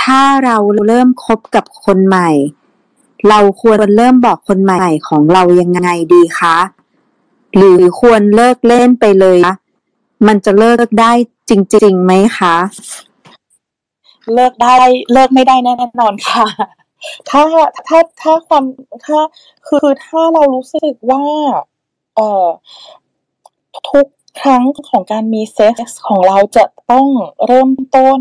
[0.00, 0.56] ถ้าเรา
[0.86, 2.30] เริ่มคบกับคนใหม่
[3.28, 6.56] เราควรเริ่มบอกคนใหม่ของเรายังไงดีคะ
[7.56, 9.38] หรือควรเลิกเล่นไปเลย
[10.26, 11.12] มันจะเลิกได้
[11.50, 12.56] จริงๆไหมคะ
[14.34, 14.74] เลิกได้
[15.12, 16.46] เลิกไม่ได้แน่นอนค่ะ
[17.30, 17.42] ถ้า
[17.86, 18.64] ถ้าถ้าความ
[19.04, 19.18] ถ้า
[19.68, 21.24] คือถ้าเรารู้สึกว่า
[22.16, 22.48] เอ่อ
[23.90, 24.06] ทุก
[24.40, 27.06] ครั้งของการมีเซ็กส์ของเราจะต้อง
[27.46, 28.20] เริ่มต้น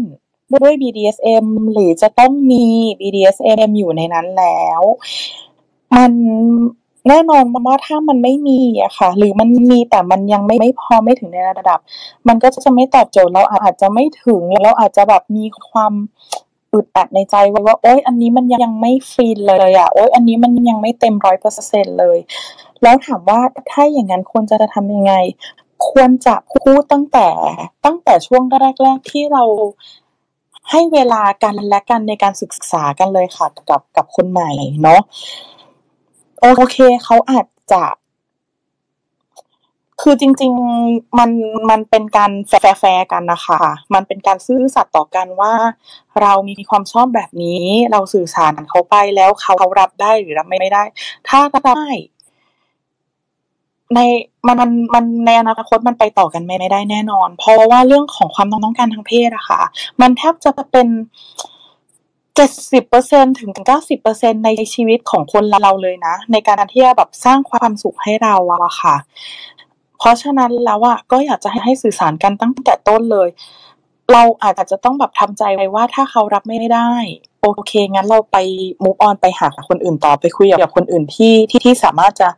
[0.56, 2.66] ด้วย BDSM หรือจะต้องมี
[2.99, 4.82] BDSM อยู่ในนั้นแล้ว
[5.95, 6.12] มัน
[7.08, 11.80] แน่นอนว่าถ้ามันไม่มีอะค่ะ หรือมันมีแต่มันยังไม่ไม่พอไม่ถึงในระดับ
[12.28, 15.94] มันก็จะไม่ตอบโจทย์เราอาจจะไม่ถึงเราอาจจะแบบมีความ
[16.74, 22.18] อึดอัดในใจว่าว่าโอ๊ยอันนี้มันยังไม่ฟินเลยอะโอ๊ยอันนี้มันยังไม่เต็มร้อยเปอร์เซ็นเลย
[22.84, 23.40] แล้วถามว่า
[23.72, 25.14] ถ้าอย่างนั้นควรจะทำยังไง
[25.90, 27.30] ควรจะพูดตั้งแต่
[27.86, 28.44] ตั้งแต่ช่วง
[28.84, 29.44] แรก ๆที่เรา
[30.72, 34.52] ให้เวลากันและกันในการศึกษากันเลยค่ะกับกับคนใหม่
[34.84, 35.02] เนาะ
[36.41, 37.84] โอเคเขาอาจจะ
[40.01, 40.51] คือจริง
[40.85, 41.30] ๆ มัน
[41.69, 42.31] มันเป็นการ
[42.80, 43.61] แฟร์กันนะคะ
[43.93, 45.53] มันเป็นการซื่อสัตย์ต่อกันว่า
[46.22, 50.84] เรามีความชอบแบบนี้ เราสื่อสารเขาไปแล้วเขาเขารับได้หรือรับไม่ได้
[51.27, 51.88] ถ้ารับได้
[53.95, 53.99] ใน
[54.47, 59.61] มันมันมันในอนาคตมันไปต่อกันไม่ได้แน่นอน เพราะว่าเรื่องของความต้องการทางเพศอะค่ะ
[60.01, 60.88] มันแทบจะเป็น
[61.57, 68.95] เจ็ดสิบเปอร์เซ็นถึงเก้าสิบเปอร์เซ็นในชีวิตของคนเราเลยนะ ในการที่จะแบบสร้างความสุขให้เราอะค่ะ
[69.97, 73.30] เพราะฉะนั้นแล้วอะก็อยากจะให้สื่อสารกันตั้งแต่ต้นเลย
[74.11, 76.91] เราอาจจะต้องแบบทำใจไว้ว่าถ้าเขารับไม่ได้
[77.41, 78.38] โอเค งั้นเราไป
[78.84, 82.30] มูฟออนไปหาคนอื่นต่อไปคุยกับคนอื่นที่ที่ที่สามารถจะ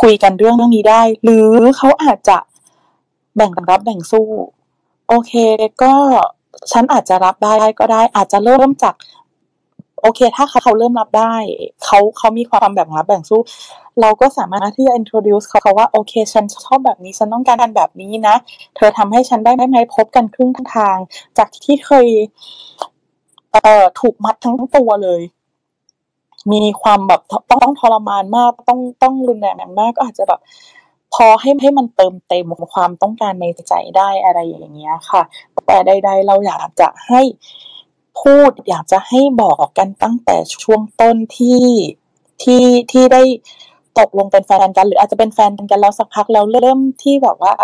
[0.00, 2.36] คุยกันเรื่องเรื่องนี้ได้ หรือเขาอาจจะ
[3.36, 4.26] แบ่งรับแบ่งสู้
[5.08, 5.32] โอเค
[5.82, 5.92] ก็
[6.72, 8.94] ฉันอาจจะรับได้ก็ได้ อาจจะเริ่มจาก
[10.02, 11.34] โอเค ถ้าเขาเขาเริ่มรับได้
[11.84, 13.40] เขาเขามีความแบ่งรับแบ่งสู้
[14.00, 18.36] เราก็สามารถที่จะ introduce เขาเขาว่าโอเค ฉันชอบแบบนี้ ฉันต้องการกันแบบนี้นะ
[18.76, 20.96] เธอทำให้ฉันได้ไหมพบกันครึ่งทาง
[21.38, 22.08] จากที่เคย
[23.52, 25.22] เอ่อถูกมัดทั้งตัวเลย
[26.52, 30.40] มีความแบบต้องต้องทรมานมากต้องต้องรุนแรงมากก็อาจจะแบบ
[31.14, 35.22] พอให้ให้มันเติมเต็มความต้องการในใจได้อะไรอย่างเงี้ยค่ะ
[35.66, 37.20] แต่ใดๆเราอยากจะให้
[38.20, 41.62] พูดอยากจะให้บอกกันตั้งแต่ช่วงต้นที่
[42.42, 43.22] ที่ที่ได้
[43.98, 47.54] ตกลงเป็นแฟนกัน หรืออาจจะเป็นแฟนกันแล้วสักพักแล้วเริ่มที่แบบว่า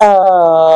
[0.00, 0.12] เอ่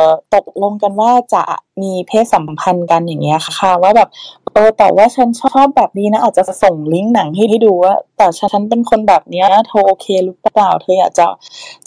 [0.03, 0.05] อ
[0.35, 1.43] ตกลงกันว่าจะ
[1.81, 4.09] มีเพศสัมพันธ์กันอย่างเงี้ยค่ะ ว่าแบบ
[4.53, 11.25] เออแต่ว่าฉันชอบแบบนี้นะอาจจะส่งลิงก์หนังให้ให้ดูว่าแต่ฉันเป็นคนแบบเนี้ยเธอโอเคหรือเปล่าเธออยากจะ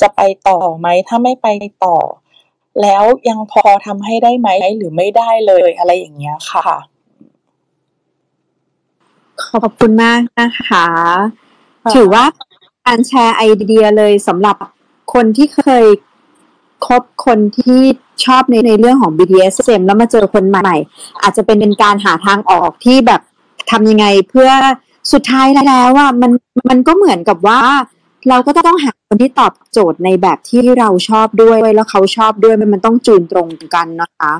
[0.00, 1.46] จะไปต่อไหมถ้าไม่ไป
[1.84, 1.96] ต่อ
[2.82, 6.66] แล้วยังพอทำให้ได้ไหมหรือไม่ได้เลยอะไรอย่างเงี้ยค่ะ
[9.44, 10.86] ขอบคุณมากนะคะ
[11.94, 12.24] ถือว่า
[12.86, 14.56] การแชร์ไอเดียเลยสำหรับ
[15.12, 15.84] คนที่เคย
[16.86, 17.80] คบคนที่
[18.24, 20.76] ชอบในในเรื่องของ BDSM แล้วมาเจอคนใหม่
[21.22, 23.20] อาจจะเป็นเป็นการหาทางออกที่แบบ
[23.70, 24.50] ทำยังไงเพื่อ
[25.12, 26.32] สุดท้ายแล้วว่ามัน
[26.70, 27.62] มันก็เหมือนกับว่า
[28.28, 34.32] เราก็ต้องหาคนที่ตอบโจทย์ในแบบที่เราชอบด้วยแล้วเขาชอบด้วยมันต้องจูนตรงกันนะคะ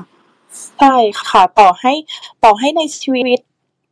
[0.77, 0.95] ใช่
[1.27, 1.93] ค่ะต่อให้
[2.43, 3.39] ต่อให้ในชีวิต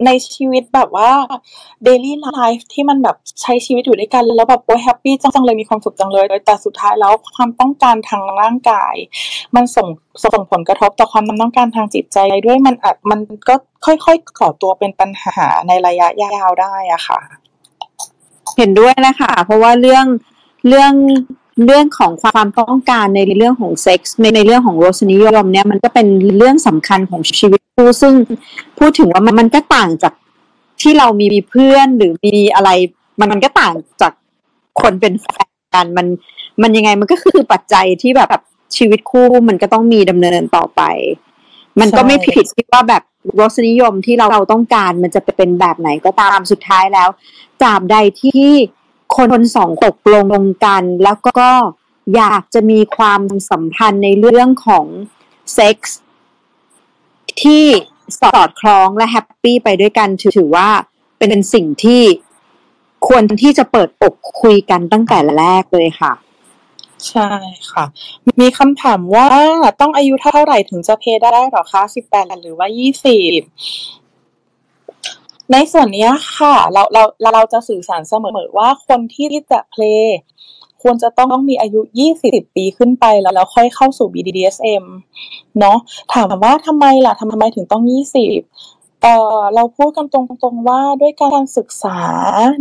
[0.05, 1.11] ในชีวิตแบบว่า
[1.85, 8.95] daily life ที่มันแบบใช้ชีวิตอยู่ด้วยกัน แล้วแบบโอ้ยแฮปปี้จังเลยมีความสุขจังเลย แต่สุดท้ายแล้วความต้องการทางร่างกาย
[9.55, 9.87] มันส่ง
[10.23, 13.55] ส่งผลกระทบต่อความต้องการทางจิตใจด้วยมันอาจมันก็
[13.85, 17.19] ค่อยๆก่อตัวเป็นปัญหาในระยะยาวได้อะค่ะ
[18.59, 20.05] เห็นด้วยนะคะ เพราะว่าเรื่อง
[20.67, 20.93] เรื่อง
[21.65, 26.07] เรื่องของความต้องการในเรื่องของเซ็กส์ในในเรื่องของรสนิยมเนี่ยมันก็เป็น
[26.37, 28.13] เรื่องสำคัญของชีวิตคู่ซึ่ง
[28.77, 30.13] พูดถึงว่ามันก็ต่างจาก
[30.81, 32.69] ที่เรามีเพื่อนหรือมีอะไร
[33.19, 34.13] มันมันก็ต่างจาก
[34.81, 36.07] คนเป็นแฟนกันมัน
[36.61, 38.41] มันยังไงมันก็คือปัจจัยที่แบบ
[38.77, 40.81] ชีวิตคู่มันก็ต้องมีดำเนินต่อไป
[41.79, 43.03] มันก็ไม่ผิดที่ว่าแบบ
[43.39, 47.09] รสนิยมที่เราเราต้องการมันจะเป็นแบบไหนก็ตามสุดท้ายแล้ว
[47.61, 48.47] ตราบใดที่
[49.15, 51.49] คนสองตกลงลงกัน แล้วก็
[52.15, 54.85] อยากจะมีความสัมพันธ์ในเรื่องของ
[55.53, 55.99] เซ็กส์
[57.41, 57.65] ที่
[58.21, 60.69] สอดคล้องและ happy ไปด้วยกันถือว่า
[61.17, 62.03] เป็นสิ่งที่
[63.07, 66.13] ควรที่จะเปิดอกคุยกันตั้งแต่แรกเลยค่ะ
[67.07, 67.29] ใช่
[67.71, 67.85] ค่ะ
[68.41, 69.27] มีคำถามว่า
[69.81, 73.41] ต้องอายุเท่าไหร่ถึงจะเพย์ได้หรอคะสิบแปดหรือว่ายี่สิบ
[75.51, 77.03] ในส่วนนี้ค่ะ เราเรา
[77.35, 80.17] เราจะสื่อสารเสมอว่าคนที่จะเพลย์
[80.81, 81.81] ควรจะต้องมีอายุ
[82.19, 84.83] 20 ปีขึ้นไปแล้วแล้วค่อยเข้าสู่ BDSM
[85.59, 85.77] เนาะ
[86.13, 87.83] ถามว่าทำไมล่ะทำไมถึงต้อง
[88.43, 91.99] 20เอ่อเราพูดกันตรงๆว่าด้วยการศึกษา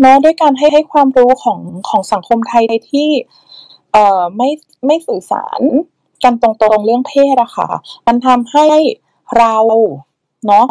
[0.01, 3.09] เนาะด้วยการให้ให้ความรู้ของของสังคมไทยที่
[3.99, 4.51] อ่อไม่
[4.87, 5.61] ไม่สื่อสาร
[6.25, 7.69] กันตรงๆเรื่องเพศอะค่ะ
[8.07, 8.67] มันทำให้
[9.39, 9.57] เรา
[10.47, 10.69] เนาะ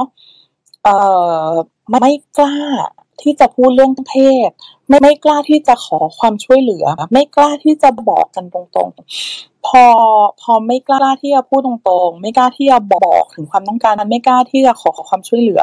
[0.84, 0.98] เอ่
[1.50, 1.52] อ
[1.90, 2.58] ไม่กล้า
[3.22, 4.16] ที่จะพูดเรื่องเพ
[4.48, 4.50] ศ
[4.88, 9.86] ไม่ไม่กล้าที่จะขอความช่วยเหลือ ไม่กล้าที่จะบอกกันตรงๆ พอ
[10.42, 15.62] พอไม่กล้าที่จะพูดตรงๆ ไม่กล้าที่จะบอกถึงความต้องการไม่กล้าที่จะขอความช่วยเหลือ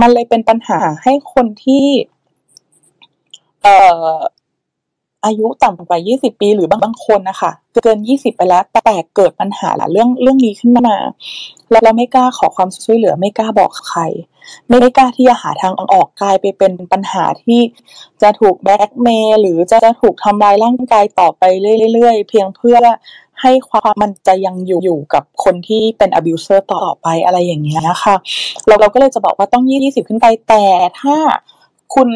[0.00, 1.86] มันเลยเป็นปัญหาให้คนที่
[3.62, 3.76] เอ่
[4.14, 4.18] อ
[5.24, 7.50] อายุต่ำกว่า 20 ปี หรือบางบางคนนะคะ
[7.84, 10.96] เกิน 20 ไปแล้ว แต่เกิดปัญหาเรื่องเรื่องนี้ขึ้นมา
[11.70, 14.00] แล้วเราไม่กล้าขอความช่วยเหลือ ไม่กล้าบอกใคร
[14.68, 17.60] ไม่ได้กล้าที่จะหาทางออกกลายไปเป็นปัญหาที่
[18.22, 21.42] จะถูกแบล็กเมย์หรือจะจะถูกทำลายร่างกายต่อไป
[21.92, 22.78] เรื่อยๆ เพียงเพื่อ
[23.40, 28.14] ให้ความมันจะยังอยู่อยู่กับคนที่เป็น abuser ต่อไปอะไรอย่างเงี้ยค่ะ
[28.66, 30.64] เราเราก็เลยจะบอกว่าต้อง 20 ขึ้นไปแต่
[31.00, 31.16] ถ้า
[31.94, 32.08] คุณ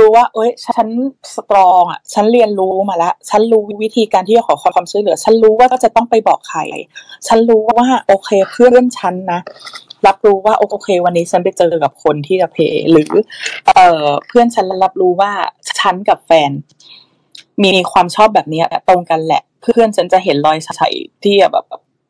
[0.00, 0.88] รู้ว่า เอ้ย ฉัน
[1.34, 6.60] สตรองอะ ฉันเรียนรู้มาแล้ว ฉันรู้วิธีการที่จะขอความช่วยเหลือ ฉันรู้ว่าก็จะต้องไปบอกใคร
[7.26, 9.40] ฉันรู้ว่าโอเคเพื่อนฉันนะ
[10.06, 12.56] รับรู้ว่าโอเค วันนี้ฉันไปเจอกับคนที่จะเพ
[12.90, 13.10] หรือ
[13.74, 15.32] เออเพื่อนฉันรับรู้ว่า
[15.80, 16.50] ฉันกับแฟน
[17.64, 20.88] มีความชอบแบบนี้ตรงกันแหละ เพื่อนฉันจะเห็นรอยใส่
[21.24, 21.64] ที่แบบ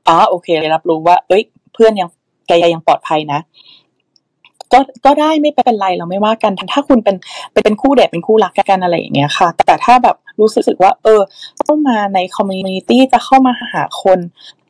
[0.09, 1.43] อ๋อโอเค รับรู้ว่า เอ้ย
[1.75, 2.09] เพื่อนยัง
[2.49, 3.41] แกยังปลอดภัยนะ
[4.73, 7.17] ก็ก็ได้ไม่เป็นไรเราไม่ว่ากันถ้าคุณเป็น
[7.65, 11.21] เป็นคู่เดทเป็นคู่รักกันอะไรอย่างเงี้ยค่ะ แต่ถ้าแบบรู้สึกว่า เออ
[11.61, 14.19] เข้ามาในคอมมูนิตี้จะเข้ามาหาคน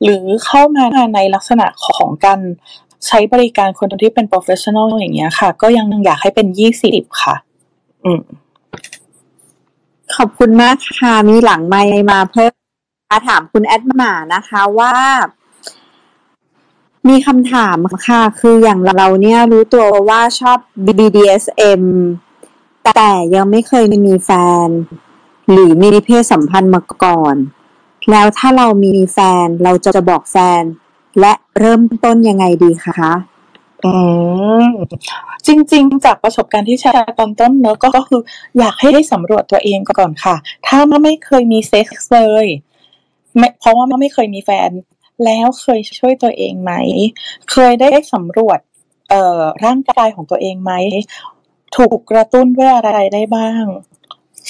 [0.03, 2.41] หรือเข้ามาในลักษณะของการ
[3.07, 7.35] ใช้บริการคนที่เป็น professional อย่างเงี้ยค่ะ ก็ยังอยากให้เป็นยี่สิบค่ะ
[8.05, 8.21] อืม
[10.17, 12.53] ขอบคุณมากค่ะ มีหลังไมค์มาเพิ่ม
[13.29, 14.95] ถามคุณแอดมานะคะว่า
[17.09, 20.59] มีคำถามค่ะ คืออย่างเราเนี่ยรู้ตัวว่าชอบ
[20.99, 21.83] BDSM
[22.85, 24.31] แต่ยังไม่เคยมีแฟ
[24.67, 24.69] น
[25.51, 27.37] หรือมีเพศสัมพันธ์มาก่อน
[28.11, 30.63] แล้วถ้าเรามีแฟนเราจะจะบอกแฟน
[31.21, 33.13] และเริ่มต้นยังไงดีคะ
[33.85, 33.93] อื
[34.63, 34.67] ม
[35.47, 38.21] จริง ๆ จากประสบการณ์ที่แชร์ตอนต้นเนอะก็ก็คือ
[38.59, 40.37] อยากให้ได้สำรวจตัวเองก่อนค่ะ
[40.67, 42.47] ถ้าไม่เคยมีเซ็กซ์เลย
[43.59, 44.71] เพราะว่าไม่เคยมีแฟน
[45.25, 46.73] แล้วเคยช่วยตัวเองไหม
[47.51, 48.59] เคยได้สำรวจ
[49.11, 50.73] เอ่อร่างกายของตัวเองไหม
[51.77, 53.65] ถูกกระตุ้นด้วยอะไรได้บ้าง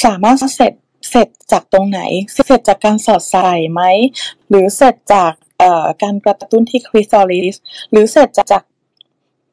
[0.04, 0.74] สามารถเสร็จ
[1.10, 2.00] เสร็จจากตรงไหน
[2.46, 3.82] เสร็จจากการสอดใส่ไหม
[4.48, 5.32] หรือเสร็จจาก
[6.02, 7.54] การกระตุ้นที่คริสตัลลิส
[7.90, 8.62] หรือเสร็จจาก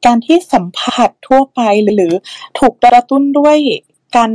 [0.06, 1.60] การที่สัมผัสทั่วไป
[1.94, 2.14] หรือ
[2.58, 3.56] ถูกกระตุ้นด้วย
[4.16, 4.32] การ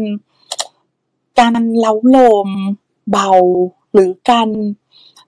[1.39, 2.49] การเล้าโลม
[3.11, 3.29] เบา
[3.93, 4.49] หรือการ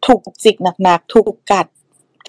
[0.05, 1.65] ถูกจิกหนักๆ ถูกกัด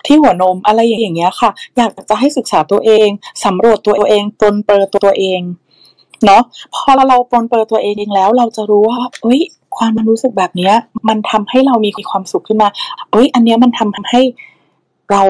[0.07, 3.09] ที่หัวนมอะไรอย่างเงี้ยค่ะ อยากจะให้ศึกษาตัวเอง
[3.45, 5.41] สำรวจตัวเองปนเปลือตัวเอง
[6.25, 6.43] เนาะ
[6.75, 9.41] พอเราปนเปลือตัวเองแล้ว เราจะรู้ว่าเอ้ย
[9.77, 10.75] ความมันรู้สึกแบบเนี้ย
[11.09, 12.69] มันทำให้เรามีความสุขขึ้นมา
[13.11, 14.21] เอ้ย อันเนี้ยมันทำให้
[15.11, 15.23] เรา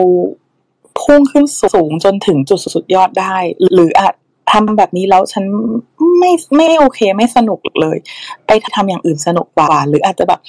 [1.01, 1.45] พุ่งขึ้น
[1.75, 3.37] สูงจนถึงจุดสุดยอดได้
[3.75, 4.15] หรืออาจ
[4.53, 5.45] ทำแบบนี้แล้วฉัน
[6.19, 7.97] ไม่ไม่โอเคไม่สนุกเลย
[8.47, 10.41] ไปทำอย่างอื่นสนุกกว่า หรืออาจจะแบบ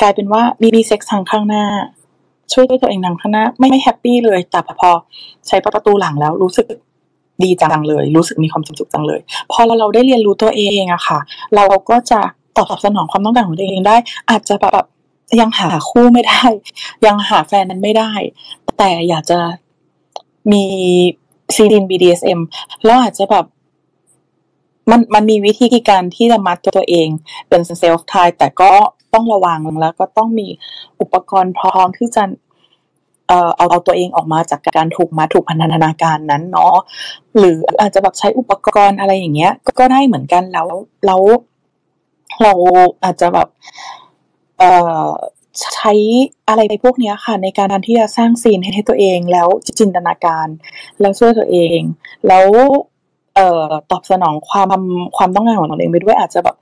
[0.00, 1.64] กลายเป็นว่ามีมีเซ็กซ์ทางข้างหน้า
[2.52, 4.90] ช่วยด้วยตัวเองทางข้างหน้า ไม่ไม่แฮปปี้เลยแต่พอ
[5.48, 6.66] ใช้ประตูหลังแล้วรู้สึก
[7.42, 9.20] ดีจังเลย รู้สึกมีความสุขจังเลย
[9.52, 11.18] พอเราเราได้เรียนรู้ตัวเองอะค่ะ
[11.54, 12.20] เราก็จะ
[12.56, 13.96] ตอบสนองความต้องการของตัวเองได้
[14.30, 14.86] อาจจะแบบ
[15.40, 16.42] ยังหาคู่ไม่ได้
[17.06, 18.10] ยังหาแฟนนั้นไม่ได้
[18.78, 19.38] แต่อยากจะ
[20.52, 20.64] มี
[21.54, 22.40] ซีดิน BDSM
[22.84, 23.44] แล้วอาจจะแบบ
[24.90, 27.08] มันมันมีวิธีการที่จะมัดตัวเอง
[27.48, 28.72] เป็นเซลฟ์ทายแต่ก็
[29.14, 30.48] ต้องระวังแล้วก็ต้องมี
[31.00, 32.24] อุปกรณ์พร้อมที่จะ
[33.28, 36.74] เอ่อเอาเอาตัวเองออกมาจากการถูกมัดถูกพันธนาการนั้นเนาะ
[37.38, 40.68] หรืออาจจะแบบใช้อุปกรณ์อะไรอย่างเงี้ย ก็ก็ได้เหมือนกันแล้ว
[41.06, 41.22] แล้ว
[42.42, 42.52] เรา
[43.04, 43.48] อาจจะแบบ
[44.58, 44.70] เอ่
[45.04, 45.08] อ
[45.76, 45.92] ใช้
[46.48, 49.48] อะไรในพวกนี้ค่ะ ในการที่จะสร้างซีนให้ตัวเองแล้ว
[49.78, 50.48] จินตนาการ
[51.00, 51.80] แล้วช่วยตัวเอง
[52.28, 52.46] แล้ว
[53.38, 54.68] เอ่อตอบสนองความ
[55.16, 56.56] ความต้องการของตัวเองไปด้วยอาจจะแบบ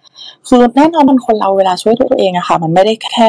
[0.49, 3.29] คือแน่นอนมันคนเราเวลาช่วยตัวเองอะค่ะ มันไม่ได้แค่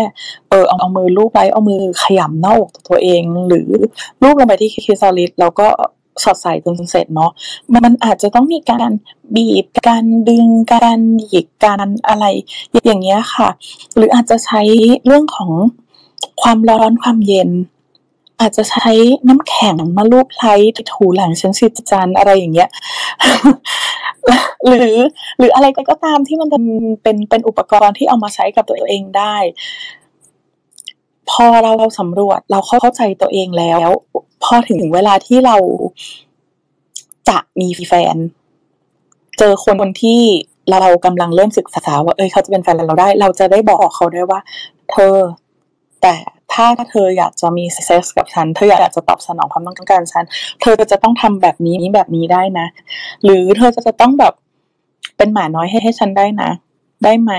[0.50, 3.70] เออเอาเอามือลูบไปเอามือขยำหน้าอกตัวเอง หรือ
[4.22, 5.68] ลูบลงไปที่คิสซอลิสแล้วก็
[6.24, 7.32] สอดใส่จนเสร็จเนาะ
[7.74, 8.92] มันอาจจะต้องมีการ
[9.36, 12.26] บีบการดึงการหยิกการอะไร
[12.86, 13.50] อย่างเงี้ยค่ะ
[13.96, 14.62] หรืออาจจะใช้
[15.06, 15.52] เรื่องของ
[16.42, 17.50] ความร้อนความเย็น
[18.40, 18.90] อาจจะใช้
[19.28, 20.54] น้ำแข็งมาลูบไล้
[20.94, 22.70] ถูหลังชั้นสิจันอะไรอย่างเงี้ย
[24.68, 24.98] หรือ
[25.38, 26.64] หรืออะไรก็ตามที่มันเป็น
[27.04, 29.36] เป็นเป็นอุปกรณ์ที่เอามาใช้กับตัวเองได้
[31.30, 33.90] พอเราเราสำรวจเราเข้าใจตัวเองแล้ว
[34.44, 35.56] พอถึงเวลาที่เรา
[37.30, 38.16] จะมีแฟน
[39.38, 40.22] เจอคนคนที่
[40.72, 44.40] เรากำลังเริ่มศึกษาว่า เอ้ยเขาจะเป็นแฟนเราได้ เราจะได้บอกเขาได้ว่า
[44.92, 45.16] เธอ
[46.02, 46.16] แต่
[46.78, 50.24] ถ้าเธออยากจะมีเซ็กส์กับฉัน เธออยากจะตอบสนองความต้องการฉัน
[50.62, 52.68] เธอจะต้องทำแบบนี้แบบนี้ได้นะ
[53.24, 54.34] หรือเธอจะต้องแบบ
[55.18, 56.50] เป็นหมาน้อยให้ให้ฉันได้นะ
[57.04, 57.32] ได้ไหม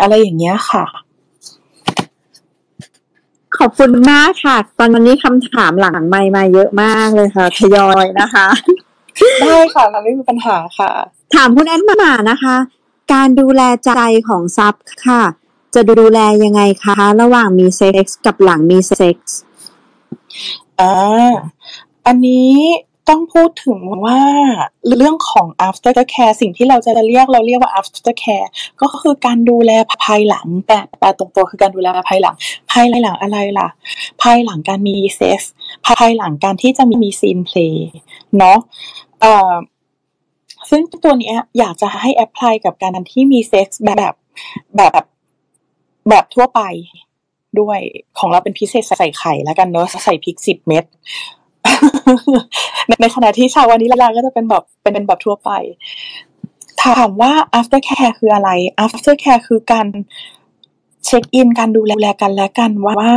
[0.00, 0.84] อะไรอย่างเงี้ยค่ะ
[3.58, 8.46] ขอบคุณมากค่ะ ตอนนี้คำถามหลังไมค์มาเยอะมากเลยค่ะ ทยอยนะคะ
[9.40, 10.90] ได้ค่ะไม่มีปัญหาค่ะ
[11.34, 12.56] ถามคุณแอนมานะคะ
[13.12, 13.90] การดูแลใจ
[14.28, 14.74] ของ sub
[15.06, 15.22] ค่ะ
[15.74, 19.38] จะดูแลยังไงคะ ระหว่างมีเซ็กส์กับหลังมีเซ็กส์
[20.80, 21.34] อ่า
[22.06, 22.50] อันนี้
[23.08, 24.20] ต้องพูดถึงว่า
[24.98, 28.48] เรื่องของ after care สิ่งที่เราจะเรียกเราเรียกว่า after care
[28.80, 29.70] ก็คือการดูแล
[30.04, 32.34] ภายหลังแต่แปลตรงตัวคือการดูแลภายหลัง
[32.72, 33.68] ภายหลังอะไรล่ะ
[34.22, 35.50] ภายหลังการมีเซ็กส์
[35.86, 37.90] ภายหลังการที่จะมี scene play
[38.38, 38.58] เนาะ
[39.20, 39.52] เอ่อ
[40.70, 44.14] ซึ่งตัวนี้อยากจะให้ apply กับการที่มีเซ็กส์แบบ
[44.76, 45.02] แบบ
[46.08, 46.60] แบบทั่วไป
[47.60, 47.80] ด้วย
[48.18, 50.84] ของเราเป็นพิเศษใส่ไข่แล้วกันเนอะใส่พริกสิบเม็ด
[53.00, 55.50] ในขณะที่ชาววานิลาก็จะเป็นแบบเป็นเป็นแบบทั่วไป
[56.84, 58.50] ถามว่า after care คืออะไร
[58.84, 59.86] after care คือการ
[61.04, 63.10] เช็คอินการดูแลกันและกันว่า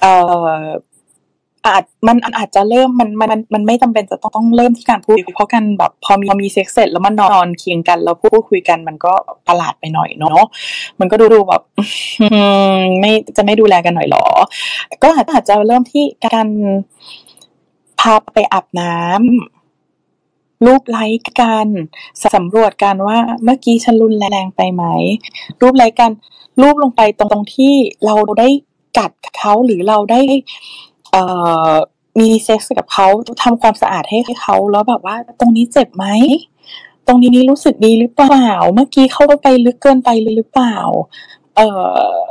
[0.00, 0.14] เอ่
[0.50, 0.58] อ
[1.74, 9.12] อาจมันอาจจะเริ่มมันมันมันไม่จำเป็นจะต้องต้องเริ่มที่การพูดเพราะกันแบบพอมีมีเซ็กเสร็จแล้วมันนอนเคียงกันแล้วพูดคุยกันมันก็
[9.48, 10.40] ประหลาดไปหน่อยเนาะ
[11.00, 11.62] มันก็ดูดูแบบ
[13.00, 14.24] ไม่จะไม่ดูแลกันหน่อยหรอ
[15.02, 16.48] ก็อาจจะเริ่มที่การ
[18.00, 21.68] พาไปอาบน้ำรูปไลค์กัน
[22.34, 24.84] สำรวจกันว่าเมื่อกี้ฉันรุนแรงไปไหม
[25.60, 26.10] รูปไลค์กัน
[26.62, 27.72] รูปลงไปตรงตรงที่
[28.04, 28.48] เราได้
[28.98, 30.20] กัดเขาหรือเราได้
[32.20, 33.06] มีเซ็กซ์กับเขา
[33.42, 36.06] ทำความสะอาดให้เขาแล้วแบบว่า ตรงนี้เจ็บไหม
[37.06, 40.76] ตรงนี้นี้รู้สึกดีหรือเปล่า เมื่อกี้เข้าไปลึกเกินไปหรือเปล่า
[41.56, 41.68] เอ่
[42.10, 42.22] อ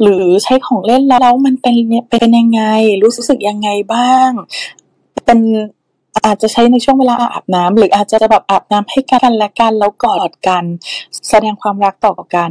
[0.00, 1.76] หรือใช้ของเล่นแล้วมันเป็น
[2.10, 2.62] เป็นยังไง
[3.02, 4.30] รู้สึกยังไงบ้าง
[5.26, 5.40] เป็น
[6.24, 10.64] อาจจะใช้ในช่วงเวลาอาบน้ำหรืออาจจะแบบอาบน้ำให้กันและกันแล้วกอดกัน
[11.28, 12.50] แสดงความรักต่อกัน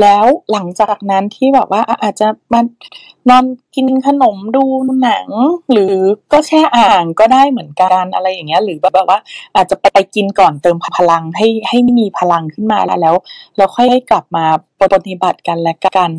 [0.00, 2.60] แล้วหลังจากนั้นที่แบบว่าอาจจะมา
[3.30, 3.44] นอน
[3.74, 4.64] กินขนมดู
[5.02, 5.28] หนัง
[5.72, 5.94] หรือ
[6.32, 9.18] ก็แช่อ่างก็ได้เหมือนกันอะไรอย่างเงี้ย หรือแบบว่า
[9.56, 13.14] อาจจะไปกินก่อนเติมพลังให้ให้มีพลังขึ้นมาแล้ว แล้ว
[13.56, 14.44] แล้วค่อยกลับมา
[14.92, 16.10] ปฏิบัติกันและกัน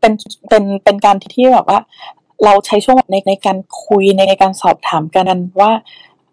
[0.00, 0.12] เป็น
[0.48, 1.78] เป็นเป็นการที่แบบว่า
[2.44, 5.24] เราใช้ช่วงในในการคุยในการสอบถามกัน
[5.60, 5.72] ว่า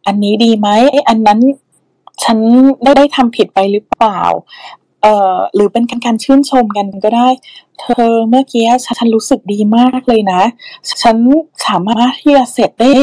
[0.05, 0.69] อันนี้ดีไหม
[1.09, 1.39] อันนั้น
[2.23, 2.37] ฉัน
[2.83, 4.21] ได้ได้ทำผิดไปหรือเปล่า
[5.01, 7.27] เอ่อ หรือเป็นการการชื่นชมกันก็ได้
[7.79, 10.41] เธอเมื่อกี้ฉันรู้สึกดีมากเลยนะ
[11.01, 11.15] ฉัน
[11.65, 12.93] สามารถที่จะเสร็จได้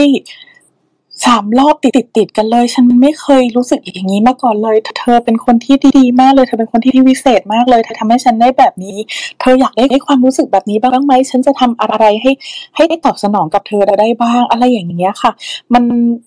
[1.26, 8.96] สามรอบติดติดติดกันเลย ฉันไม่เคยรู้สึกอย่างนี้มาก่อนเลย เธอเป็นคนที่ดีมากเลย เธอเป็นคนที่วิเศษมากเลย เธอทำให้ฉันได้แบบนี้
[9.40, 12.32] เธออยากได้ได้ความรู้สึกแบบนี้บ้างไหม ฉันจะทำอะไรให้
[12.76, 15.32] ให้ได้ตอบสนองกับเธอได้บ้าง อะไรอย่างเงี้ยค่ะ
[15.74, 15.84] มัน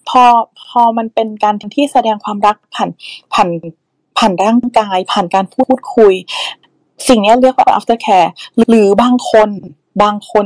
[0.09, 0.23] พอ
[0.69, 2.89] พอมันเป็นการที่แสดงความรักผ่าน
[3.34, 3.49] ผ่าน
[4.18, 6.13] ผ่านร่างกาย ผ่านการพูดคุย
[7.07, 8.30] สิ่งนี้เรียกว่า after care
[8.68, 9.49] หรือบางคน
[10.01, 10.45] บางคน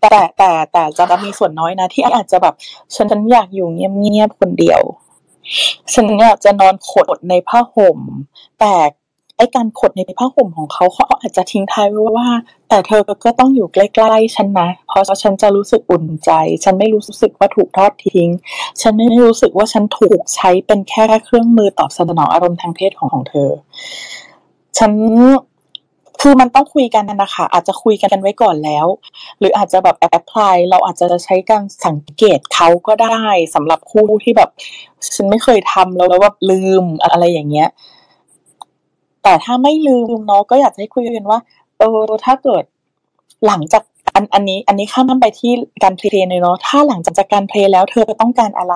[0.00, 2.54] แต่แต่แต่จะมีส่วนน้อยนะ ที่อาจจะแบบ
[2.94, 4.80] ฉันอยากอยู่เงียบๆคนเดียว
[5.94, 7.98] ฉันอยากจะนอนขดในผ้าห่ม
[8.60, 8.74] แต่
[9.36, 12.28] ไอการขดในผ้าห่มของเขาเขาอาจจะทิ้งท้ายไว้ว่า
[12.68, 16.30] แต่เธอก็ต้องอยู่ใกล้ๆฉันนะ เพราะฉันจะรู้สึกอุ่นใจ
[16.64, 18.28] ฉันไม่รู้สึกว่าถูกทอดทิ้ง
[18.80, 23.50] ฉันไม่รู้สึกว่าฉันถูกใช้เป็นแค่เครื่องมือตอบสนองอารมณ์ทางเพศของของเธอ
[24.78, 24.92] ฉัน
[26.20, 28.86] คือมันต้องคุยกันนะคะ อาจจะคุยกันไว้ก่อนแล้ว
[29.38, 34.50] หรืออาจจะแบบแอปพลายเราอาจจะใช้การสังเกตเขาก็ได้สำหรับคู่ที่แบบ
[35.16, 37.68] ฉันไม่เคยทำแล้วแล้วแบบลืมอะไรอย่างเงี้ย
[39.22, 41.38] แต่ถ้าไม่ลืมเนาะก็อยากให้คุยกันว่า
[41.78, 42.64] เออถ้าเกิด
[43.46, 43.82] หลังจาก
[44.16, 45.52] อันอันนี้อันนี้ข้ามไปที่
[45.82, 48.74] การเพลย์เลยเนาะถ้าหลังจากการเพลย์แล้วเธอต้องการอะไร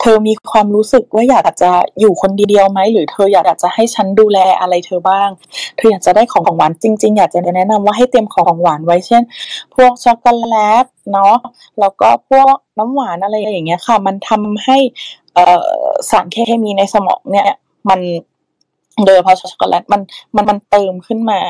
[0.00, 1.70] เธอมีความรู้สึกว่าอยากจะ
[2.00, 5.28] อยู่คนเดียวไหมหรือเธออยากจะให้ฉันดูแลอะไรเธอบ้าง
[5.76, 9.22] เธออยากจะได้ของของหวานจริง ๆ อยากจะแนะนำว่าให้เตรียมของของหวานไว้เช่น
[9.74, 11.34] พวกช็อกโกแลตเนาะ
[11.80, 14.78] แล้วก็พวกน้ำหวานอะไรอย่างเงี้ยค่ะ มันทำให้
[15.34, 15.66] เอ่อ
[16.10, 17.46] สารเคมีในสมองเนี่ย
[17.90, 18.00] มัน
[19.04, 20.00] โดยเฉพาะช็อกโกแลตมัน
[20.36, 21.40] มันมันเติมขึ้นมา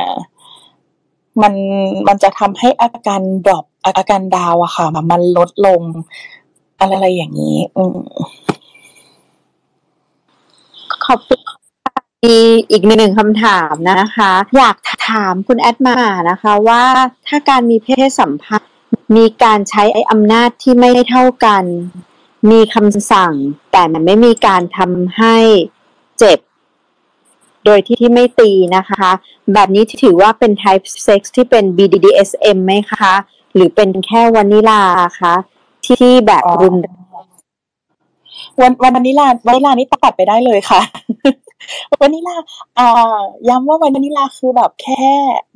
[1.43, 1.55] มัน
[2.07, 5.83] มันจะทำให้อาการ drop อาการ down อะค่ะ มันลดลง
[6.81, 7.83] อะไรอย่างนี้ อื
[11.07, 11.41] ขอบคุณ
[12.25, 12.39] มี
[12.71, 14.77] อีกหนึ่งคำถามนะคะ อยาก
[15.11, 15.99] ถามคุณแอดมา
[16.31, 16.83] นะคะว่า
[17.27, 18.73] ถ้าการมีเพศสัมพันธ์
[19.17, 21.65] มีการใช้ไอ้อำนาจที่ไม่เท่ากัน
[22.51, 23.33] มีคำสั่ง
[23.73, 25.37] แต่มันไม่มีการทำให้
[26.19, 26.39] เจ็บ
[27.65, 29.11] โดยที่ที่ไม่ตีนะคะ
[29.55, 33.15] แบบนี้ถือว่าเป็น type sex ที่เป็น BDSM ไหมคะ
[33.55, 34.83] หรือเป็นแค่วานิลา
[35.21, 35.35] คะ
[35.87, 36.77] ที่แบบรุน
[38.61, 40.81] วันวัน vanilla vanilla นี่ตัดไปได้เลยค่ะ
[42.01, 42.37] วานิลา
[42.79, 45.05] อ่าย้ำว่าวานิลาคือแบบแค่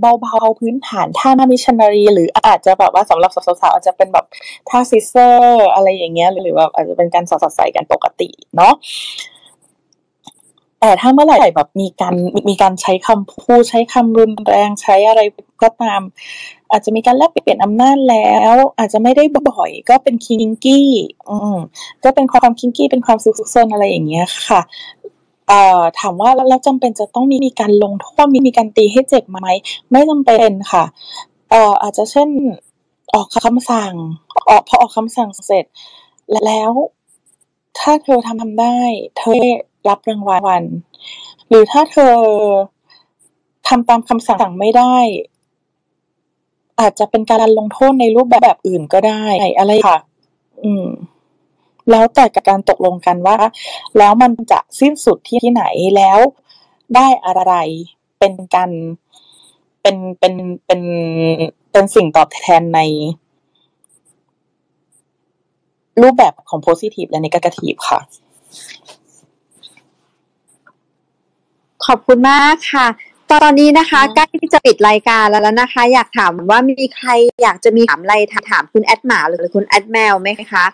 [0.01, 4.25] เบาๆพื้นฐานท่า missionary หรืออาจจะแบบว่าสำหรับสาวๆอาจจะเป็นแบบ
[4.69, 8.73] ท่า scissor อะไรอย่างเงี้ยหรือแบบอาจจะเป็นการสอดใส่กันปกติเนาะ
[10.87, 12.15] แต่ถ้าเมื่อไหร่แบบมีการ
[12.49, 15.21] มีการใช้คำพูดใช้คำรุนแรงใช้อะไร
[15.63, 16.01] ก็ตาม
[16.71, 20.89] อาจจะมีการแลกเปลี่ยนอำนาจแล้ว อาจจะไม่ได้บ่อยก็เป็นคิงกี้
[21.29, 21.57] อืม
[22.05, 24.61] ก็เป็นความคิงกี้เป็นความซุกซนอะไรอย่างเงี้ยค่ะ
[25.49, 29.39] เอ่อถามว่าแล้วจำเป็นจะต้องมีมีการลงโทษมีมีการตีให้เจ็บไหม
[29.91, 30.85] ไม่จำเป็นค่ะ
[31.51, 32.29] เอ่ออาจจะเช่น
[33.15, 33.95] ออกคำสั่ง
[34.49, 35.65] ออกพอออกคำสั่งเสร็จ
[36.47, 36.73] แล้ว
[37.79, 38.79] ถ้าเธอทำทำได้
[39.19, 39.43] เธอ
[39.89, 40.63] รับรางวัล
[41.49, 42.15] หรือถ้าเธอ
[43.69, 44.97] ทำตามคำสั่งไม่ได้
[46.81, 49.23] อาจจะเป็นการลงโทษในรูปแบบแบบอื่นก็ได้
[49.59, 50.01] อะไรค่ะ
[50.65, 50.87] อืม
[51.91, 53.37] แล้วแต่กับการตกลงกันว่า
[53.99, 55.65] แล้วมันจะสิ้นสุดที่ที่ไหน
[55.97, 56.19] แล้ว
[56.95, 57.55] ได้อะไร
[58.19, 58.71] เป็นการ
[59.83, 60.35] เป็นเป็น
[60.67, 60.81] เป็น
[61.73, 62.81] เป็นสิ่งตอบแทนใน
[66.03, 68.01] รูปแบบของ positive และ negative ค่ะ
[71.87, 72.87] ขอบคุณมากค่ะ
[73.33, 77.09] ตอนนี้นะคะใกล้ที่จะปิดรายการแล้วนะคะ อยากถามว่ามีใคร
[77.43, 78.15] อยากจะมีถามอะไร
[78.51, 80.65] ถามคุณแอดหมาหรือคุณแอดแมวไหมคะ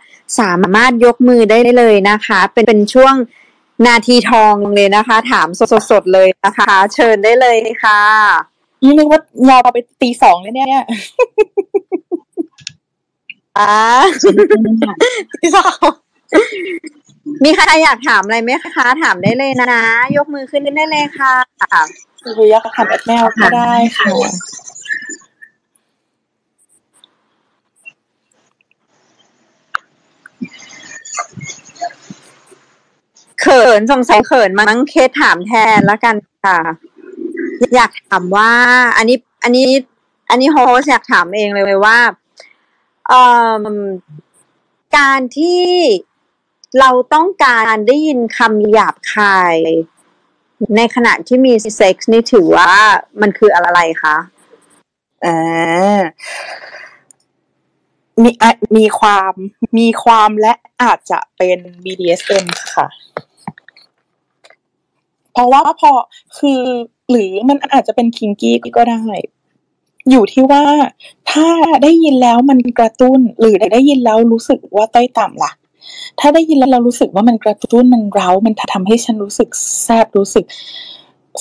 [0.40, 3.14] สามารถยกมือได้เลยนะคะ เป็นเป็นช่วง
[3.86, 5.48] นาทีทองเลยนะคะ ถาม
[5.90, 8.00] สดๆเลยนะคะ เชิญได้เลยค่ะ
[8.82, 10.84] นี่นึกว่ายาวไปตีสองเลยเนี่ย
[13.58, 13.74] อ่า
[15.34, 15.86] ตีสอง
[17.44, 19.84] มีใครอยากถามอะไรไหมคะ ถามได้เลยนะ
[20.16, 21.34] ยกมือขึ้นได้เลยค่ะ
[22.22, 24.08] หรืออยากถามแอดแมวก็ได้ค่ะ
[33.40, 36.58] เขินสงสัยเขินมั้งเคสถามแทนแล้วกันค่ะ
[37.76, 38.50] อยากถามว่า
[38.96, 39.66] อันนี้ อันนี้
[40.30, 41.98] อันนี้โฮสอยากถามเองเลยว่า
[43.08, 43.22] เอ่
[43.60, 43.62] อ
[44.96, 45.66] การที่
[46.80, 49.56] เราต้องการได้ยินคำหยาบคาย
[50.76, 52.72] ในขณะที่มีเซ็กซ์นี่ถือว่า
[53.20, 54.16] มันคืออะไรคะ
[55.24, 56.00] อ่า
[58.22, 58.30] มี
[58.76, 59.32] มีความ
[59.78, 62.86] มีความและอาจจะเป็น BDSM ค่ะ
[65.32, 65.90] เพราะว่าพอ
[66.38, 66.62] คือ
[67.10, 69.02] หรือมันอาจจะเป็น kinky ก็ได้
[70.10, 70.64] อยู่ที่ว่า
[71.30, 71.48] ถ้า
[71.82, 75.52] ได้ยินแล้วมันกระตุ้น หรือได้ยินแล้วรู้สึกว่าต้อยต่ำล่ะ
[76.20, 79.48] ถ้าได้ยินแล้วเรารู้สึกว่ามันกระตุ้นมันเร้า มันทำให้ฉันรู้สึก
[79.82, 80.44] แซบรู้สึก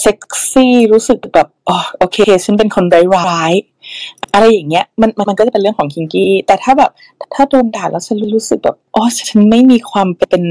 [0.01, 0.19] เซ็ก
[0.49, 2.85] ซี่รู้สึกแบบอ๋อโอเค ฉันเป็นคน
[3.19, 6.91] ร้ายๆอะไรอย่างเงี้ยมันมันก็จะเป็นเรื่องของคิงกี้ แต่ถ้าแบบ
[7.33, 10.43] ถ้าโดนด่าแล้วฉันรู้สึกแบบอ๋อฉันไม่มีความเป็น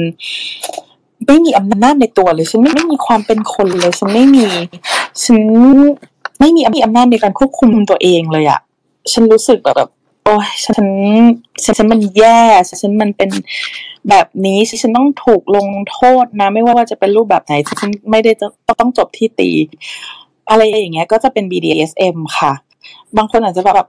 [1.26, 4.46] ไม่มีอำนาจในตัวเลย ฉันไม่ไม่มีความเป็นคนเลย ฉันไม่มี
[5.24, 5.38] ฉัน
[6.40, 8.60] ไม่มีอำนาจในการควบคุมตัวเองเลยอะ
[9.12, 9.90] ฉันรู้สึกแบบ
[10.24, 10.88] โอ้ยฉัน
[11.64, 12.40] ฉันฉันมันแย่
[12.82, 13.30] ฉันมันเป็น
[14.08, 18.46] แบบนี้ฉันต้องถูกลงโทษนะ ไม่ว่าจะเป็นรูปแบบไหนฉันไม่ได้จะ
[18.80, 19.50] ต้องจบที่ตี
[20.50, 22.52] อะไรอย่างเงี้ย ก็จะเป็น BDSM ค่ะ
[23.16, 23.88] บางคนอาจจะแบบ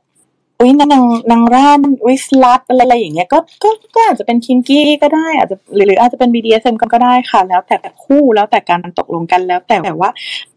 [0.59, 10.09] อุ้ยนางนางร่านอุ้ยสลัดอะไรอย่างเงี้ยก็ก็ก็อาจจะเป็นคิงกี้ก็ได้ อาจจะหรืออาจจะเป็น BDSM ก็ได้ค่ะ แล้วแต่คู่แล้วแต่การตกลงกันแล้ว แต่ว่า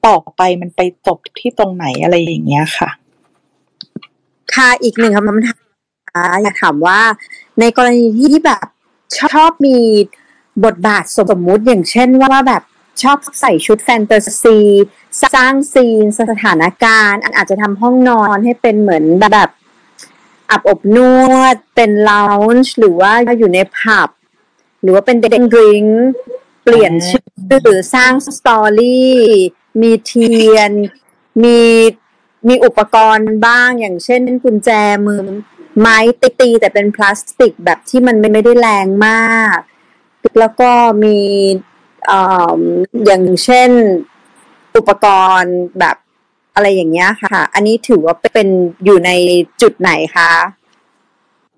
[0.07, 2.89] ต่อไปมันไปจบที่ตรงไหนอะไรอย่างเงี้ยค่ะ
[4.55, 5.64] ค่ะอีกหนึ่งคำถาม
[6.43, 7.01] อยากถามว่า
[7.61, 8.67] ในกรณีที่แบบ
[9.19, 9.79] ชอบมี
[10.65, 12.63] บทบาทสมมุติอย่างเช่นว่าแบบ
[13.03, 14.59] ชอบใส่ชุดแฟนตาซี
[15.35, 19.51] สร้างซีนสถานการณ์ อาจจะทำห้องนอนให้เป็นเหมือนแบบ
[20.51, 20.99] อับอบน
[21.33, 24.09] วด เป็นลาวน์หรือว่าอยู่ในผับ
[24.83, 25.85] หรือว่าเป็นเด็กดริง
[26.63, 29.15] เปลี่ยนชื่อหรือสร้างสตอรี่
[29.81, 30.71] มีเทียน
[31.43, 31.59] มี
[32.49, 34.71] มีอุปกรณ์บ้างอย่างเช่นกุญแจ
[35.07, 35.25] มือ
[35.81, 35.99] ไม้
[36.41, 39.59] ตีแต่เป็นพลาสติกแบบที่มันไม่ได้แรงมาก
[40.39, 40.71] แล้วก็
[41.05, 41.19] มี
[43.07, 43.71] อย่างเช่น
[44.77, 45.07] อุปก
[45.41, 45.97] รณ์แบบ
[46.55, 48.49] อะไรอย่างเงี้ยค่ะ อันนี้ถือว่าเป็น
[48.85, 49.11] อยู่ใน
[49.63, 50.33] จุดไหนคะ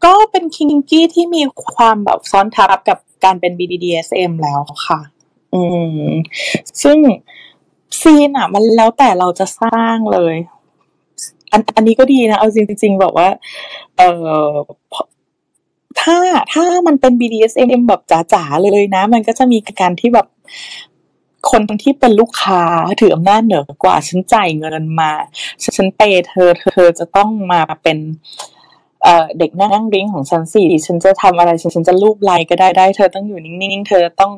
[0.04, 1.42] ก็เป็นคิงกี้ที่มี
[1.74, 5.00] ความแบบซ้อนทับกับการเป็น BDDSM แล้วค่ะ
[5.54, 5.62] อื
[6.00, 6.10] ม
[6.82, 6.98] ซึ่ง
[8.00, 10.34] ซีนอะ มันแล้วแต่เราจะสร้างเลย
[11.52, 13.28] อันอันนี้ก็ดีนะ เอาจริงๆบอกว่า
[13.96, 14.02] เอ
[14.46, 14.50] อ
[16.00, 16.16] ถ้า
[16.52, 18.00] ถ้ามันเป็น BDSM แบบ
[18.32, 20.26] จ๋าๆเลยนะ มันก็จะมีการที่แบบ
[21.50, 22.62] คนที่เป็นลูกค้า
[23.00, 25.10] ถืออำนาจเหนือกว่า ฉันจ่ายเงินมา
[25.76, 27.98] ฉันเปย์เธอเธอจะต้องมาเป็น
[29.38, 34.32] เด็กนั่งริ้งของฉันสิฉันจะทำอะไร ฉันฉันจะรูปไลน์ก็ได้ได้ เธอต้องอยู่นิ่งๆ เธอต้อง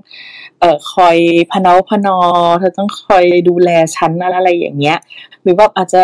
[0.60, 1.16] เอ่อคอย
[1.52, 2.18] พนอพนอ
[2.60, 4.98] เธอต้องคอยดูแลฉันอะไรอย่างเงี้ย
[5.42, 6.02] หรือว่าอาจจะ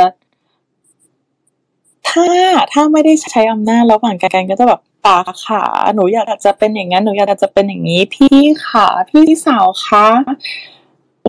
[2.15, 2.27] ถ้า
[2.73, 5.63] ถ้าไม่ได้ใช้อำนาจระหว่างกันก็จะแบบปาขา
[5.95, 10.07] หนูอยากจะเป็นอย่างนั้นหนูอยากจะเป็นอย่างนี้ พี่ขาพี่สาวคะ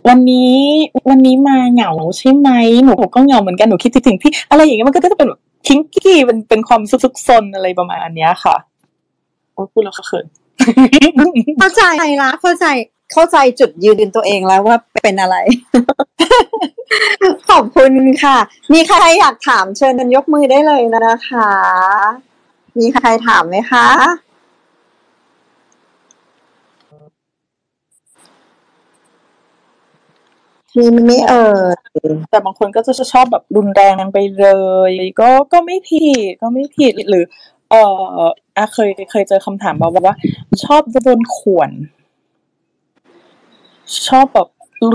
[0.07, 0.60] วันนี้
[1.10, 2.49] วันนี้มาเหงาใช่ไหม
[2.86, 8.56] หนูก็เหงาเหมือนกันหนูคิดถึงพี่ อะไรอย่างเงี้ยมันก็จะเป็นแบบคิงกี้เป็นเป็นความซุกซนอะไรประมาณเนี้ยค่ะ
[9.53, 10.26] โอ้พูดแล้วก็เขิน
[11.60, 11.84] เข้าใจ
[12.22, 12.66] ละเข้าใจ
[13.11, 15.38] เข้าใจจุดยืนตัวเองแล้วว่าเป็นอะไร
[17.49, 17.91] ขอบคุณ
[18.23, 18.38] ค่ะ
[18.73, 21.52] มีใครอยากถามเชิญกันยกมือได้เลยนะคะ
[22.80, 23.88] มีใครถามไหมคะ
[30.77, 31.76] มีไม่เอ่ย
[32.30, 34.48] แต่บางคนก็จะชอบแบบรุนแรงไปเล
[34.90, 37.23] ย ก็ก็ไม่ผิดก็ไม่ผิดหรือ
[37.69, 37.76] เอ
[38.19, 38.23] อ
[38.57, 40.15] อาเคยเคยเจอคำถามบอกว่า
[40.64, 41.72] ชอบโดนข่วน
[44.07, 44.48] ชอบแบบ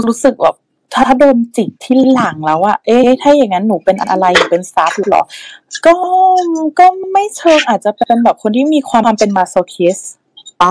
[0.07, 0.57] รู้สึกแบบ
[0.95, 5.23] ถ้าโดนจิกที่หลังแล้วอะเอ๊ะ ถ้าอย่างนั้นหนูเป็นอะไรหนูเป็นซับหรอ
[5.87, 5.95] ก็
[6.79, 9.99] ก็ไม่เชิงอาจจะเป็นแบบคนที่มีความเป็นมาโซคิส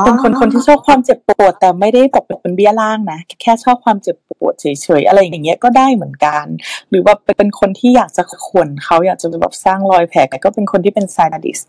[0.05, 4.65] เป็นคนคนที่ชอบความเจ็บปวด แต่ไม่ได้บอกเป็นเบี้ยล่างนะ แค่ชอบความเจ็บปวดเฉ
[4.99, 6.45] ยๆ อะไรอย่างเงี้ยก็ได้เหมือนกัน
[6.89, 11.59] หรือว่าเป็นคนที่อยากจะข่วนเขาอยากจะแบบสร้างรอยแผลก็เป็นคนที่เป็นไซนาดิส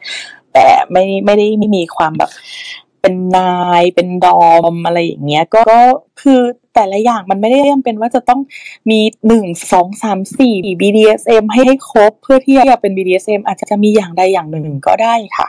[0.53, 2.31] แต่ไม่ไม่ได้ไม่มีความแบบ
[3.03, 5.65] เป็นนายเป็นดอมอะไรอย่างเงี้ยก็
[6.21, 6.41] คือ
[6.75, 8.41] แต่ละอย่างมันไม่ได้จำเป็นว่าจะต้อง
[8.91, 15.49] มีหนึ่งสองสามสี่ BDSM ให้ให้ครบเพื่อที่จะเป็น BDSM อาจจะมีอย่างใดอย่างหนึ่งก็ได้ค่ะ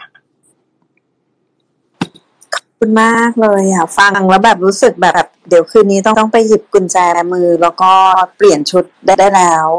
[2.54, 6.98] ขอบคุณมากเลยอะ ฟังแล้วแบบรู้สึกแบบเดี๋ยวคืนนี้ต้องต้องไปหยิบกุญแจ
[7.34, 7.92] มือ แล้วก็
[8.36, 9.70] เปลี่ยนชุดได้ได้แล้ว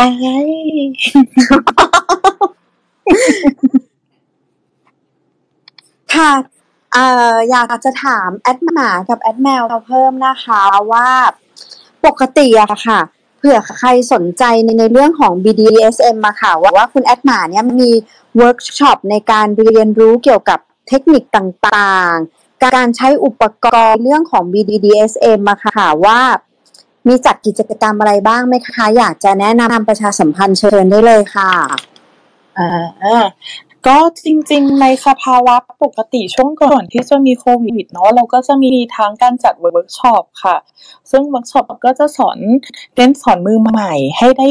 [0.00, 0.26] อะไร
[6.14, 6.32] ค่ะ
[6.96, 10.62] เอ่ออยากจะถามแอดหมากับแอดแมวเพิ่มนะคะ
[10.92, 11.08] ว่า
[12.06, 13.00] ปกติอะค่ะ
[13.38, 17.90] เผื่อใครสนใจในในเรื่องของ BDSM มาค่ะว่าว่าคุณแอดหมาเนี่ยมี
[18.36, 20.58] เวิร์กช็อปในการเรียนรู้เกี่ยวกับ
[20.88, 26.20] เทคนิคต่างๆ การใช้อุปกรณ์เรื่องของ BDSM มาค่ะว่า
[27.08, 31.52] มีจัดกิจกรรมอะไรบ้างไหมคะ อยากจะแนะนำประชาสัมพันธ์เชิญได้เลยค่ะ
[32.58, 33.24] อ่า
[33.90, 40.56] ก็จริงๆ ในสภาวะปกติช่วงก่อนที่จะมีโควิดเนาะเราก็จะมีทั้งการจัดเวิร์กช็อปค่ะ
[41.10, 42.38] ซึ่งเวิร์กช็อปก็จะสอน
[42.96, 44.48] เน้นสอนมือใหม่ ให้ได้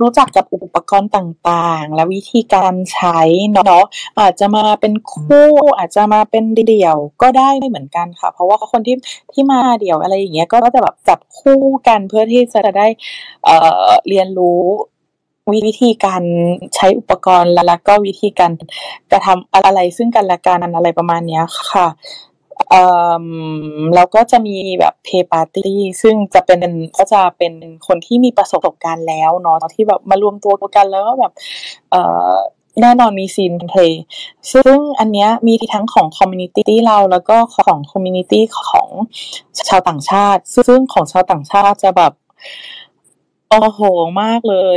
[0.00, 3.20] รู้จักกับอุปกรณ์ต่างๆ และวิธีการใช้
[3.52, 3.84] เนาะ
[4.20, 8.96] อาจจะมาเป็นคู่อาจจะมาเป็นเดี่ยวก็ได้เหมือนกันค่ะ เพราะว่าคนที่
[9.32, 12.86] ที่มาเดี่ยวอะไรอย่างเงี้ยก็จะแบบจับคู่กันเพื่อที่จะได้
[13.44, 13.56] เอ่
[13.86, 14.62] อเรียนรู้
[15.52, 16.22] วิธีการ
[16.74, 18.52] ใช้อุปกรณ์แล้วก็วิธีการ
[19.10, 21.86] กระทำอะไรซึ่งกันและกันอะไรประมาณนี้ค่ะ
[22.70, 22.84] เอ่
[23.22, 23.26] อ
[23.94, 26.60] แล้วก็จะมีแบบ play party ซึ่งจะเป็น
[26.98, 27.52] ก็จะเป็น
[27.86, 31.32] คนที่มีประสบการณ์แล้วเนาะที่แบบมารวมตัวกันแล้วก็แบบ
[32.82, 34.02] แน่นอนมี scene play
[34.52, 38.88] ซึ่งอันเนี้ยมีทั้งของ community เราแล้วก็ของ community ของ
[39.68, 42.12] ชาวต่างชาติ ซึ่งของชาวต่างชาติจะแบบ
[43.50, 43.80] โอ้โห
[44.22, 44.76] มากเลย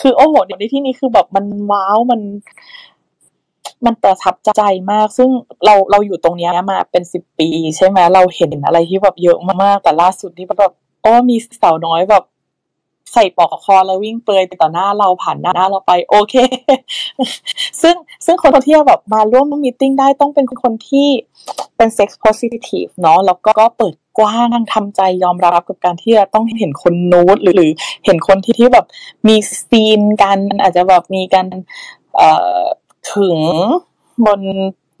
[0.00, 2.20] คือโอ้โหเดี๋ยในที่นี้คือแบบมันว้าวมัน
[3.86, 4.62] มันประทับใจ
[4.92, 5.30] มาก ซึ่ง
[5.64, 12.24] เราเราอยู่ตรงนี้มาเป็นสิบปี ใช่ไหมเราเห็นอะไรที่แบบเยอะมากๆแต่ล่าสุดนี่แบบโอ้มีสาวน้อยแบบ
[13.12, 16.34] ใส่ปอกคอแล้ววิ่งเปลือยต่อหน้าเราผ่านหน้าเราไปโอเค
[17.82, 17.94] ซึ่ง
[18.24, 21.08] ซึ่งคนที่แบบมาร่วมมีติ้งได้ต้องเป็นคนที่
[21.76, 27.70] เป็นเซ็กซ์โพซิทีฟเนาะแล้วก็เปิดกว้างทำใจยอมรับกับการที่จะต้องเห็นคนนูดหรือหรือ
[28.04, 28.86] เห็นคนที่ที่แบบ
[29.28, 29.36] มี
[29.68, 31.46] ซีนกันอาจจะแบบมีการ
[32.16, 32.30] เอ่
[32.60, 32.62] อ
[33.14, 33.38] ถึง
[34.26, 34.40] บน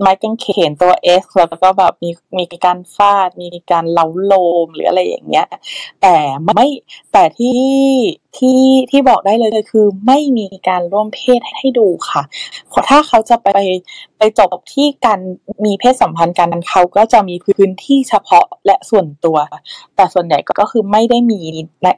[0.00, 4.32] ไม้กางเขนตัว X แล้วก็แบบมีมีการฟาด มีการเล้าโล
[4.64, 5.48] มหรืออะไรอย่างเงี้ย
[6.02, 6.14] แต่
[6.44, 6.66] ไม่
[7.12, 7.60] แต่ที่
[8.36, 8.60] ที่
[8.90, 12.22] ที่บอกได้เลยคือไม่มีการร่วมเพศให้ดูค่ะ
[12.68, 13.48] เพราะถ้าเขาจะไป
[14.18, 15.20] ไปจบที่การ
[15.64, 19.38] มีเพศสัมพันธ์กันเขาก็จะมีพื้นที่เฉพาะและส่วนตัว
[19.96, 21.40] แต่ส่วนใหญ่ก็คือไม่ได้มี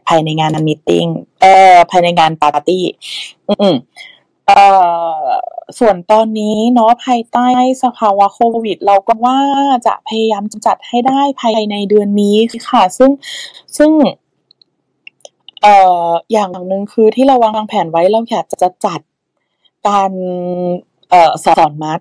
[0.08, 1.06] ภายในงานมีติ้ง
[1.40, 2.84] เอ่อภายในงานปาร์ตี้
[3.48, 3.76] อืมเอ่อ
[5.78, 7.48] ส่วนตอนนี้เนาะภายใต้
[7.82, 9.38] สภาวะโควิด เราก็ว่า
[9.86, 12.36] จะพยายามจัดให้ได้ภายในเดือนนี้
[12.70, 13.10] ค่ะ ซึ่ง
[13.76, 13.90] ซึ่ง
[15.62, 15.74] เอ่
[16.06, 19.00] ออย่างหนึ่งคือที่เราวางแผนไว้เราอยากจะจัด
[19.88, 20.10] การ
[21.10, 22.00] เอ่อสอนมัด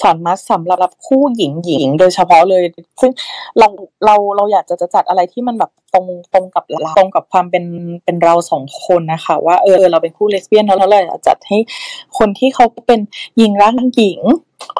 [0.00, 2.62] สอนมัดสำหรับคู่หญิงหญิงโดยเฉพาะเลย
[3.00, 3.10] ซึ่ง
[3.58, 3.68] เรา
[4.04, 7.64] เราเราอยากจะจัดอะไรที่มันแบบตรงตรงกับเราตรงกับความเป็น
[8.04, 11.58] เป็นเราสองคนนะคะ ว่าเออเราเป็นคู่เลสเบี้ยนแล้วเราเลยากจัดให้
[12.18, 13.00] คนที่เขาเป็น
[13.36, 14.20] หญิงรักหญิง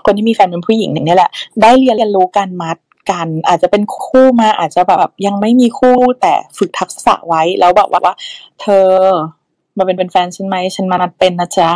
[0.04, 1.30] คนที่มีแฟนเป็นผู้หญิงเนี่แหละ
[1.62, 2.76] ได้เรียนรู้การมัด
[3.10, 8.14] กันอาจจะเป็นคู่มาอาจจะแบบยังไม่มีคู่แต่ฝึกทักษะไว้แล้วแบบว่า
[8.60, 8.86] เธอ
[9.78, 11.70] มาเป็นเป็นแฟนฉันไหมฉันมานัดเป็นนะจ๊ะ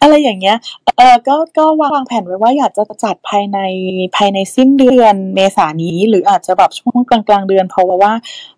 [0.00, 0.56] อะไรอย่างเงี้ย
[0.96, 3.58] เออก็ก็วางแผนไว้ว่าอยากจะจัดภายใน
[4.16, 8.12] ภายในสิ้นเดือนเมษายนนี้ หรืออาจจะแบบช่วงกลางกลางเดือนเพราะว่า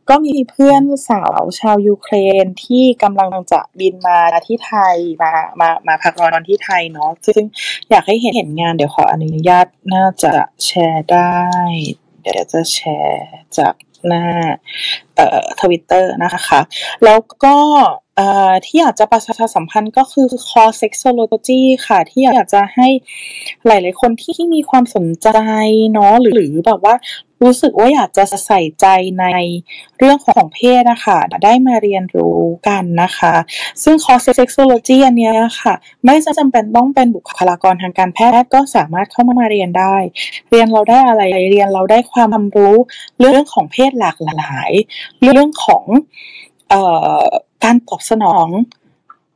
[0.08, 7.44] ก็มีเพื่อนสาวชาวยูเครนที่กำลังจะบินมาที่ไทยมามามาพักร้อนที่ไทยเนาะซึ่ง
[7.90, 10.32] อยากให้เห็นเห็นงานเดี๋ยวขออนุญาตน่าจะ
[10.64, 11.38] แชร์ได้
[12.22, 13.28] เดี๋ยวจะแชร์
[13.58, 13.74] จาก
[14.06, 14.24] หน้า
[15.16, 16.60] เอ่อทวิตเตอร์นะคะ
[17.04, 17.56] แล้วก็
[18.64, 22.88] ที่อยากจะประชาสัมพันธ์ก็คือคอร์ส sexology ค่ะ ที่อยากจะให้
[23.66, 25.28] หลาย ๆ คนที่มีความสนใจ
[25.92, 26.94] เนาะหรือแบบว่า
[27.44, 28.86] รู้สึกว่าอยากจะใส่ใจ
[29.20, 29.26] ใน
[29.98, 32.38] เรื่องของเพศนะคะได้มาเรียนรู้
[32.68, 33.34] กันนะคะ
[33.82, 35.74] ซึ่งคอร์ส sexology อันนี้ค่ะ
[36.04, 39.96] ไม่จำเป็นต้องเป็นบุคลากรทางการแพทย์ก็สามารถเข้ามาเรียนได้
[40.50, 42.74] เรียนเราได้อะไรเรียนเราได้ความรู้
[43.20, 44.70] เรื่องของเพศหลากหลาย
[45.22, 45.84] เรื่องของ
[46.68, 46.82] เอ่
[47.20, 47.24] อ
[47.64, 48.48] การตอบสนอง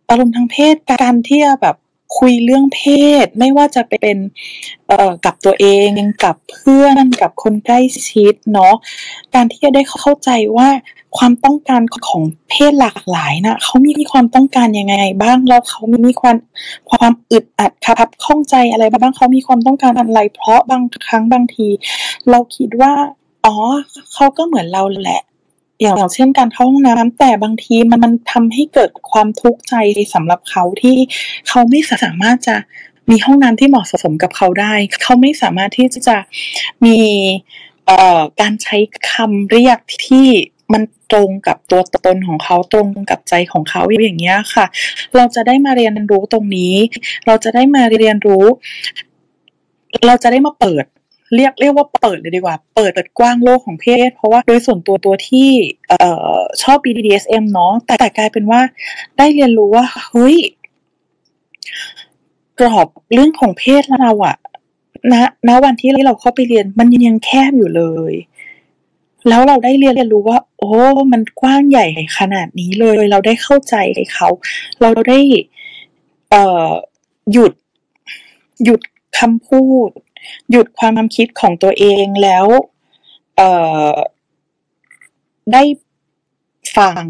[0.08, 1.76] อารมณ์ทางเพศการที่จะแบบ
[2.18, 2.82] คุยเรื่องเพ
[3.24, 4.16] ศ ไม่ว่าจะเป็น
[4.86, 5.88] เอ่อกับตัวเอง
[6.24, 7.80] กับเพื่อนกับคนใกล้
[8.10, 8.74] ชิดเนาะ
[9.34, 10.68] การที่จะได้เข้าใจว่า
[11.16, 16.36] ความต้องการของเพศหลากหลายนะเขามีความต้องการยังไงบ้างแล้วเขามีความ
[16.90, 21.68] ความอึดอัดครับข้องใจอะไรบ้างเขามีความต้องการอะไร เพราะบางครั้งบางที
[22.30, 22.92] เราคิดว่า
[23.44, 23.56] อ๋อ
[24.12, 25.22] เขาก็เหมือนเราแหละ
[25.82, 29.74] อย่างเช่นการเข้าห้องน้ำแต่บางทีมันมันทำให้เกิดความทุกข์ใจ
[30.14, 30.96] สำหรับเขาที่
[31.48, 32.56] เขาไม่สามารถจะ
[33.10, 36.16] มีห้องน้ำที่เหมาะสมกับเขาได้ เขาไม่สามารถที่จะ
[36.84, 36.98] มี
[37.86, 38.76] เอ่อการใช้
[39.12, 40.28] คำเรียกที่
[40.72, 40.82] มัน
[41.12, 44.66] ตรงกับตัวตนของเขาตรงกับใจของเขาอย่างเงี้ยค่ะ
[45.16, 46.74] เราจะได้มาเรียนรู้ตรงนี้
[47.26, 48.44] เราจะได้มาเรียนรู้
[50.06, 50.84] เราจะได้มาเปิด
[51.34, 55.48] เรียกเรียกว่าเปิดเลยดีกว่า เปิดเปิดกว้างโลกของเพศ เพราะว่าโดยส่วนตัวตัวที่
[55.88, 58.60] เอ่อชอบ BDSM เนาะแต่แต่กลายเป็นว่า
[59.18, 60.36] ได้เรียนรู้ว่าเฮ้ย
[62.60, 64.36] กรอบเรื่องของเพศเราอะ
[65.12, 65.14] ณ
[65.48, 68.14] ณวันที่เราเข้าไปเรียนมันยังแคบอยู่เลย
[69.28, 70.72] แล้วเราได้เรียนเรียนรู้ว่า โอ้
[71.12, 71.86] มันกว้างใหญ่
[72.18, 73.74] ขนาดนี้เลย เราได้เข้าใจ
[74.14, 74.28] เขา
[74.80, 75.18] เราได้
[76.30, 76.70] เอ่อ
[77.32, 77.52] หยุด
[78.64, 78.80] หยุด
[79.18, 79.90] คำพูด
[80.50, 82.46] หยุดความคิดของตัวเองแล้ว
[83.36, 83.50] เอ่
[83.90, 83.92] อ
[85.52, 85.62] ได้
[86.76, 87.04] ฟัง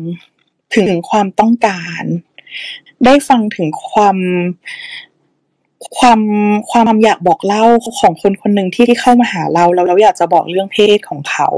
[0.77, 2.03] ถึงความต้องการ
[3.05, 4.17] ได้ฟังถึงความ
[5.99, 6.21] ความ
[6.71, 7.65] ความอยากบอกเล่า
[8.01, 11.49] ของคนคนหนึ่งที่ที่เข้ามาหาเราแล้วเราอยากจะบอกเรื่องเพศของเขา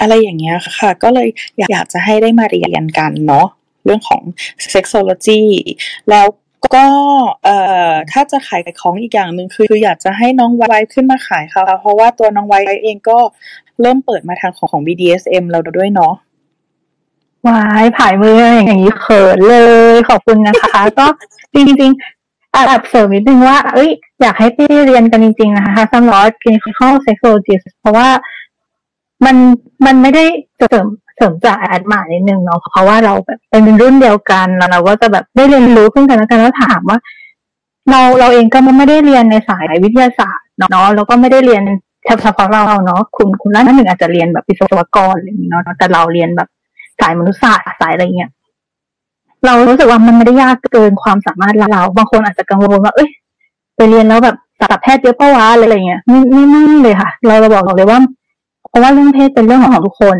[0.00, 1.28] อะไรอย่างเงี้ยค่ะ ก็เลย
[1.58, 3.46] อยากจะให้ได้มาเรียนกันเนาะ
[3.84, 4.22] เรื่องของ
[4.74, 5.42] sexology
[6.10, 6.26] แล้ว
[6.74, 6.86] ก็
[7.44, 7.56] เอ่
[7.88, 13.18] อถ้าจะขายของอีกอย่างหนึ่งคือ คืออยากจะให้น้องไว้ขึ้นมาขายค่ะ เพราะว่าตัวน้องไว้เองก็
[13.80, 16.14] เริ่มเปิดมาทางของของ BDSM เราด้วยเนาะ
[17.46, 18.36] วายผายมือ
[18.66, 19.56] อย่างนี้เขินเล
[19.94, 21.06] ย ขอบคุณนะคะ ก็
[21.54, 23.90] จริงๆอยากเสริมนิดนึงว่า เอ้ย
[24.20, 28.08] อยากให้พี่เรียนกันจริง ๆ นะคะสำหรับ clinical sexologist เพราะว่า
[29.24, 29.36] มัน
[29.86, 30.24] มันไม่ได้
[30.56, 30.86] เสริม
[31.16, 36.98] เสริมจากแอดมานิดนึงเนาะเพราะว่าเราแบบเป็นรุ่นเดียวกันแล้วเราก็จะแบบได้เรียนรู้ขึ้นกันแล้วกันแล้วถามว่า
[37.90, 41.62] เราเราเองก็ไม่ได้เรียนในสายวิทยาศาสตร์เนาะแล้วก็ไม่ได้เรียน
[42.22, 46.48] เฉพาะเราเนาะคุณคุณร้านหนึ่งอาจจะเรียนแบบวิศวกรอะไรอย่างเงี้เนาะแต่เราเรียนแบบ
[47.00, 48.30] สายมนุษยศาสตร์สายอะไรเงี้ย
[49.46, 53.08] เรารู้สึกว่ามันไม่ได้ยากเกินความสามารถเรา บางคนอาจจะกังวลว่า เอ้ย
[53.76, 57.98] ไปเรียนแล้วแบบสัตวแพทย์เยอะเปะวะอะไรเงี้ยไม่ไม่ไม่เลยค่ะ เราเราบอกเลยว่า
[58.68, 60.16] เพราะว่าเรื่องเพศเป็นเรื่องของทุกคน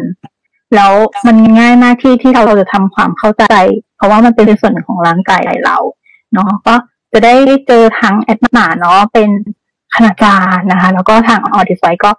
[0.77, 0.93] แล้ว
[1.27, 3.45] มันง่ายมากที่ที่เราจะทำความเข้าใจ
[3.97, 5.77] เพราะว่ามันเป็นส่วนหนึ่งของร่างกายเรา
[6.33, 6.75] เนาะก็
[7.13, 7.35] จะได้
[7.67, 9.29] เจอทั้งแอดหมาเนาะเป็น
[9.95, 12.11] คณาจารย์นะคะ แล้วก็ทางออดิสไวก็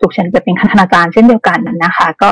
[0.00, 2.30] ถูกเชิญไปเป็นคณาจารย์เช่นเดียวกันนะคะ ก็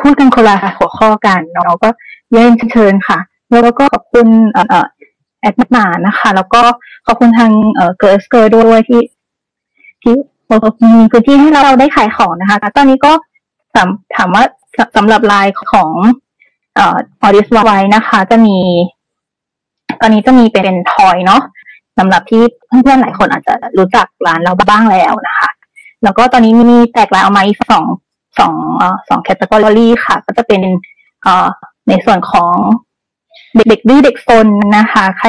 [0.00, 1.90] คู่กันคนละหัวข้อกันเนาะก็
[2.30, 3.18] เรียนเชิญค่ะ
[3.50, 4.86] แล้วก็ขอบคุณเอ่อ
[5.40, 6.62] แอดหมานะคะ แล้วก็
[7.06, 9.02] ขอบคุณทางเอ่อเกิร์สเกอร์ด้วยที่
[10.02, 10.14] ที่
[10.50, 13.12] มีพื้นที่ให้เราได้ขายของนะคะตอนนี้ก็
[13.74, 14.44] ถามถามว่า
[14.96, 15.90] สำหรับไลน์ของ
[16.74, 18.58] เอ่อออดิสไวนะคะ จะมี
[20.00, 21.42] ตอนนี้จะมีเป็น toy เนาะ
[21.98, 25.48] สำหรับที่เพื่อนๆหลายคนอาจจะรู้จักร้านเราบ้างแล้วนะคะ
[26.02, 27.84] แล้วก็ตอนนี้มีแตกลายออกมาอีกสอง
[28.38, 28.54] สอง
[29.08, 30.62] สองแคตตาล็อกค่ะ ก็จะเป็น
[31.22, 31.46] เอ่อ
[31.88, 32.54] ในส่วนของ
[33.54, 34.46] เด็กๆดื้อเด็กซน
[34.76, 35.26] นะคะ ใคร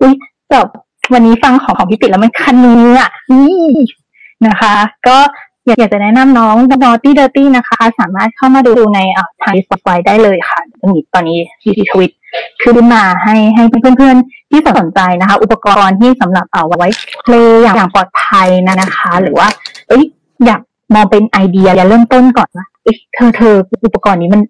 [0.00, 0.14] อุ้ย
[0.50, 0.66] แบบ
[1.12, 3.60] วันนี้ฟังของของพี่ปิดแล้วมันคันมืออะนี่
[4.46, 4.74] นะคะ
[5.08, 5.18] ก็
[5.78, 12.10] อยากจะแนะนำน้อง Naughty Dirty นะคะ สามารถเข้ามาดูในอ่ทาง Spotify ได้เลยค่ะมีตอนนี้ที่ทวิต
[12.62, 16.88] ขึ้นมาให้ให้เพื่อนๆ ที่สนใจนะคะ อุปกรณ์ที่สำหรับเอาไว้
[17.22, 19.48] เพลย์อย่างปลอดภัยนะนะคะ หรือว่า
[19.88, 20.04] เอ้ย
[20.46, 20.60] อยาก
[20.94, 24.40] มองเป็นไอเดียอย่าเริ่มต้นก่อนว่าเอ้ยเธอเธออุปกรณ์นี้มัน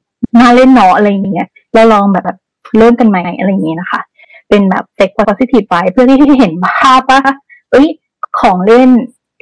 [0.41, 2.37] น่าเล่นเนาะอะไรอย่างเงี้ยเราลองแบบ
[2.79, 4.01] เริ่มกันไหมอะไรอย่างเงี้ยนะคะ
[4.49, 7.21] เป็นแบบเซ็ก positive ไว้เพื่อที่จะเห็นภาพว่า
[7.71, 7.89] เอ้ย
[8.41, 8.89] ของเล่น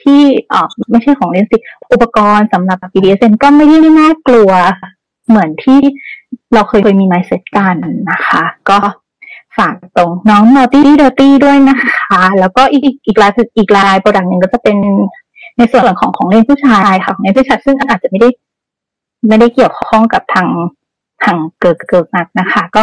[0.02, 1.56] ที่เอ่อไม่ใช่ของเล่นสิ
[1.92, 4.50] อุปกรณ์สำหรับ BDSM ก็ไม่ได้น่ากลัว
[5.28, 5.78] เหมือนที่
[6.54, 7.74] เราเคยเคยมี mindset กัน
[8.10, 8.78] นะคะ ก็
[9.58, 14.76] ฝากตรงน้อง Naughty Dirty ด้วยนะคะ แล้วก็อีกอีกอีกรายอีก line product หนึ่งก็จะเป็น
[15.56, 18.28] ในส่วนของของเล่นผู้ชายค่ะของเล่นผู้ชายซึ่งอาจจะไม่ได้
[19.28, 20.48] ไม่ได้เกี่ยวข้องกับทาง
[21.24, 22.82] ทางเกิดเกิดนักนะคะ ก็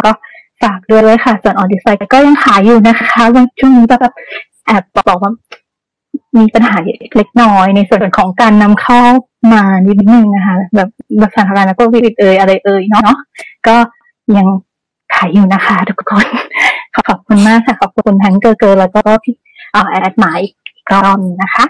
[0.62, 4.14] ฝากด้วยเลยค่ะ ส่วนออดิไซก็ยังขายอยู่นะคะวันช่วงนี้แบบ
[4.66, 5.32] แอบบอกว่า
[6.38, 6.74] มีปัญหา
[7.16, 9.00] เล็กน้อยในส่วนของการนำเข้า
[9.52, 10.88] มานิดนึงนะคะ แบบ
[11.18, 13.10] แบบสาธารณ์ก็วิดเอยอะไรเอ่ยเนาะ
[13.66, 13.76] ก็
[14.36, 14.46] ยัง
[15.14, 16.26] ขายอยู่นะคะ ทุกคน
[17.08, 19.34] ขอบคุณมากค่ะ ขอบคุณทั้งเกอร์เกอร์แล้วก็พี่
[19.74, 20.50] อ่าแอดหมายอี
[20.84, 21.64] กรอบนะคะ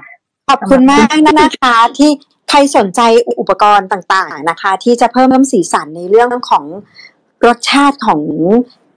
[0.49, 2.11] ขอบคุณมากนะคะที่
[2.49, 3.01] ใครสนใจ
[3.41, 6.65] อุปกรณ์ต่างๆนะคะ ที่จะเพิ่มน้ำสีสันในเรื่องของ
[7.47, 8.21] รสชาติของ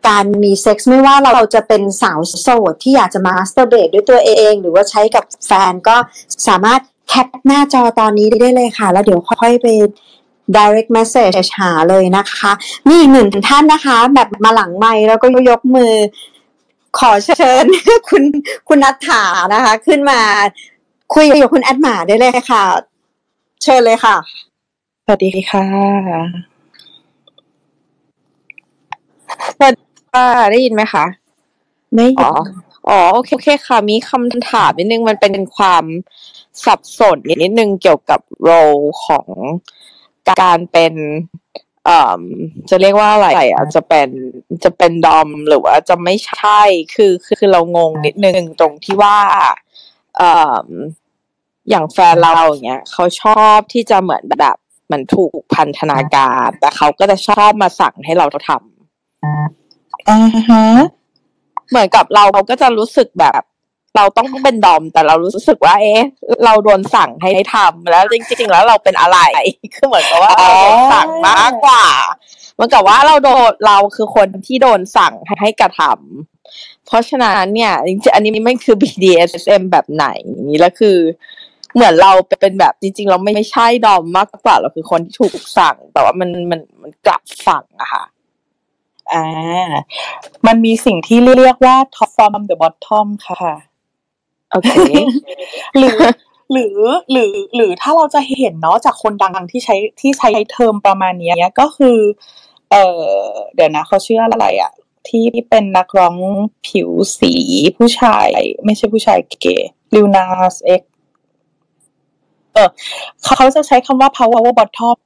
[0.08, 5.96] การมีเซ็กซ์ไม่ว่าเราจะเป็นสาวโสดที่อยากจะ masturbate ด้วยตัวเอง หรือว่าใช้กับแฟนก็
[6.48, 9.68] สามารถแคปหน้าจอตอนนี้ได้เลยค่ะ แล้วเดี๋ยวค่อยไป
[10.56, 12.52] direct message หาเลยนะคะ
[12.88, 15.94] มีอีกหนึ่งท่านนะคะ แบบมาหลังไมค์แล้วก็ยกมือ
[17.00, 17.66] ขอเชิญ
[18.10, 18.24] คุณ
[18.68, 19.24] คุณนัทถา
[19.54, 20.20] นะคะ ขึ้นมา
[21.16, 22.64] คุยกับคุณแอดหมาได้เลยค่ะ
[23.64, 24.16] เชิญเลยค่ะ
[25.06, 25.66] สวัสดีค่ะ
[29.58, 31.06] สวัสดี ค่ะได้ยินไหมคะ
[31.95, 32.36] ได้ยิน
[32.90, 35.86] อ๋อโอเคโอเคค่ะ มีคำถามนิดนึงมันเป็นความ
[36.65, 38.52] สับสนนิดนึงเกี่ยวกับโร
[39.06, 39.27] ของ
[40.41, 40.94] การเป็น
[41.86, 42.22] เอ่อ
[42.69, 44.10] จะเรียกว่าอะไรอะจะเป็น
[44.64, 46.61] จะเป็นดอมหรือว่าจะไม่ใช่
[46.95, 49.18] คือคือคือเรางงนิดนึงตรงที่ว่า
[50.18, 50.31] เอ่
[50.64, 50.65] อ
[51.69, 58.60] อย่างแฟนเราอย่างเงี้ยเขาชอบที่จะเหมือนแบบเหมือนถูกพันธนาการ แต่เขาก็จะชอบมาสั่งให้เราทำ
[60.10, 60.18] อ่า
[60.50, 60.64] ฮะ
[61.70, 63.42] เหมือนกับเราเขาก็จะรู้สึกแบบ
[63.96, 66.02] เราต้องเป็นดอม แต่เรารู้สึกว่า เอ๊ะ
[66.46, 69.20] เราโดนสั่งให้ทำแล้วจริง ๆ แล้วเราเป็นอะไร
[69.76, 71.86] คือเหมือนกับว่าเราโดนสั่งมากกว่า
[72.54, 80.06] เหมือนกับว่าเราโดนเราคือคนที่โดนสั่งให้กระทำเพราะฉะนั้นเนี่ยจริงๆอันนี้ไม่คือ BDSM แบบไหน
[80.60, 80.98] แล้วคือ
[81.76, 82.12] เหมือนเรา
[82.42, 88.04] เป็นแบบจริง ๆ เราไม่ใช่ดอมมากกว่าเราคือคนที่ถูกสั่ง แต่ว่ามันมันมันกลับฝั่งอะค่ะ
[89.14, 89.26] อ่า
[90.48, 93.53] มันมีสิ่งที่เรียกว่า top from the bottom ค่ะ
[94.52, 94.73] โอเค
[95.77, 95.98] หรือ
[96.52, 96.76] หรือ
[97.11, 101.98] หรือหรือถ้าเราจะเห็นเนาะจากคนดังที่ใช้ที่ใช้เทอมประมาณเนี้ยก็คือ
[102.72, 103.03] เออ
[103.56, 104.72] เดี๋ยวนะเขาชื่ออะไรอะ
[105.07, 106.15] ที่เป็นนักร้อง
[106.68, 107.34] ผิวสี
[107.77, 108.27] ผู้ชาย
[108.65, 110.81] ไม่ใช่ผู้ชายเกย์ลิวนาสเอ็ก
[112.53, 112.69] เออ
[113.23, 114.98] เขาจะใช้คำว่า power bottom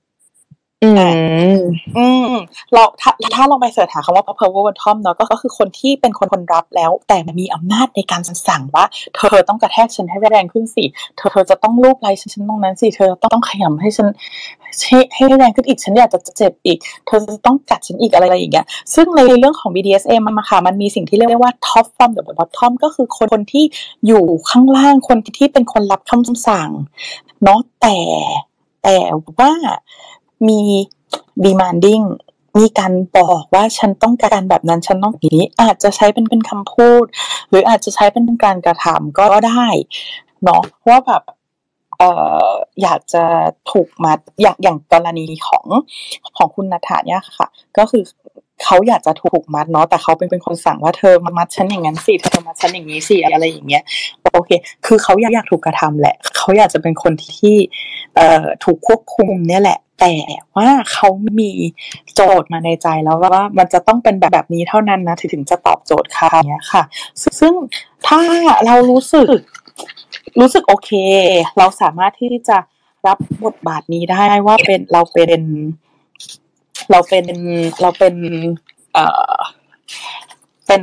[0.83, 0.89] อื
[1.55, 1.59] ม
[1.97, 2.33] อืม
[2.73, 8.85] เราถ้าถ้าลองไปเสิร์ชหาคำว่า power bottom เนาะก็คือคนที่เป็นคนคนรับแล้ว แต่มีอำนาจในการสั่งว่า
[9.15, 10.83] เธอต้องกระแทกฉันให้แรงขึ้นสิ
[11.17, 14.07] เธอเธอจะต้องลูบไล่ฉันฉันตรงนั้นสิเธอต้องขยำให้ฉัน
[14.87, 23.65] ให้ให้แรงขึ้นอีกฉันอยากจะเจ็บอีก เธอจะต้องกัดฉันอีกอะไรอะไรอย่างเงี้ยซึ่งในเรื่องของ BDSM มันมาค่ะมันมีสิ่งที่เรียกว่า top from the bottom ก็คือคนคนที่
[24.07, 26.69] อยู่ข้างล่างคนที่เป็นคนรับคำสั่ง
[27.43, 27.97] เนาะแต่
[28.83, 28.97] แต่
[29.39, 29.51] ว่า
[30.47, 30.61] มี
[31.45, 32.03] demanding
[32.59, 37.05] มีการบอกว่าฉันต้องการแบบนั้นฉันต้องอย่างนี้ อาจจะใช้เป็นเป็นคำพูด
[37.49, 39.65] หรืออาจจะใช้เป็นการกระทำก็ได้
[40.43, 41.23] เนาะว่าแบบ
[41.97, 42.09] เอ่
[42.47, 42.51] อ
[42.81, 43.23] อยากจะ
[43.71, 45.65] ถูกมัดอย่างอย่างกรณีของ
[46.37, 47.47] ของคุณนัฐาเนี่ยค่ะ
[47.77, 48.03] ก็คือ
[48.63, 53.83] เขาอยากจะถูกมัดเนาะแต่เขาเป็นเป็นคนสั่งว่าเธอมามัดฉันอย่างนั้นสิเธอมัดฉันอย่างนี้สิอะไรอย่างเงี้ย
[54.33, 54.51] โอเค
[54.85, 57.55] คือเขาอยากอยากถูกกระทำแหละ เขาอยากจะเป็นคนที่
[58.15, 60.13] เอ่อถูกควบคุมเนี่ยแหละ แต่
[60.55, 61.07] ว่าเขา
[61.39, 61.51] มี
[62.15, 66.83] โจทย์มาในใจแล้วว่ามันจะต้องเป็นแบบแบบนี้เท่านั้นนะถึงจะตอบโจทย์เขาเนี้ยค่ะ
[67.39, 67.53] ซึ่ง
[68.07, 68.21] ถ้า
[68.65, 69.37] เรารู้สึก
[70.39, 70.91] รู้สึกโอเค
[71.57, 72.57] เราสามารถที่จะ
[73.07, 75.41] รับบทบาทนี้ได้ว่าเป็นเราเป็น
[76.91, 77.25] เราเป็น
[77.81, 78.15] เราเป็น
[78.93, 79.05] เอ่
[79.35, 79.37] อ
[80.67, 80.81] เป็น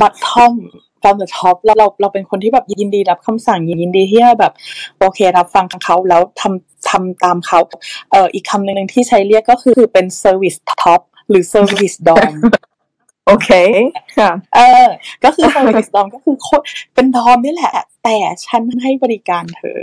[0.00, 0.54] bottom
[1.02, 4.52] from the top แล้วเราเราเป็นคนที่แบบยินดีรับคำสั่งยินดีที่จะแบบ
[4.98, 7.58] โอเครับฟังเขาแล้วทำทำตามเขา
[8.10, 12.32] เอ่ออีกคำหนึ่งที่ใช้เรียกก็คือเป็น service topหรือเซอร์วิสดอม
[13.28, 13.50] โอเค
[14.18, 14.86] ค่ะ เออ
[15.24, 16.60] ก็คือ service dom ก็คือคน
[16.94, 17.74] เป็นดอมนี่แหละ
[18.04, 19.82] แต่ฉันให้บริการเธอ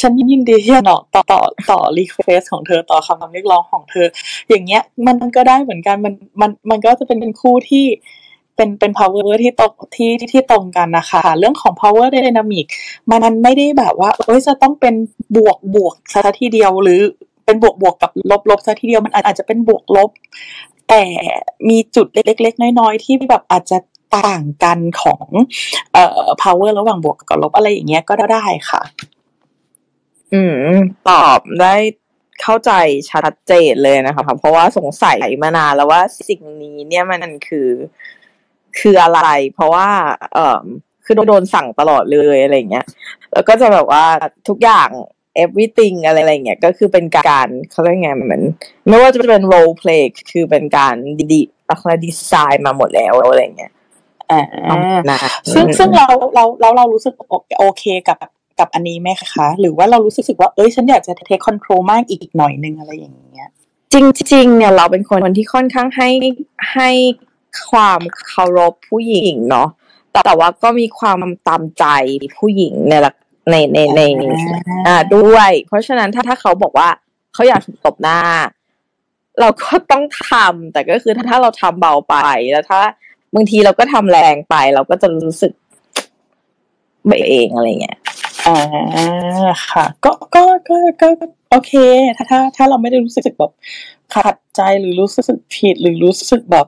[0.00, 1.40] ฉันยินดีที่จะต่อต่อต่อ
[1.70, 4.06] ต่อ request ของเธอต่อคำเรียกร้องของเธอ
[4.48, 7.86] อย่างเงี้ย มันก็ได้เหมือนกันมันมันมันก็จะเป็นเป็นคู่ที่
[8.56, 12.66] เป็นเป็น power ที่ตรงที่ที่ที่ตรงกันนะคะ เรื่องของ power dynamic
[13.10, 14.94] มันมันไม่ได้แบบว่าเอ้ยจะต้องเป็น
[15.36, 17.00] บวกบวกซะทีเดียวหรือ
[17.44, 20.10] เป็นบวกบวกกับลบลบซะทีเดียวมันอาจจะเป็นบวกลบ
[20.88, 21.02] แต่
[21.68, 23.78] มีจุดเล็กๆ น้อยๆ ที่แบบอาจจะ
[24.18, 25.26] ต่างกันของ
[25.92, 28.82] เอ่อ power ระหว่างบวกกับลบอะไรอย่างเงี้ยก็ได้ค่ะ
[30.32, 30.58] อืม
[31.08, 31.74] ตอบได้
[32.42, 32.72] เข้าใจ
[33.10, 37.68] ชัดเจนเลยนะคะเพราะว่าสงสัยมานานแล้วว่าสิ่งนี้เนี่ยมันคือ
[38.78, 39.20] คืออะไร
[39.54, 39.88] เพราะว่า
[40.34, 40.62] เอ่อ
[41.04, 42.86] คือโดนสั่งตลอดเลยอะไรเงี้ย
[43.32, 44.04] แล้วก็จะแบบว่า
[44.48, 44.88] ทุกอย่าง
[45.44, 48.42] everything อะไรอะไรเงี้ยก็คือเป็นการเขาเรียกไงเหมือน
[48.88, 50.94] ไม่ว่าจะเป็น role play คือเป็นการ
[51.32, 53.72] ดีอะไรดีไซน์มาหมดแล้วอะไรเงี้ย
[54.30, 54.42] อ่า
[55.10, 55.18] นะ
[55.52, 57.14] ซึ่งซึ่งเราเราเราเรารู้สึก
[57.58, 58.18] โอเคกับ
[58.58, 63.48] กับอันนี้ไหมคะ หรือว่าเรารู้สึกว่าเอ้ยฉันอยากจะเทคคอนโทรลมากอีกหน่อยนึงอะไรอย่างเงี้ย
[63.92, 63.96] จ
[64.32, 66.08] ริง ๆ เนี่ยเราเป็นคนที่ค่อนข้างให้
[66.72, 66.90] ให้
[67.70, 69.68] ความเคารพผู้หญิงเนาะ
[70.10, 71.18] แต่แต่ว่าก็มีความ
[71.48, 71.84] ตามใจ
[72.38, 73.12] ผู้หญิงในละ
[73.50, 74.00] ในในใน
[74.86, 76.88] อ่าด้วย เพราะฉะนั้นถ้าถ้าเขาบอกว่า
[77.34, 78.20] เขาอยากถูกตบหน้า
[79.40, 82.16] เราก็ต้องทำแต่ก็คือถ้าถ้าเราทำเบาไป
[82.52, 82.80] แล้วถ้า
[83.34, 85.52] บางทีเราก็ทำแรงไป เราก็จะรู้สึก
[87.06, 87.98] ไปเองอะไรเงี้ย
[88.46, 88.58] อ่า
[89.70, 91.08] ค่ะ ก็ก็ก็ก็
[91.50, 91.72] โอเค
[92.16, 93.52] ถ้าถ้าถ้าเราไม่ได้รู้สึกแบบ
[94.14, 96.66] ขัดใจหรือรู้สึกผิดหรือรู้สึกแบบ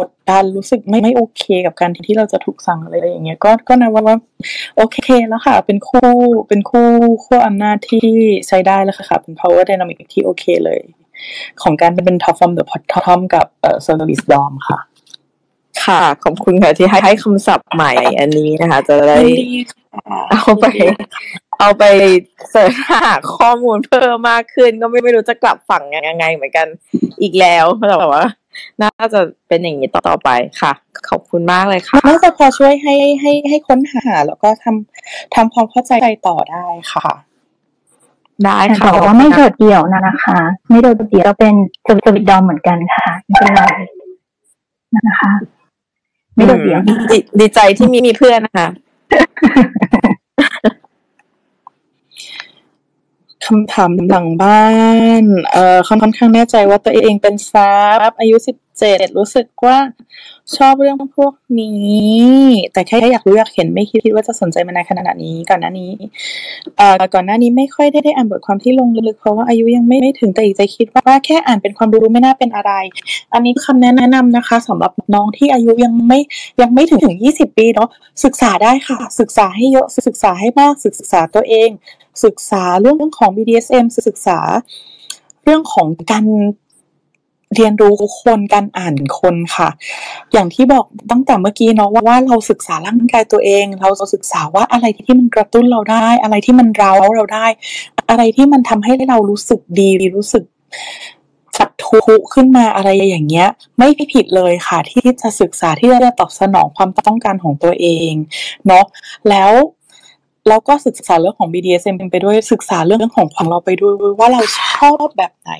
[0.00, 4.16] กดดันรู้สึกไม่ไม่โอเค กับการที่เราจะถูกสั่งอะไรอย่างเงี้ยก็ก็นะว่าว่า
[4.76, 4.98] โอเค
[5.28, 6.08] แล้วค่ะ เป็นคู่
[6.48, 6.88] เป็นคู่
[7.24, 8.08] คู่อำนาจที่
[8.48, 10.80] ใช้ได้แล้วค่ะ เป็น power dynamic ที่โอเคเลย
[11.62, 14.78] ของการเป็น top from the bottom กับเอ่อ service dom ค่ะ
[15.84, 19.16] ค่ะ ขอบคุณค่ะที่ให้ให้คำศัพท์ใหม่อันนี้นะคะ จะได้
[20.32, 20.66] เอาไป
[21.60, 21.84] เอาไป
[22.50, 26.66] เสิร์ชหาข้อมูลเพิ่มมากขึ้น ก็ไม่ไม่รู้จะกลับฝั่งยังไงเหมือนกัน
[27.22, 28.24] อีกแล้วแต่ว่า
[28.82, 30.72] น่าจะเป็นอย่างนี้ต่อไปค่ะ
[31.08, 35.92] ขอบคุณมากเลยค่ะน่าจะพอช่วยให้ให้ให้ค้นหาแล้วก็ทำทำความเข้าใจ
[36.26, 37.08] ต่อได้ค่ะ
[38.44, 40.38] ได้แต่ค่ะบอกว่าไม่โดดเดี่ยวนะนะคะ
[40.70, 41.54] ไม่โดดเดี่ยวเราเป็น
[41.86, 43.64] สวิตดอมเหมือนกันค่ะไม่เป็นไร
[45.08, 45.32] นะคะ
[46.34, 48.68] ไม่โดดเดี่ยวอืมดีดีใจที่มีมีเพื่อนนะคะ
[53.46, 54.64] คำถามหลังบ้า
[55.22, 57.74] น เอ่อค่อนค่อนข้างแน่ใจว่าตัวเองเป็นซั
[58.08, 59.78] บอายุสิบเจ็ดรู้สึกว่า
[60.56, 62.22] ชอบเรื่องพวกนี้
[62.72, 65.90] แต่แค่อยากรู้อยากเห็นไม่คิดว่าจะสนใจมานานขนาดนี้ก่อนหน้านี้
[66.76, 72.72] เอ่อก่อนหน้านี้ไม่ค่อยได้ได้อ่านบทความที่ลงลึกเพราะว่าอายุยังไม่ไม่ถึงแต่อีกใจคิดว่าแค่อ่านเป็นความรู้ไม่น่าเป็นอะไร
[73.32, 76.18] อันนี้คำแนะนำนะคะสำหรับน้องที่อายุยังไม่
[76.62, 77.88] ยังไม่ถึงถึงยี่สิบปีเนาะ
[78.24, 81.70] ศึกษาได้ค่ะ ศึกษาให้เยอะศึกษาให้มากศึกษาตัวเอง
[82.24, 84.38] ศึกษาเรื่องของ BDSM ศึกษา
[85.44, 86.24] เรื่องของการ
[87.56, 89.68] เรียนรู้คนการอ่านคนค่ะ
[90.32, 97.46] อย่างที่บอกตั้งแต่เมื่อกี้เนาะว่าเราศึกษาร่างกายตัวเอง เราศึกษาว่าอะไรที่มันกระตุ้นเราได้ อะไรที่มันเร้าเราได้
[98.10, 100.44] อะไรที่มันทำให้เรารู้สึกดีรู้สึก
[101.58, 102.00] สัตทุ
[102.34, 103.48] ขึ้นมาอะไรอย่างเงี้ย
[103.78, 108.12] ไม่ผิดเลยค่ะ ที่จะศึกษาที่จะตอบสนองความต้องการของตัวเอง
[108.66, 108.84] เนาะ
[109.28, 109.52] แล้ว
[110.48, 115.50] แล้วก็ศึกษาเรื่องของ BDSM ไปด้วยศึกษาเรื่องของของเราไปด้วยว่าเราชอบแบบไหน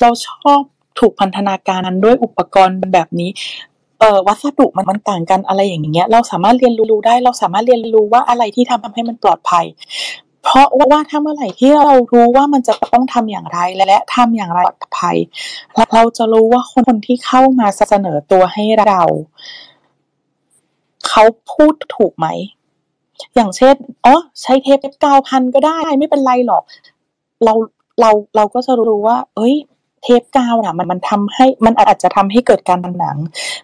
[0.00, 0.60] เราชอบ
[0.98, 3.30] ถูกพันธนาการด้วยอุปกรณ์แบบนี้
[4.00, 9.66] เอ่อวัสดุมันมันต่างกันอะไรอย่างเงี้ย เราสามารถเรียนรู้ได้ เราสามารถเรียนรู้ว่าอะไรที่ทำให้มันปลอดภัย
[10.44, 15.16] เพราะว่าถ้าเมื่อไหร่ที่เรารู้ว่ามันจะต้องทำอย่างไรและทำอย่างไรปลอดภัย
[15.92, 19.02] เราจะรู้ว่าคนที่เข้ามาเสนอตัวให้เรา
[21.08, 22.26] เขาพูดถูกไหม
[23.34, 26.62] อย่างเช่นอ๋อใช้เทปเก้าพันก็ได้ไม่เป็นไรหรอก
[27.44, 27.54] เรา
[28.00, 29.54] เราเราก็จะรู้ว่า เอ้ย
[30.08, 33.16] ทปกาวนะมันมันทำให้มันอาจจะทำให้เกิดการหนัง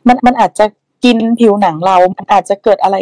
[0.07, 0.65] มันมันอาจจะ
[1.05, 2.97] กินผิวหนังเรา มันอาจจะเกิดอะไร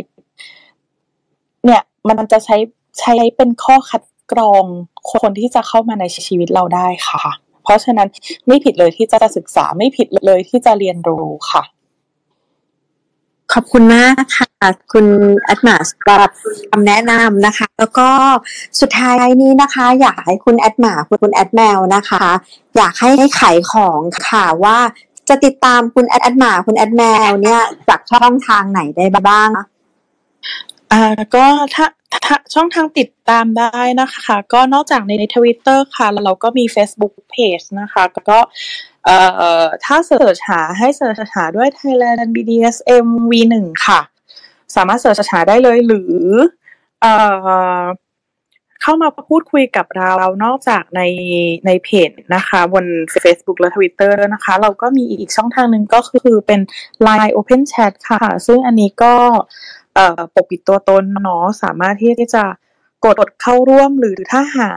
[1.65, 2.57] เนี่ย มันจะใช้
[3.01, 4.03] ใช้เป็นข้อคัด
[4.33, 4.65] กรอง
[5.13, 7.23] คนที่จะเข้ามาในชีวิตเราได้ค่ะ
[7.63, 8.09] เพราะฉะนั้น
[8.47, 11.63] ไม่ผิดเลยที่จะศึกษาไม่ผิดเลยที่จะเรียนรู้ค่ะ
[13.53, 14.47] ขอบคุณมากค่ะ
[14.93, 15.07] คุณ
[15.43, 16.31] แอดหมาสำหรับ
[16.71, 18.09] คำแนะนำนะคะ แล้วก็
[18.81, 22.25] สุดท้ายนี้นะคะ อยากให้คุณแอดหมาคุณคุณแอดแมวนะคะ
[22.77, 24.79] อยากให้ให้ขายของค่ะว่า
[25.29, 29.49] จะติดตามคุณแอดแอดหมาคุณแอดแมวเนี่ยจากช่องทางไหนได้บ้าง
[30.93, 31.03] อ่า
[31.35, 31.87] ก็ถ้า
[32.25, 38.39] ถ้าช่องทางติดตามได้นะคะ ก็นอกจากในทวิตเตอร์ค่ะ แล้วเราก็มี Facebook Page นะคะ ก็
[39.05, 39.19] เอ่
[39.63, 43.55] อถ้าเสิร์ชหาให้เสิร์ชหาด้วย Thailand BDSM V1
[43.87, 44.01] ค่ะ
[44.75, 46.23] สามารถเสิร์ชหาได้เลยหรือ
[47.01, 47.15] เอ่
[47.83, 47.83] อ
[48.83, 51.01] เข้ามาพูดคุยกับเรานอกจากใน
[51.67, 52.85] ในเพจนะคะ บน
[53.25, 56.61] Facebook และ Twitter ด้วยนะคะ เราก็มีอีกช่องทางหนึ่งก็คือเป็น
[57.07, 59.15] Line Open Chat ค่ะ ซึ่งอันนี้ก็
[59.95, 62.45] เอ่อปกปิดตัวตนเนาะสามารถที่จะ
[63.05, 64.71] กดเข้าร่วมหรือถ้าหา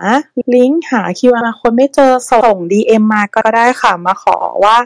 [0.56, 4.78] ลิงก์หา QR คนไม่เจอส่ง DM มาก็ได้ค่ะ มาขอว่า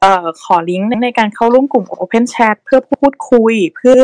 [0.00, 4.02] เอ่อขอลิงก์ในการเข้าร่วมกลุ่ม Open Chat เพื่อพูดคุย เพื่อ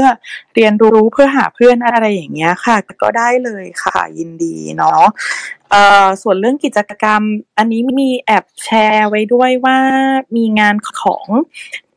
[0.54, 5.02] เรียนรู้เพื่อหาเพื่อนอะไรอย่างเงี้ยค่ะ ก็ได้เลยค่ะยินดีเนาะ
[5.70, 7.22] เอ่อส่วนเรื่องกิจกรรม
[7.58, 9.78] อันนี้มีแอบแชร์ไว้ด้วยว่า
[10.36, 11.26] มีงานของ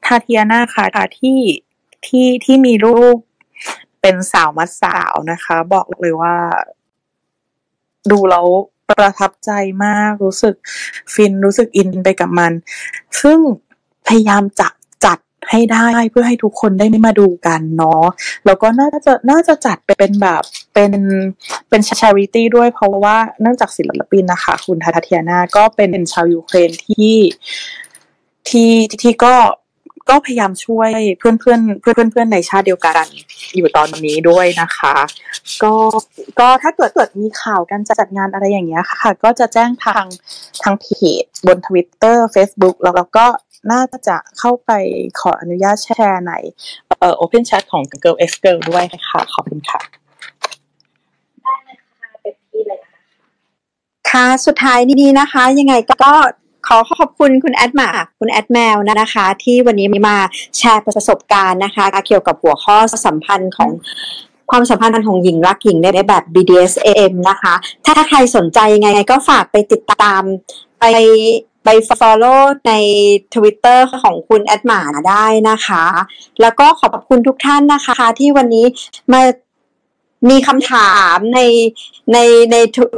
[0.05, 1.39] ทาเทียนาค่ะที่
[2.05, 3.17] ที่ที่มีรูป
[4.01, 6.35] เป็นสาวมัดสาวนะคะ บอกเลยว่า
[8.11, 8.45] ดูแล้ว
[8.89, 9.51] ประทับใจ
[9.85, 10.55] มากรู้สึก
[11.13, 12.51] ฟินรู้สึกอินไปกับมัน
[13.21, 13.39] ซึ่ง
[14.07, 14.67] พยายามจะ
[15.05, 15.17] จัด
[15.49, 18.05] ให้ได้เพื่อให้ทุกคนได้มาดูกันเนาะ
[18.45, 20.43] แล้วก็น่าจะน่าจะจัดเป็นแบบ
[20.73, 20.91] เป็น
[21.69, 27.15] เป็นชาริตี้ด้วยเพราะว่าเนื่องจากศิลปินนะคะ คุณทาทาเทียนาก็เป็นชาวยูเครนที่
[28.49, 28.71] ที่
[29.01, 29.35] ที่ก็
[30.09, 30.89] ก็พยายามช่วย
[31.19, 33.05] เพื่อนเพื่อนเพื่อนเพื่อนในชาติเดียวกัน
[33.55, 34.95] อยู่ตอนนี้ด้วยนะคะ
[35.63, 35.73] ก็
[36.39, 40.05] ก็ถ้าเกิดเกิดมีข่าวการจัดงานอะไรอย่างเงี้ยค่ะ ก็จะแจ้งทาง
[40.63, 40.85] ทางเพ
[41.21, 43.27] จบนทวิตเตอร์ Facebook แล้วเราก็
[43.71, 44.71] น่าจะเข้าไป
[45.19, 46.33] ขออนุญาตแชร์ใน
[46.99, 49.81] เอ่อ Open Chat ของ Girl X Girl ด้วยค่ะ ขอบคุณค่ะ
[54.09, 55.73] ค่ะ สุดท้ายนี้นะคะ ยังไง
[56.03, 56.13] ก็
[56.67, 57.87] ขอขอบคุณคุณแอดมา
[58.19, 60.17] คุณแอดแมวนะคะ ที่วันนี้มา
[60.57, 63.69] แชร์ประสบการณ์นะคะ เกี่ยวกับหัวข้อสัมพันธ์ของ
[64.51, 67.53] ความสัมพันธ์ของหญิงรักหญิงในแบบ BDSM นะคะ
[67.85, 70.21] ถ้าใครสนใจยังไงก็ฝากไปติดตาม
[70.79, 70.85] ไป
[71.63, 71.69] ไป
[72.01, 72.73] follow ใน
[73.33, 75.83] Twitter ของคุณแอดหมาได้นะคะ
[76.41, 78.65] แล้วก็ขอบคุณทุกท่านนะคะที่วันนี้
[79.13, 79.21] มา
[80.29, 81.39] มีคำถามใน
[82.13, 82.17] ใน
[82.51, 82.55] ใน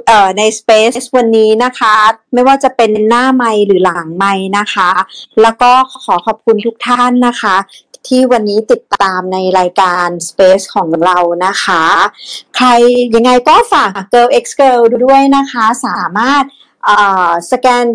[0.07, 1.95] เอ่อใน Space วันนี้นะคะ
[2.33, 4.25] ไม่ว่าจะเป็นหน้าไมหรือหลังไม
[4.57, 4.89] นะคะ
[5.41, 5.71] แล้วก็
[6.03, 7.55] ขอขอบคุณทุกท่านนะคะ
[8.07, 11.83] ที่วันนี้ติดตามในรายการ Space ของเรานะคะ
[12.55, 12.67] ใคร
[13.15, 16.43] ยังไงก็ฝาก Girl X Girl ด้วยนะคะ สามารถ
[16.85, 16.97] เอ่
[17.27, 17.85] อสแกน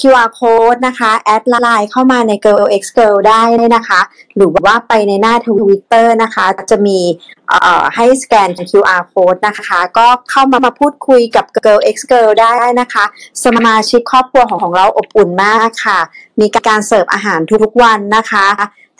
[0.00, 4.00] QR code นะคะ แอดไลน์เข้ามาใน Girl X Girl ได้เลยนะคะ
[4.36, 6.98] หรือว่าไปในหน้า Twitter นะคะ จะมี
[7.94, 13.04] ให้สแกน QR code นะคะ ก็เข้ามามาพูดคุยกับ Girl X Girl ได้นะคะ
[13.44, 16.00] สมาชิกครอบครัวของของเราอบอุ่นมากค่ะ
[16.40, 18.46] มีการเสิร์ฟอาหารทุกๆวันนะคะ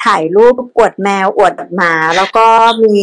[0.04, 2.46] ถ่ายรูปอวดแมวอวดหมา แล้วก็
[2.84, 2.98] มี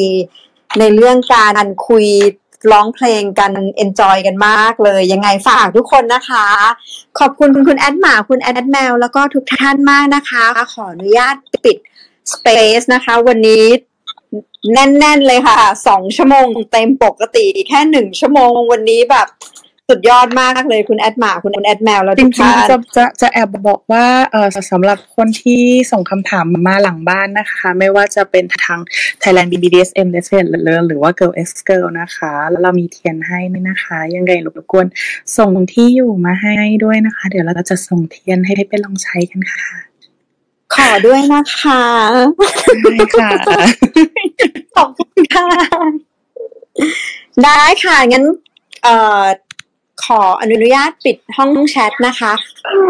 [0.80, 2.07] ในเรื่องการคุย
[2.72, 6.45] ร้องเพลงกัน enjoy กันมากเลย ยังไงฝากทุกคนนะคะ
[7.19, 11.77] ขอบคุณคุณคุณแอดหมาคุณแอดแมว แล้วก็ทุกท่านมากนะคะ ขออนุญาตปิด
[12.32, 13.65] space นะคะ วันนี้
[14.73, 19.27] แน่น ๆ เลยค่ะสองชั่วโมงเต็มปกติแค่หนึ่งชั่วโมงวันนี้แบบ
[19.90, 25.61] สุดยอดมากเลยคุณแอดหมาคุณแอดแมวแล้วจทุริกงท่านๆจะจะจะแอบบอกว่าเออสำหรับคนที่
[25.91, 28.80] ส่งคำถามมาหลังบ้านนะคะ ไม่ว่าจะเป็นทาง
[29.22, 30.45] Thailand BDSM l e s b i a n
[30.88, 33.40] หรือว่า Girl X Girl นะคะ แล้วเรามีเทียนให้
[33.70, 34.86] นะคะ ยังไงรบกวน
[35.38, 39.68] ส่งที่อยู่มาให้ด้วยนะคะ เดี๋ยวเราจะส่งเทียนให้ได้ไปลองใช้กันค่ะ
[40.76, 41.84] ขอด้วยนะคะ
[42.84, 43.30] ได้ค่ะ
[44.76, 45.48] ขอบคุณค่ะ
[47.44, 48.26] ได้ค่ะงั้น
[48.84, 49.24] เอ่อ
[50.06, 52.32] ขออนุญาตปิดห้องแชทนะคะ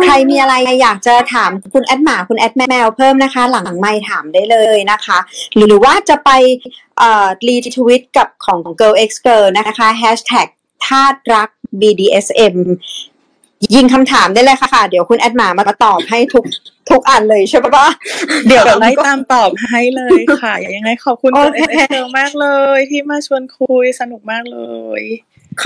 [0.04, 5.18] ใครมีอะไรอยากจะถามคุณแอดหมาคุณแอดแมวเพิ่มนะคะ หลังไมค์ถามได้เลยนะคะ
[5.56, 6.30] หรือว่าจะไป
[6.98, 10.48] เอ่อรีทวิตกับของ Girl X Girl นะคะ Hashtag
[10.86, 11.50] ทาสรัก
[11.82, 12.56] BDSM
[13.76, 16.44] ยิงคำถามได้เลยค่ะ เดี๋ยวคุณแอดหมามาตอบให้ทุก
[16.90, 17.88] ทุกอันเลยใช่ปะ
[18.48, 24.60] เดี๋ยวไล่ตามตอบให้เลยค่ะ ยังไงขอบคุณโอ Girl เค X Girl มากเลยที่มาชวนคุยสนุกมากเล
[25.02, 25.04] ย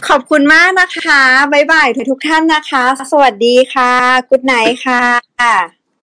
[0.08, 1.22] ขอบคุณมากนะคะ
[1.54, 3.92] บ๊ายบายทุกท่านนะคะ สวัสดีค่ะ
[4.30, 5.83] กุ๊ดไนท์ค่ะ